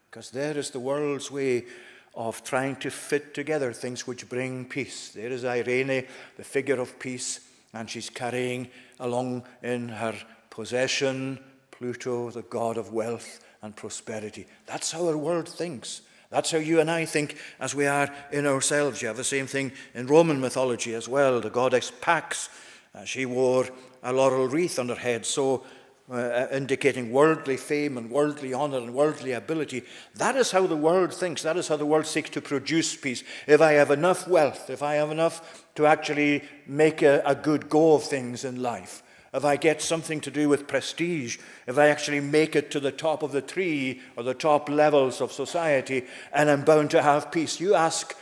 Because 0.10 0.32
there 0.32 0.58
is 0.58 0.72
the 0.72 0.80
world's 0.80 1.32
way 1.32 1.66
of 2.14 2.44
trying 2.44 2.78
to 2.78 2.90
fit 2.90 3.34
together 3.34 3.74
things 3.74 4.08
which 4.08 4.30
bring 4.30 4.66
peace. 4.66 5.10
There 5.10 5.32
is 5.32 5.44
Irene, 5.44 6.06
the 6.38 6.44
figure 6.44 6.80
of 6.80 6.98
peace, 7.00 7.42
and 7.74 7.90
she's 7.90 8.10
carrying 8.10 8.70
along 9.00 9.44
in 9.62 9.90
her 9.90 10.16
possession 10.56 11.38
Pluto, 11.70 12.32
the 12.32 12.42
god 12.44 12.78
of 12.78 12.94
wealth 12.94 13.44
and 13.62 13.76
prosperity. 13.76 14.48
That's 14.66 14.94
how 14.94 15.08
our 15.08 15.18
world 15.18 15.50
thinks. 15.50 16.02
That's 16.30 16.52
how 16.52 16.58
you 16.58 16.80
and 16.80 16.90
I 16.90 17.04
think 17.04 17.38
as 17.60 17.76
we 17.76 17.86
are 17.86 18.10
in 18.32 18.48
ourselves. 18.48 19.02
You 19.02 19.10
have 19.10 19.18
the 19.18 19.24
same 19.26 19.48
thing 19.48 19.74
in 19.94 20.08
Roman 20.08 20.40
mythology 20.40 20.94
as 20.94 21.10
well. 21.10 21.42
The 21.42 21.50
goddess 21.50 21.92
Pax, 22.00 22.50
uh, 22.94 23.04
she 23.04 23.26
wore 23.26 23.68
a 24.02 24.14
laurel 24.14 24.48
wreath 24.48 24.80
on 24.80 24.88
her 24.88 24.96
head, 24.96 25.26
so 25.26 25.66
uh, 26.10 26.48
indicating 26.52 27.12
worldly 27.12 27.58
fame 27.58 27.98
and 27.98 28.10
worldly 28.10 28.54
honor 28.54 28.78
and 28.78 28.94
worldly 28.94 29.34
ability. 29.34 29.84
That 30.16 30.38
is 30.38 30.52
how 30.52 30.68
the 30.68 30.78
world 30.78 31.14
thinks. 31.14 31.42
That 31.42 31.58
is 31.58 31.68
how 31.68 31.76
the 31.76 31.86
world 31.86 32.06
seeks 32.06 32.30
to 32.30 32.42
produce 32.42 32.96
peace. 32.96 33.24
If 33.48 33.60
I 33.60 33.74
have 33.74 33.92
enough 33.92 34.28
wealth, 34.28 34.70
if 34.70 34.82
I 34.82 34.96
have 34.96 35.12
enough 35.12 35.66
to 35.76 35.86
actually 35.86 36.44
make 36.66 37.02
a, 37.02 37.22
a 37.26 37.36
good 37.36 37.70
go 37.70 37.96
of 37.96 38.04
things 38.04 38.46
in 38.46 38.62
life, 38.62 39.04
if 39.36 39.44
I 39.44 39.58
get 39.58 39.82
something 39.82 40.22
to 40.22 40.32
do 40.32 40.48
with 40.48 40.66
prestige, 40.68 41.40
if 41.68 41.78
I 41.78 41.90
actually 41.90 42.22
make 42.22 42.56
it 42.56 42.72
to 42.72 42.80
the 42.80 42.92
top 42.92 43.22
of 43.22 43.34
the 43.34 43.42
tree 43.42 44.02
or 44.16 44.24
the 44.24 44.34
top 44.34 44.70
levels 44.70 45.20
of 45.20 45.34
society, 45.34 46.06
and 46.32 46.50
I'm 46.50 46.64
bound 46.64 46.92
to 46.92 47.02
have 47.02 47.32
peace. 47.32 47.60
You 47.60 47.76
ask 47.76 48.16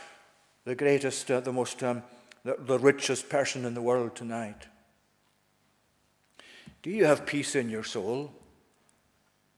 the 0.64 0.74
greatest, 0.74 1.30
uh, 1.30 1.40
the 1.40 1.52
most, 1.52 1.82
um, 1.84 2.02
the, 2.44 2.56
the 2.58 2.78
richest 2.78 3.28
person 3.28 3.64
in 3.64 3.74
the 3.74 3.82
world 3.82 4.16
tonight. 4.16 4.66
Do 6.82 6.90
you 6.90 7.04
have 7.04 7.24
peace 7.24 7.54
in 7.54 7.70
your 7.70 7.84
soul? 7.84 8.32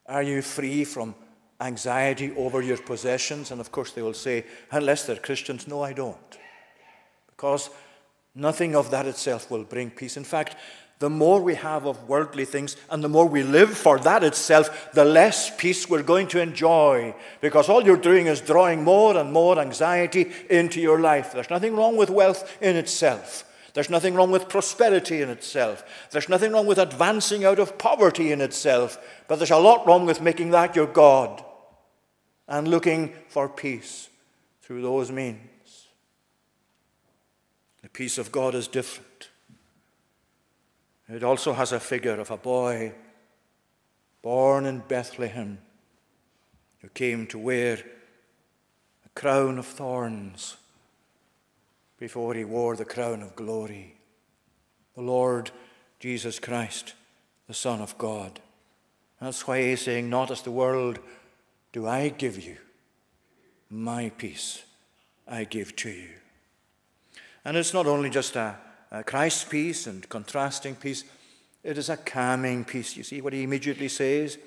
Are 0.05 0.23
you 0.23 0.43
free 0.43 0.85
from 0.85 1.15
anxiety 1.61 2.33
over 2.37 2.61
your 2.61 2.77
possessions? 2.77 3.51
And 3.51 3.61
of 3.61 3.73
course, 3.73 3.93
they 3.93 4.03
will 4.03 4.15
say, 4.15 4.45
unless 4.71 5.07
they're 5.07 5.17
Christians, 5.17 5.67
no, 5.67 5.83
I 5.83 5.95
don't. 5.95 6.39
Because 7.29 7.71
nothing 8.35 8.77
of 8.77 8.91
that 8.91 9.07
itself 9.07 9.51
will 9.51 9.65
bring 9.65 9.91
peace. 9.91 10.17
In 10.17 10.25
fact, 10.25 10.57
the 10.99 11.11
more 11.11 11.43
we 11.43 11.55
have 11.57 11.87
of 11.87 12.09
worldly 12.09 12.47
things 12.47 12.77
and 12.89 13.05
the 13.05 13.09
more 13.09 13.27
we 13.27 13.43
live 13.43 13.77
for 13.77 13.99
that 13.99 14.25
itself, 14.25 14.93
the 14.95 15.05
less 15.05 15.55
peace 15.57 15.89
we're 15.89 16.03
going 16.03 16.27
to 16.29 16.41
enjoy. 16.41 17.15
Because 17.43 17.69
all 17.69 17.85
you're 17.85 17.99
doing 17.99 18.27
is 18.27 18.41
drawing 18.41 18.83
more 18.83 19.17
and 19.17 19.31
more 19.33 19.59
anxiety 19.59 20.33
into 20.49 20.81
your 20.81 20.99
life. 21.01 21.33
There's 21.33 21.51
nothing 21.51 21.77
wrong 21.77 21.97
with 21.97 22.09
wealth 22.09 22.57
in 22.63 22.77
itself. 22.77 23.45
There's 23.75 23.91
nothing 23.91 24.15
wrong 24.15 24.31
with 24.31 24.49
prosperity 24.49 25.21
in 25.21 25.29
itself. 25.29 25.85
There's 26.11 26.31
nothing 26.31 26.53
wrong 26.53 26.67
with 26.67 26.79
advancing 26.79 27.45
out 27.45 27.59
of 27.59 27.77
poverty 27.77 28.33
in 28.33 28.41
itself. 28.41 28.99
But 29.29 29.37
there's 29.37 29.51
a 29.51 29.59
lot 29.59 29.87
wrong 29.87 30.07
with 30.07 30.23
making 30.23 30.53
that 30.53 30.75
your 30.75 30.87
God 30.87 31.45
and 32.49 32.69
looking 32.69 33.13
for 33.29 33.51
peace 33.51 34.09
through 34.63 34.81
those 34.81 35.13
means. 35.13 35.89
The 37.83 37.91
peace 37.91 38.17
of 38.17 38.33
God 38.33 38.55
is 38.55 38.67
different. 38.67 39.06
It 41.09 41.23
also 41.23 41.53
has 41.53 41.73
a 41.73 41.81
figure 41.81 42.19
of 42.21 42.31
a 42.31 42.37
boy 42.37 42.93
born 44.23 44.67
in 44.67 44.81
Bethlehem 44.81 45.59
who 46.81 46.89
came 46.89 47.27
to 47.29 47.39
wear 47.39 47.75
a 49.05 49.09
crown 49.15 49.59
of 49.59 49.67
thorns 49.67 50.57
before 51.99 52.35
he 52.35 52.45
wore 52.45 52.77
the 52.77 52.85
crown 52.85 53.23
of 53.23 53.37
glory. 53.37 53.95
The 54.97 55.03
Lord 55.03 55.51
Jesus 56.01 56.41
Christ, 56.41 56.95
the 57.47 57.55
Son 57.55 57.81
of 57.81 57.97
God. 57.99 58.41
That's 59.21 59.47
why 59.47 59.63
he's 59.63 59.83
saying, 59.83 60.11
Not 60.11 60.31
as 60.31 60.43
the 60.43 60.51
world 60.51 60.99
do 61.73 61.87
I 61.87 62.09
give 62.09 62.43
you, 62.43 62.57
my 63.71 64.11
peace 64.11 64.65
I 65.27 65.45
give 65.45 65.77
to 65.77 65.91
you. 65.91 66.11
And 67.45 67.57
it's 67.57 67.73
not 67.73 67.87
only 67.87 68.11
just 68.11 68.35
a 68.35 68.57
uh, 68.91 69.03
Christ's 69.03 69.45
peace 69.45 69.87
and 69.87 70.09
contrasting 70.09 70.75
peace, 70.77 71.05
it 71.63 71.79
is 71.79 71.89
a 71.89 71.97
calming 71.97 72.65
peace. 72.65 72.97
You 72.97 73.03
see 73.03 73.21
what 73.21 73.33
he 73.33 73.43
immediately 73.43 73.89
says? 73.89 74.39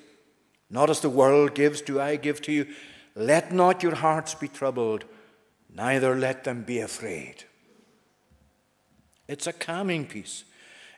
Not 0.70 0.88
as 0.88 1.00
the 1.00 1.10
world 1.10 1.54
gives, 1.54 1.80
do 1.80 2.00
I 2.00 2.16
give 2.16 2.40
to 2.42 2.52
you. 2.52 2.66
Let 3.14 3.52
not 3.52 3.82
your 3.82 3.96
hearts 3.96 4.34
be 4.34 4.48
troubled, 4.48 5.04
neither 5.74 6.16
let 6.16 6.44
them 6.44 6.62
be 6.62 6.78
afraid. 6.78 7.44
It's 9.28 9.46
a 9.46 9.52
calming 9.52 10.06
peace. 10.06 10.44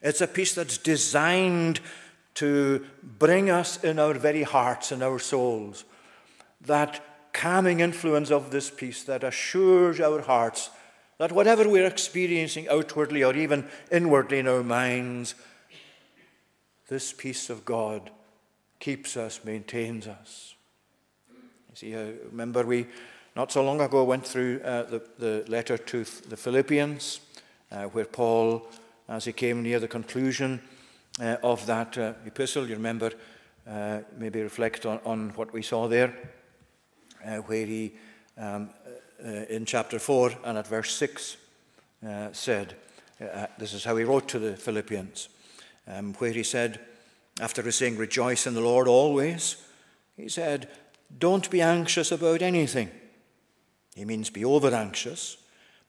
It's 0.01 0.21
a 0.21 0.27
peace 0.27 0.55
that's 0.55 0.79
designed 0.79 1.81
to 2.35 2.87
bring 3.03 3.51
us 3.51 3.83
in 3.83 3.99
our 3.99 4.15
very 4.15 4.43
hearts 4.43 4.93
and 4.93 5.03
our 5.03 5.19
souls 5.19 5.85
that 6.61 7.01
calming 7.33 7.81
influence 7.81 8.31
of 8.31 8.51
this 8.51 8.71
peace 8.71 9.05
that 9.05 9.25
assures 9.25 10.01
our 10.01 10.21
hearts 10.21 10.71
that 11.23 11.31
whatever 11.31 11.69
we're 11.69 11.87
experiencing 11.87 12.67
outwardly 12.69 13.23
or 13.23 13.33
even 13.37 13.65
inwardly 13.93 14.41
in 14.41 14.49
our 14.49 14.65
minds, 14.65 15.37
this 16.89 17.13
peace 17.13 17.49
of 17.49 17.65
God 17.65 18.11
keeps 18.81 19.17
us, 19.17 19.39
maintains 19.45 20.09
us. 20.09 20.57
You 21.31 21.77
see, 21.77 21.95
I 21.95 22.15
remember 22.25 22.67
we 22.67 22.89
not 23.37 23.53
so 23.53 23.63
long 23.63 23.81
ago 23.81 24.03
went 24.03 24.27
through 24.27 24.63
uh, 24.65 24.83
the, 24.83 25.03
the 25.21 25.45
letter 25.47 25.79
to 25.79 26.03
the 26.29 26.37
Philippians, 26.37 27.21
uh, 27.71 27.85
where 27.85 28.05
Paul, 28.05 28.67
as 29.09 29.25
he 29.25 29.33
came 29.33 29.63
near 29.63 29.79
the 29.79 29.87
conclusion 29.87 30.61
uh, 31.21 31.37
of 31.45 31.65
that 31.67 31.97
uh, 31.99 32.15
epistle, 32.27 32.67
you 32.67 32.75
remember, 32.75 33.13
uh, 33.71 34.01
maybe 34.19 34.43
reflect 34.43 34.87
on, 34.87 34.99
on, 35.05 35.29
what 35.37 35.53
we 35.53 35.63
saw 35.63 35.87
there, 35.87 36.33
uh, 37.25 37.37
where 37.37 37.65
he 37.65 37.93
um, 38.37 38.71
uh, 39.25 39.29
in 39.49 39.65
chapter 39.65 39.99
4 39.99 40.33
and 40.45 40.59
at 40.59 40.67
verse 40.67 40.95
6 40.95 41.37
uh, 42.07 42.29
said, 42.33 42.75
uh, 43.21 43.47
this 43.59 43.73
is 43.73 43.85
how 43.85 43.97
he 43.97 44.05
wrote 44.05 44.29
to 44.29 44.39
the 44.39 44.57
Philippians, 44.57 45.29
um, 45.87 46.15
where 46.15 46.33
he 46.33 46.43
said, 46.43 46.81
after 47.41 47.71
saying, 47.71 47.97
Rejoice 47.97 48.47
in 48.47 48.55
the 48.55 48.61
Lord 48.61 48.89
always, 48.89 49.57
he 50.17 50.29
said, 50.29 50.69
Don't 51.19 51.51
be 51.51 51.61
anxious 51.61 52.11
about 52.11 52.43
anything. 52.43 52.91
He 53.95 54.05
means 54.05 54.31
be 54.31 54.45
over 54.45 54.75
anxious, 54.75 55.37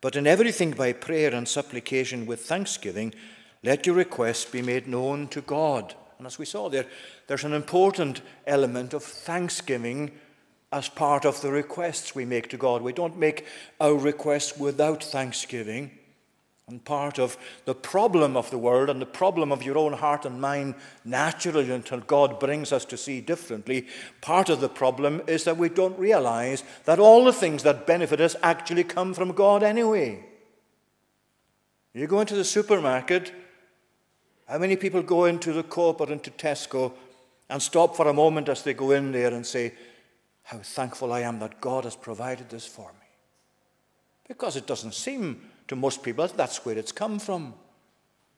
but 0.01 0.15
in 0.15 0.27
everything 0.27 0.71
by 0.71 0.93
prayer 0.93 1.33
and 1.33 1.47
supplication 1.47 2.25
with 2.25 2.41
thanksgiving, 2.41 3.13
let 3.63 3.85
your 3.85 3.95
requests 3.95 4.45
be 4.45 4.61
made 4.61 4.87
known 4.87 5.27
to 5.29 5.41
God. 5.41 5.95
And 6.17 6.27
as 6.27 6.37
we 6.37 6.45
saw 6.45 6.69
there, 6.69 6.85
there's 7.27 7.45
an 7.45 7.53
important 7.53 8.21
element 8.45 8.93
of 8.93 9.03
thanksgiving 9.03 10.11
as 10.73 10.89
part 10.89 11.23
of 11.23 11.39
the 11.41 11.51
requests 11.51 12.15
we 12.15 12.25
make 12.25 12.49
to 12.49 12.57
God. 12.57 12.81
We 12.81 12.93
don't 12.93 13.17
make 13.17 13.45
our 13.79 13.93
requests 13.93 14.57
without 14.57 15.03
thanksgiving. 15.03 15.91
And 16.67 16.83
part 16.83 17.19
of 17.19 17.37
the 17.65 17.75
problem 17.75 18.35
of 18.35 18.49
the 18.49 18.57
world 18.57 18.89
and 18.89 18.99
the 18.99 19.05
problem 19.05 19.51
of 19.51 19.61
your 19.61 19.77
own 19.77 19.93
heart 19.93 20.25
and 20.25 20.41
mind, 20.41 20.73
naturally, 21.05 21.69
until 21.69 21.99
God 21.99 22.39
brings 22.39 22.71
us 22.71 22.85
to 22.85 22.97
see 22.97 23.21
differently, 23.21 23.85
part 24.21 24.49
of 24.49 24.61
the 24.61 24.69
problem 24.69 25.21
is 25.27 25.43
that 25.43 25.57
we 25.57 25.69
don't 25.69 25.99
realize 25.99 26.63
that 26.85 26.99
all 26.99 27.23
the 27.23 27.33
things 27.33 27.61
that 27.63 27.85
benefit 27.85 28.19
us 28.19 28.35
actually 28.41 28.83
come 28.83 29.13
from 29.13 29.33
God 29.33 29.61
anyway. 29.61 30.25
You 31.93 32.07
go 32.07 32.21
into 32.21 32.35
the 32.35 32.45
supermarket, 32.45 33.31
how 34.47 34.57
many 34.57 34.75
people 34.75 35.03
go 35.03 35.25
into 35.25 35.53
the 35.53 35.63
Co 35.63 35.89
op 35.89 36.01
or 36.01 36.11
into 36.11 36.31
Tesco 36.31 36.93
and 37.49 37.61
stop 37.61 37.95
for 37.95 38.07
a 38.07 38.13
moment 38.13 38.49
as 38.49 38.63
they 38.63 38.73
go 38.73 38.91
in 38.91 39.11
there 39.11 39.33
and 39.33 39.45
say, 39.45 39.73
how 40.43 40.59
thankful 40.59 41.11
I 41.13 41.21
am 41.21 41.39
that 41.39 41.61
God 41.61 41.85
has 41.85 41.95
provided 41.95 42.49
this 42.49 42.65
for 42.65 42.89
me. 42.89 43.07
Because 44.27 44.55
it 44.55 44.67
doesn't 44.67 44.93
seem 44.93 45.41
to 45.67 45.75
most 45.75 46.03
people 46.03 46.27
that 46.27 46.37
that's 46.37 46.65
where 46.65 46.77
it's 46.77 46.91
come 46.91 47.19
from. 47.19 47.53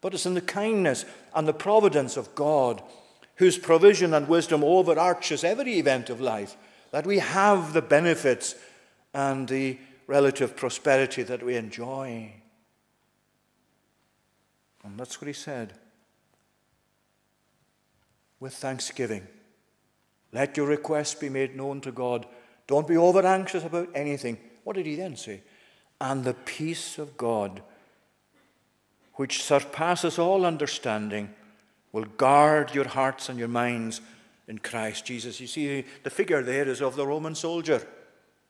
But 0.02 0.14
it's 0.14 0.26
in 0.26 0.36
the 0.36 0.42
kindness 0.42 1.06
and 1.34 1.48
the 1.48 1.54
providence 1.54 2.16
of 2.18 2.36
God, 2.36 2.82
whose 3.36 3.58
provision 3.58 4.14
and 4.14 4.28
wisdom 4.28 4.64
overarches 4.64 5.44
every 5.44 5.80
event 5.80 6.10
of 6.10 6.22
life, 6.22 6.56
that 6.92 7.08
we 7.08 7.20
have 7.20 7.74
the 7.74 7.82
benefits 7.82 8.56
and 9.14 9.48
the 9.48 9.78
relative 10.08 10.56
prosperity 10.56 11.24
that 11.24 11.44
we 11.44 11.56
enjoy. 11.56 12.32
And 14.84 15.00
that's 15.00 15.20
what 15.20 15.28
he 15.28 15.34
said. 15.34 15.74
With 18.40 18.54
thanksgiving, 18.54 19.28
let 20.32 20.58
your 20.58 20.68
requests 20.68 21.16
be 21.16 21.30
made 21.30 21.56
known 21.56 21.82
to 21.82 21.92
God. 21.92 22.26
Don't 22.68 22.88
be 22.88 22.98
over 22.98 23.26
anxious 23.26 23.64
about 23.64 23.90
anything. 23.96 24.38
What 24.64 24.76
did 24.76 24.86
he 24.86 24.96
then 24.96 25.16
say? 25.16 25.42
And 26.02 26.24
the 26.24 26.34
peace 26.34 26.98
of 26.98 27.16
God, 27.16 27.62
which 29.14 29.44
surpasses 29.44 30.20
all 30.20 30.46
understanding, 30.46 31.34
will 31.92 32.06
guard 32.06 32.76
your 32.76 32.88
hearts 32.88 33.30
and 33.30 33.40
your 33.40 33.48
minds 33.48 34.02
in 34.48 34.58
Christ 34.60 35.06
Jesus. 35.06 35.40
You 35.40 35.48
see, 35.48 35.86
the 36.04 36.10
figure 36.10 36.44
there 36.44 36.68
is 36.68 36.82
of 36.82 36.96
the 36.96 37.08
Roman 37.08 37.36
soldier, 37.36 37.86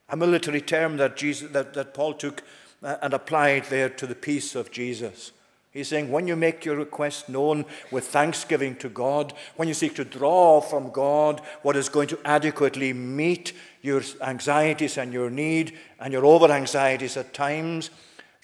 a 0.10 0.18
military 0.18 0.62
term 0.62 0.98
that, 0.98 1.16
Jesus, 1.16 1.52
that, 1.52 1.74
that 1.74 1.94
Paul 1.94 2.16
took 2.16 2.44
uh, 2.82 2.98
and 3.02 3.14
applied 3.14 3.66
there 3.66 3.90
to 3.90 4.08
the 4.08 4.16
peace 4.16 4.56
of 4.56 4.72
Jesus. 4.72 5.32
He's 5.76 5.90
saying, 5.90 6.10
when 6.10 6.26
you 6.26 6.38
make 6.38 6.64
your 6.64 6.78
request 6.78 7.28
known 7.28 7.66
with 7.92 8.08
thanksgiving 8.08 8.78
to 8.78 8.88
God, 8.88 9.34
when 9.58 9.68
you 9.68 9.74
seek 9.74 9.94
to 9.96 10.06
draw 10.06 10.62
from 10.62 10.90
God 10.90 11.42
what 11.64 11.76
is 11.76 11.90
going 11.90 12.08
to 12.08 12.20
adequately 12.24 12.94
meet 12.94 13.52
your 13.82 14.02
anxieties 14.22 14.98
and 14.98 15.12
your 15.12 15.30
need 15.30 15.78
and 16.00 16.14
your 16.14 16.24
over 16.24 16.50
anxieties 16.50 17.18
at 17.18 17.34
times, 17.34 17.90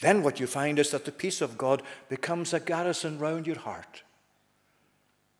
then 0.01 0.23
what 0.23 0.41
you 0.41 0.45
find 0.45 0.77
is 0.77 0.91
that 0.91 1.05
the 1.05 1.11
peace 1.13 1.39
of 1.39 1.57
God 1.57 1.83
becomes 2.09 2.53
a 2.53 2.59
garrison 2.59 3.17
round 3.17 3.47
your 3.47 3.59
heart. 3.59 4.03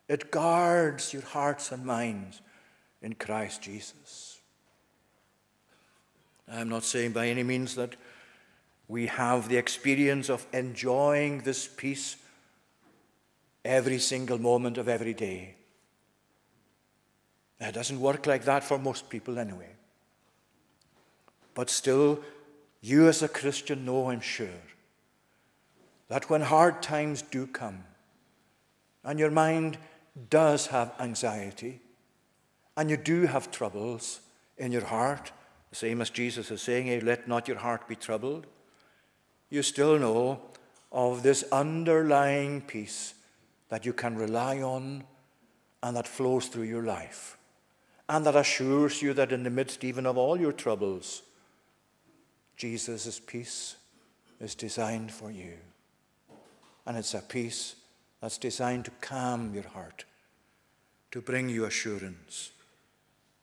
It 0.07 0.31
guards 0.31 1.11
your 1.11 1.23
hearts 1.23 1.73
and 1.73 1.85
minds 1.85 2.39
in 3.01 3.15
Christ 3.15 3.63
Jesus. 3.63 4.39
I'm 6.49 6.69
not 6.69 6.85
saying 6.85 7.11
by 7.11 7.27
any 7.27 7.43
means 7.43 7.75
that 7.75 7.97
we 8.91 9.07
have 9.07 9.47
the 9.47 9.55
experience 9.55 10.29
of 10.29 10.45
enjoying 10.51 11.39
this 11.43 11.65
peace 11.65 12.17
every 13.63 13.97
single 13.97 14.37
moment 14.37 14.77
of 14.77 14.89
every 14.89 15.13
day. 15.13 15.55
It 17.61 17.73
doesn't 17.73 18.01
work 18.01 18.27
like 18.27 18.43
that 18.43 18.65
for 18.65 18.77
most 18.77 19.09
people 19.09 19.39
anyway. 19.39 19.69
But 21.53 21.69
still, 21.69 22.19
you 22.81 23.07
as 23.07 23.23
a 23.23 23.29
Christian 23.29 23.85
know, 23.85 24.09
I'm 24.09 24.19
sure, 24.19 24.61
that 26.09 26.29
when 26.29 26.41
hard 26.41 26.81
times 26.81 27.21
do 27.21 27.47
come 27.47 27.85
and 29.05 29.17
your 29.17 29.31
mind 29.31 29.77
does 30.29 30.67
have 30.67 30.91
anxiety 30.99 31.79
and 32.75 32.89
you 32.89 32.97
do 32.97 33.25
have 33.25 33.51
troubles 33.51 34.19
in 34.57 34.73
your 34.73 34.83
heart, 34.83 35.31
the 35.69 35.77
same 35.77 36.01
as 36.01 36.09
Jesus 36.09 36.51
is 36.51 36.61
saying, 36.61 36.87
hey, 36.87 36.99
let 36.99 37.29
not 37.29 37.47
your 37.47 37.59
heart 37.59 37.87
be 37.87 37.95
troubled 37.95 38.47
you 39.52 39.62
still 39.62 39.99
know 39.99 40.39
of 40.91 41.22
this 41.22 41.43
underlying 41.52 42.62
peace 42.62 43.14
that 43.70 43.86
you 43.86 43.93
can 43.93 44.16
rely 44.16 44.62
on 44.62 45.04
and 45.84 45.95
that 45.95 46.08
flows 46.08 46.47
through 46.47 46.64
your 46.64 46.84
life. 46.84 47.38
And 48.10 48.26
that 48.26 48.36
assures 48.36 49.02
you 49.02 49.14
that 49.14 49.32
in 49.32 49.43
the 49.43 49.49
midst 49.49 49.84
even 49.84 50.06
of 50.06 50.18
all 50.18 50.39
your 50.39 50.52
troubles, 50.52 51.22
Jesus' 52.58 53.20
peace 53.20 53.76
is 54.39 54.56
designed 54.56 55.12
for 55.12 55.32
you. 55.32 55.54
And 56.86 56.97
it's 56.97 57.14
a 57.14 57.22
peace 57.22 57.76
that's 58.22 58.38
designed 58.38 58.86
to 58.86 58.91
calm 59.02 59.54
your 59.54 59.68
heart, 59.68 60.06
to 61.12 61.22
bring 61.22 61.49
you 61.49 61.66
assurance, 61.66 62.52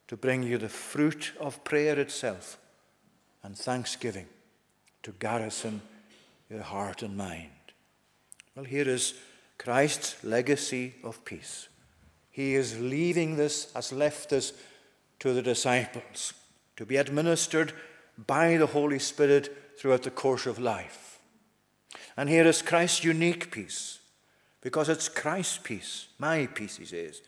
to 0.08 0.16
bring 0.16 0.42
you 0.42 0.58
the 0.58 0.68
fruit 0.68 1.32
of 1.38 1.64
prayer 1.64 1.98
itself 1.98 2.58
and 3.42 3.56
thanksgiving, 3.56 4.26
to 5.02 5.12
garrison 5.12 5.80
your 6.50 6.62
heart 6.62 7.02
and 7.02 7.16
mind. 7.16 7.50
Well, 8.54 8.64
here 8.64 8.88
is 8.88 9.14
Christ's 9.58 10.22
legacy 10.24 10.94
of 11.04 11.24
peace. 11.24 11.68
He 12.30 12.54
is 12.54 12.78
leaving 12.80 13.36
this, 13.36 13.72
has 13.72 13.92
left 13.92 14.30
this 14.30 14.52
to 15.20 15.32
the 15.32 15.42
disciples 15.42 16.32
to 16.76 16.86
be 16.86 16.96
administered 16.96 17.72
by 18.26 18.56
the 18.56 18.66
Holy 18.66 18.98
Spirit 18.98 19.76
throughout 19.78 20.04
the 20.04 20.10
course 20.10 20.46
of 20.46 20.58
life. 20.58 21.18
And 22.16 22.28
here 22.28 22.46
is 22.46 22.62
Christ's 22.62 23.04
unique 23.04 23.50
peace, 23.50 23.98
because 24.60 24.88
it's 24.88 25.08
Christ's 25.08 25.58
peace, 25.58 26.08
my 26.18 26.46
peace, 26.46 26.76
he 26.76 26.84
says. 26.84 27.20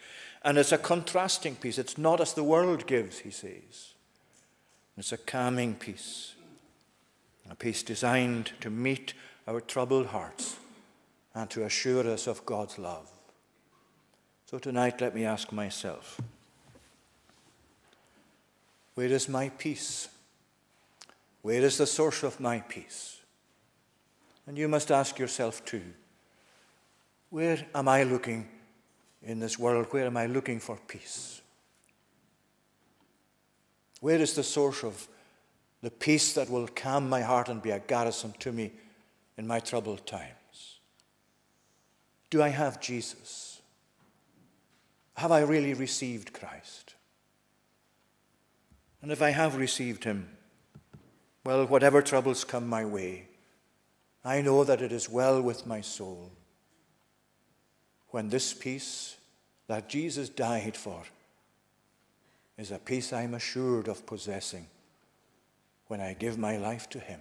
And 0.42 0.56
it's 0.56 0.72
a 0.72 0.78
contrasting 0.78 1.56
peace. 1.56 1.78
It's 1.78 1.98
not 1.98 2.20
as 2.20 2.34
the 2.34 2.44
world 2.44 2.86
gives, 2.86 3.18
he 3.18 3.30
says. 3.30 3.94
It's 4.96 5.12
a 5.12 5.18
calming 5.18 5.74
peace 5.74 6.34
a 7.50 7.54
peace 7.54 7.82
designed 7.82 8.52
to 8.60 8.70
meet 8.70 9.14
our 9.46 9.60
troubled 9.60 10.06
hearts 10.06 10.56
and 11.34 11.50
to 11.50 11.64
assure 11.64 12.08
us 12.08 12.26
of 12.26 12.46
God's 12.46 12.78
love. 12.78 13.10
So 14.46 14.58
tonight, 14.58 15.00
let 15.00 15.14
me 15.14 15.24
ask 15.24 15.52
myself 15.52 16.20
where 18.94 19.08
is 19.08 19.28
my 19.28 19.48
peace? 19.50 20.08
Where 21.42 21.62
is 21.62 21.78
the 21.78 21.86
source 21.86 22.22
of 22.22 22.38
my 22.40 22.60
peace? 22.60 23.20
And 24.46 24.58
you 24.58 24.68
must 24.68 24.90
ask 24.90 25.18
yourself 25.18 25.64
too 25.64 25.82
where 27.30 27.64
am 27.74 27.86
I 27.86 28.02
looking 28.02 28.48
in 29.22 29.38
this 29.38 29.58
world? 29.58 29.86
Where 29.90 30.06
am 30.06 30.16
I 30.16 30.26
looking 30.26 30.58
for 30.58 30.76
peace? 30.88 31.40
Where 34.00 34.18
is 34.18 34.34
the 34.34 34.42
source 34.42 34.82
of 34.82 35.06
the 35.82 35.90
peace 35.90 36.34
that 36.34 36.50
will 36.50 36.68
calm 36.68 37.08
my 37.08 37.22
heart 37.22 37.48
and 37.48 37.62
be 37.62 37.70
a 37.70 37.78
garrison 37.78 38.34
to 38.40 38.52
me 38.52 38.72
in 39.36 39.46
my 39.46 39.60
troubled 39.60 40.06
times? 40.06 40.80
Do 42.28 42.42
I 42.42 42.48
have 42.48 42.80
Jesus? 42.80 43.60
Have 45.16 45.32
I 45.32 45.40
really 45.40 45.74
received 45.74 46.32
Christ? 46.32 46.94
And 49.02 49.10
if 49.10 49.22
I 49.22 49.30
have 49.30 49.56
received 49.56 50.04
him, 50.04 50.28
well, 51.44 51.66
whatever 51.66 52.02
troubles 52.02 52.44
come 52.44 52.68
my 52.68 52.84
way, 52.84 53.28
I 54.24 54.42
know 54.42 54.64
that 54.64 54.82
it 54.82 54.92
is 54.92 55.08
well 55.08 55.40
with 55.40 55.66
my 55.66 55.80
soul 55.80 56.32
when 58.10 58.28
this 58.28 58.52
peace 58.52 59.16
that 59.66 59.88
Jesus 59.88 60.28
died 60.28 60.76
for 60.76 61.02
is 62.58 62.70
a 62.70 62.78
peace 62.78 63.12
I'm 63.12 63.34
assured 63.34 63.88
of 63.88 64.04
possessing 64.04 64.66
when 65.90 66.00
I 66.00 66.12
give 66.12 66.38
my 66.38 66.56
life 66.56 66.88
to 66.90 67.00
Him. 67.00 67.18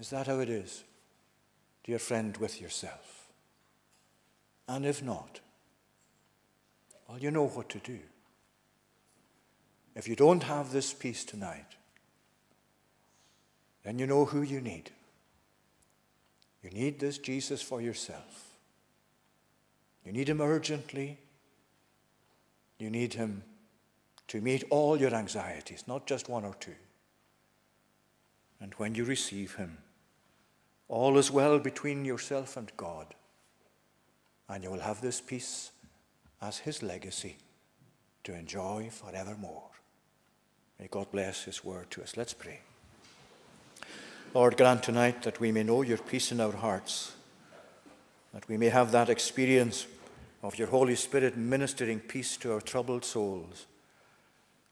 Is 0.00 0.10
that 0.10 0.26
how 0.26 0.40
it 0.40 0.50
is, 0.50 0.82
dear 1.84 2.00
friend, 2.00 2.36
with 2.38 2.60
yourself? 2.60 3.28
And 4.66 4.84
if 4.84 5.00
not, 5.00 5.38
well, 7.06 7.20
you 7.20 7.30
know 7.30 7.46
what 7.46 7.68
to 7.68 7.78
do. 7.78 8.00
If 9.94 10.08
you 10.08 10.16
don't 10.16 10.42
have 10.42 10.72
this 10.72 10.92
peace 10.92 11.24
tonight, 11.24 11.76
then 13.84 14.00
you 14.00 14.08
know 14.08 14.24
who 14.24 14.42
you 14.42 14.60
need. 14.60 14.90
You 16.64 16.70
need 16.70 16.98
this 16.98 17.18
Jesus 17.18 17.62
for 17.62 17.80
yourself. 17.80 18.56
You 20.04 20.10
need 20.10 20.28
him 20.28 20.40
urgently. 20.40 21.18
You 22.80 22.90
need 22.90 23.14
him 23.14 23.44
to 24.26 24.40
meet 24.40 24.64
all 24.68 24.96
your 24.96 25.14
anxieties, 25.14 25.84
not 25.86 26.08
just 26.08 26.28
one 26.28 26.44
or 26.44 26.54
two 26.58 26.74
and 28.64 28.72
when 28.78 28.94
you 28.94 29.04
receive 29.04 29.56
Him, 29.56 29.76
all 30.88 31.18
is 31.18 31.30
well 31.30 31.58
between 31.58 32.06
yourself 32.06 32.56
and 32.56 32.72
God, 32.78 33.14
and 34.48 34.64
you 34.64 34.70
will 34.70 34.80
have 34.80 35.02
this 35.02 35.20
peace 35.20 35.70
as 36.40 36.56
His 36.60 36.82
legacy 36.82 37.36
to 38.22 38.34
enjoy 38.34 38.88
forevermore. 38.90 39.68
May 40.80 40.88
God 40.90 41.12
bless 41.12 41.44
His 41.44 41.62
word 41.62 41.90
to 41.90 42.02
us. 42.02 42.16
Let's 42.16 42.32
pray. 42.32 42.60
Lord, 44.32 44.56
grant 44.56 44.82
tonight 44.82 45.24
that 45.24 45.40
we 45.40 45.52
may 45.52 45.62
know 45.62 45.82
your 45.82 45.98
peace 45.98 46.32
in 46.32 46.40
our 46.40 46.56
hearts, 46.56 47.12
that 48.32 48.48
we 48.48 48.56
may 48.56 48.70
have 48.70 48.92
that 48.92 49.10
experience 49.10 49.86
of 50.42 50.58
your 50.58 50.68
Holy 50.68 50.96
Spirit 50.96 51.36
ministering 51.36 52.00
peace 52.00 52.38
to 52.38 52.54
our 52.54 52.62
troubled 52.62 53.04
souls. 53.04 53.66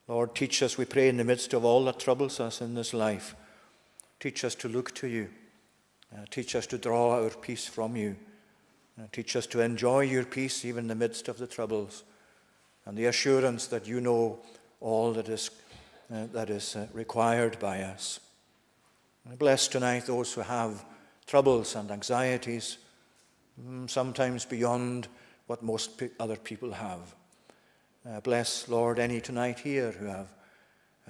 Lord, 0.09 0.35
teach 0.35 0.63
us, 0.63 0.79
we 0.79 0.87
pray, 0.87 1.11
in 1.11 1.19
the 1.19 1.25
midst 1.25 1.53
of 1.53 1.63
all 1.63 1.85
that 1.85 2.01
troubles 2.01 2.41
us 2.41 2.63
in 2.63 2.73
this 2.73 2.95
life 2.95 3.37
Teach 4.23 4.45
us 4.45 4.55
to 4.55 4.69
look 4.69 4.95
to 4.95 5.09
you. 5.09 5.29
Uh, 6.15 6.25
teach 6.31 6.55
us 6.55 6.65
to 6.69 6.79
draw 6.79 7.21
our 7.21 7.31
peace 7.31 7.67
from 7.67 7.97
you. 7.97 8.15
Uh, 8.97 9.07
teach 9.11 9.35
us 9.35 9.49
to 9.49 9.61
enjoy 9.61 10.03
your 10.03 10.23
peace 10.23 10.65
even 10.65 10.85
in 10.85 10.89
the 10.89 10.95
midst 10.95 11.27
of 11.27 11.39
the 11.39 11.47
troubles 11.49 12.05
and 12.87 12.97
the 12.97 13.07
assurance 13.07 13.67
that 13.67 13.89
you 13.89 14.01
know 14.01 14.39
all 14.81 15.13
that 15.15 15.29
is, 15.29 15.51
uh, 16.15 16.27
that 16.33 16.51
is 16.51 16.77
uh, 16.77 16.87
required 16.93 17.59
by 17.59 17.83
us. 17.83 18.21
I 19.29 19.35
bless 19.35 19.67
tonight 19.67 20.07
those 20.07 20.33
who 20.33 20.43
have 20.43 20.85
troubles 21.27 21.75
and 21.75 21.91
anxieties, 21.91 22.79
mm, 23.61 23.91
sometimes 23.91 24.45
beyond 24.45 25.09
what 25.49 25.65
most 25.65 25.99
pe- 25.99 26.11
other 26.21 26.37
people 26.37 26.71
have. 26.71 27.17
Uh, 28.09 28.21
bless, 28.21 28.69
Lord, 28.69 29.01
any 29.01 29.21
tonight 29.21 29.59
here 29.59 29.91
who 29.91 30.07
have 30.07 30.29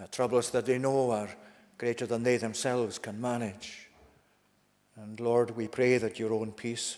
uh, 0.00 0.06
troubles 0.10 0.50
that 0.52 0.64
they 0.64 0.78
know 0.78 1.10
are 1.10 1.28
greater 1.82 2.06
than 2.06 2.22
they 2.22 2.36
themselves 2.36 2.96
can 2.96 3.20
manage. 3.20 3.88
And 4.94 5.18
Lord, 5.18 5.56
we 5.56 5.66
pray 5.66 5.98
that 5.98 6.16
your 6.16 6.32
own 6.32 6.52
peace 6.52 6.96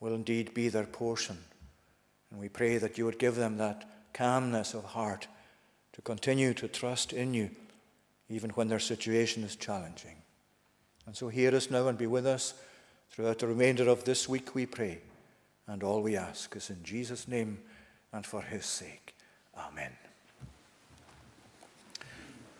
will 0.00 0.12
indeed 0.12 0.52
be 0.52 0.68
their 0.68 0.86
portion. 0.86 1.38
And 2.28 2.40
we 2.40 2.48
pray 2.48 2.78
that 2.78 2.98
you 2.98 3.04
would 3.04 3.20
give 3.20 3.36
them 3.36 3.58
that 3.58 3.88
calmness 4.12 4.74
of 4.74 4.82
heart 4.82 5.28
to 5.92 6.02
continue 6.02 6.52
to 6.52 6.66
trust 6.66 7.12
in 7.12 7.32
you, 7.32 7.50
even 8.28 8.50
when 8.50 8.66
their 8.66 8.80
situation 8.80 9.44
is 9.44 9.54
challenging. 9.54 10.16
And 11.06 11.16
so 11.16 11.28
hear 11.28 11.54
us 11.54 11.70
now 11.70 11.86
and 11.86 11.96
be 11.96 12.08
with 12.08 12.26
us 12.26 12.54
throughout 13.08 13.38
the 13.38 13.46
remainder 13.46 13.88
of 13.88 14.02
this 14.02 14.28
week, 14.28 14.52
we 14.52 14.66
pray. 14.66 14.98
And 15.68 15.84
all 15.84 16.02
we 16.02 16.16
ask 16.16 16.56
is 16.56 16.70
in 16.70 16.82
Jesus' 16.82 17.28
name 17.28 17.60
and 18.12 18.26
for 18.26 18.42
his 18.42 18.66
sake. 18.66 19.14
Amen. 19.56 20.01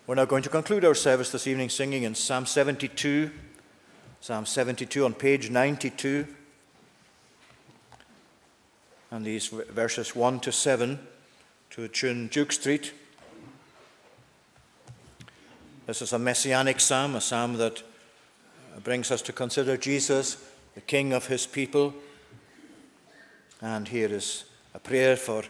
We're 0.05 0.17
now 0.17 0.25
going 0.25 0.43
to 0.43 0.49
conclude 0.49 0.85
our 0.85 0.97
service 0.97 1.31
this 1.31 1.47
evening 1.47 1.69
singing 1.69 2.03
in 2.03 2.17
Psalm 2.17 2.45
72, 2.45 3.31
Psalm 4.21 4.45
72 4.45 5.05
on 5.05 5.15
page 5.15 5.49
92, 5.49 6.27
and 9.13 9.25
these 9.25 9.47
verses 9.47 10.17
1 10.17 10.41
to 10.41 10.51
7 10.51 10.99
to 11.71 11.87
tune 11.87 12.27
Duke 12.27 12.51
Street. 12.51 12.93
This 15.87 16.03
is 16.03 16.13
a 16.13 16.19
messianic 16.19 16.81
psalm, 16.81 17.15
a 17.15 17.21
psalm 17.21 17.59
that 17.59 17.85
uh, 18.75 18.81
brings 18.81 19.13
us 19.13 19.23
to 19.23 19.33
consider 19.33 19.77
Jesus, 19.77 20.45
the 20.75 20.81
King 20.81 21.13
of 21.13 21.29
his 21.29 21.47
people. 21.47 21.95
And 23.61 23.87
here 23.87 24.13
is 24.13 24.47
a 24.75 24.81
prayer 24.81 25.15
for 25.15 25.45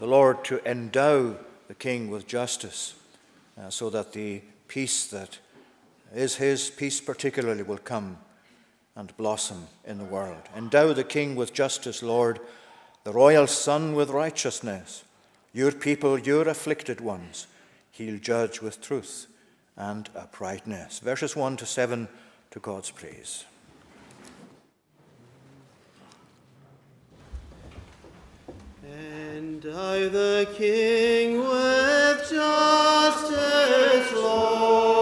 the 0.00 0.08
Lord 0.08 0.44
to 0.46 0.60
endow 0.68 1.36
the 1.68 1.74
King 1.74 2.10
with 2.10 2.26
justice 2.26 2.94
uh, 3.60 3.70
so 3.70 3.90
that 3.90 4.12
the 4.12 4.40
peace 4.68 5.06
that 5.08 5.38
is 6.14 6.36
his 6.36 6.70
peace 6.70 7.00
particularly 7.00 7.62
will 7.62 7.78
come 7.78 8.16
and 8.96 9.16
blossom 9.16 9.66
in 9.86 9.98
the 9.98 10.04
world. 10.04 10.42
Endow 10.56 10.92
the 10.92 11.04
King 11.04 11.36
with 11.36 11.52
justice, 11.52 12.02
Lord, 12.02 12.40
the 13.04 13.12
royal 13.12 13.46
Son 13.46 13.94
with 13.94 14.10
righteousness. 14.10 15.04
Your 15.52 15.72
people, 15.72 16.18
your 16.18 16.48
afflicted 16.48 17.00
ones, 17.00 17.46
he'll 17.92 18.18
judge 18.18 18.60
with 18.60 18.80
truth 18.80 19.26
and 19.76 20.08
uprightness. 20.14 20.98
Verses 20.98 21.34
1 21.34 21.56
to 21.58 21.66
7 21.66 22.08
to 22.50 22.58
God's 22.60 22.90
praise. 22.90 23.44
And 29.40 29.64
I, 29.64 30.06
the 30.08 30.46
King, 30.54 31.38
with 31.38 32.30
justice, 32.30 34.12
Lord, 34.12 34.99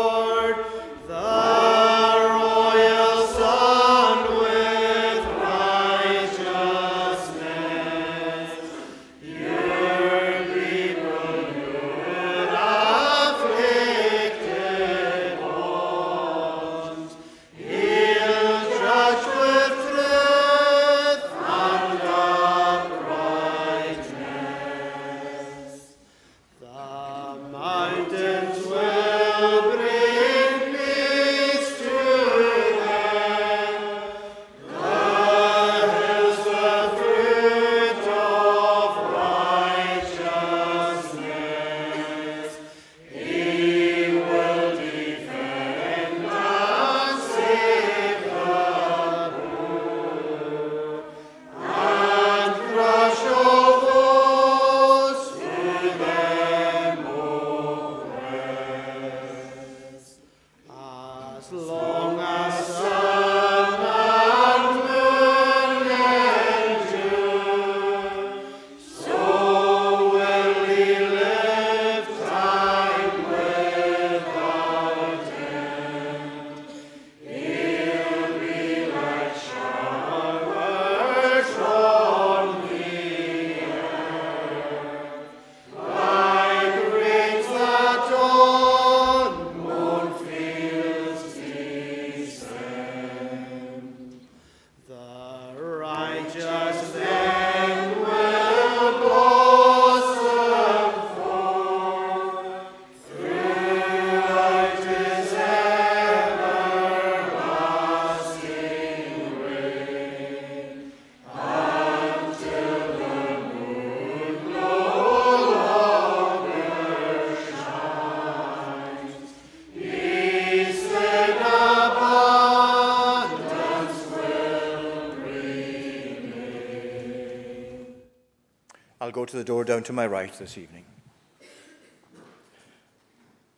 to 129.29 129.37
the 129.37 129.45
door 129.45 129.65
down 129.65 129.83
to 129.85 129.93
my 129.93 130.07
right 130.07 130.33
this 130.39 130.59
evening. 130.59 130.85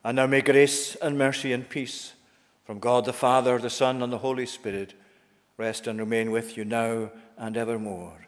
And 0.04 0.16
now 0.16 0.26
may 0.26 0.40
grace 0.40 0.96
and 0.96 1.18
mercy 1.18 1.52
and 1.52 1.68
peace 1.68 2.14
from 2.64 2.78
God 2.78 3.04
the 3.04 3.12
Father, 3.12 3.58
the 3.58 3.70
Son, 3.70 4.02
and 4.02 4.12
the 4.12 4.18
Holy 4.18 4.46
Spirit 4.46 4.94
rest 5.56 5.86
and 5.86 5.98
remain 5.98 6.30
with 6.30 6.56
you 6.56 6.64
now 6.64 7.10
and 7.36 7.56
evermore. 7.56 8.26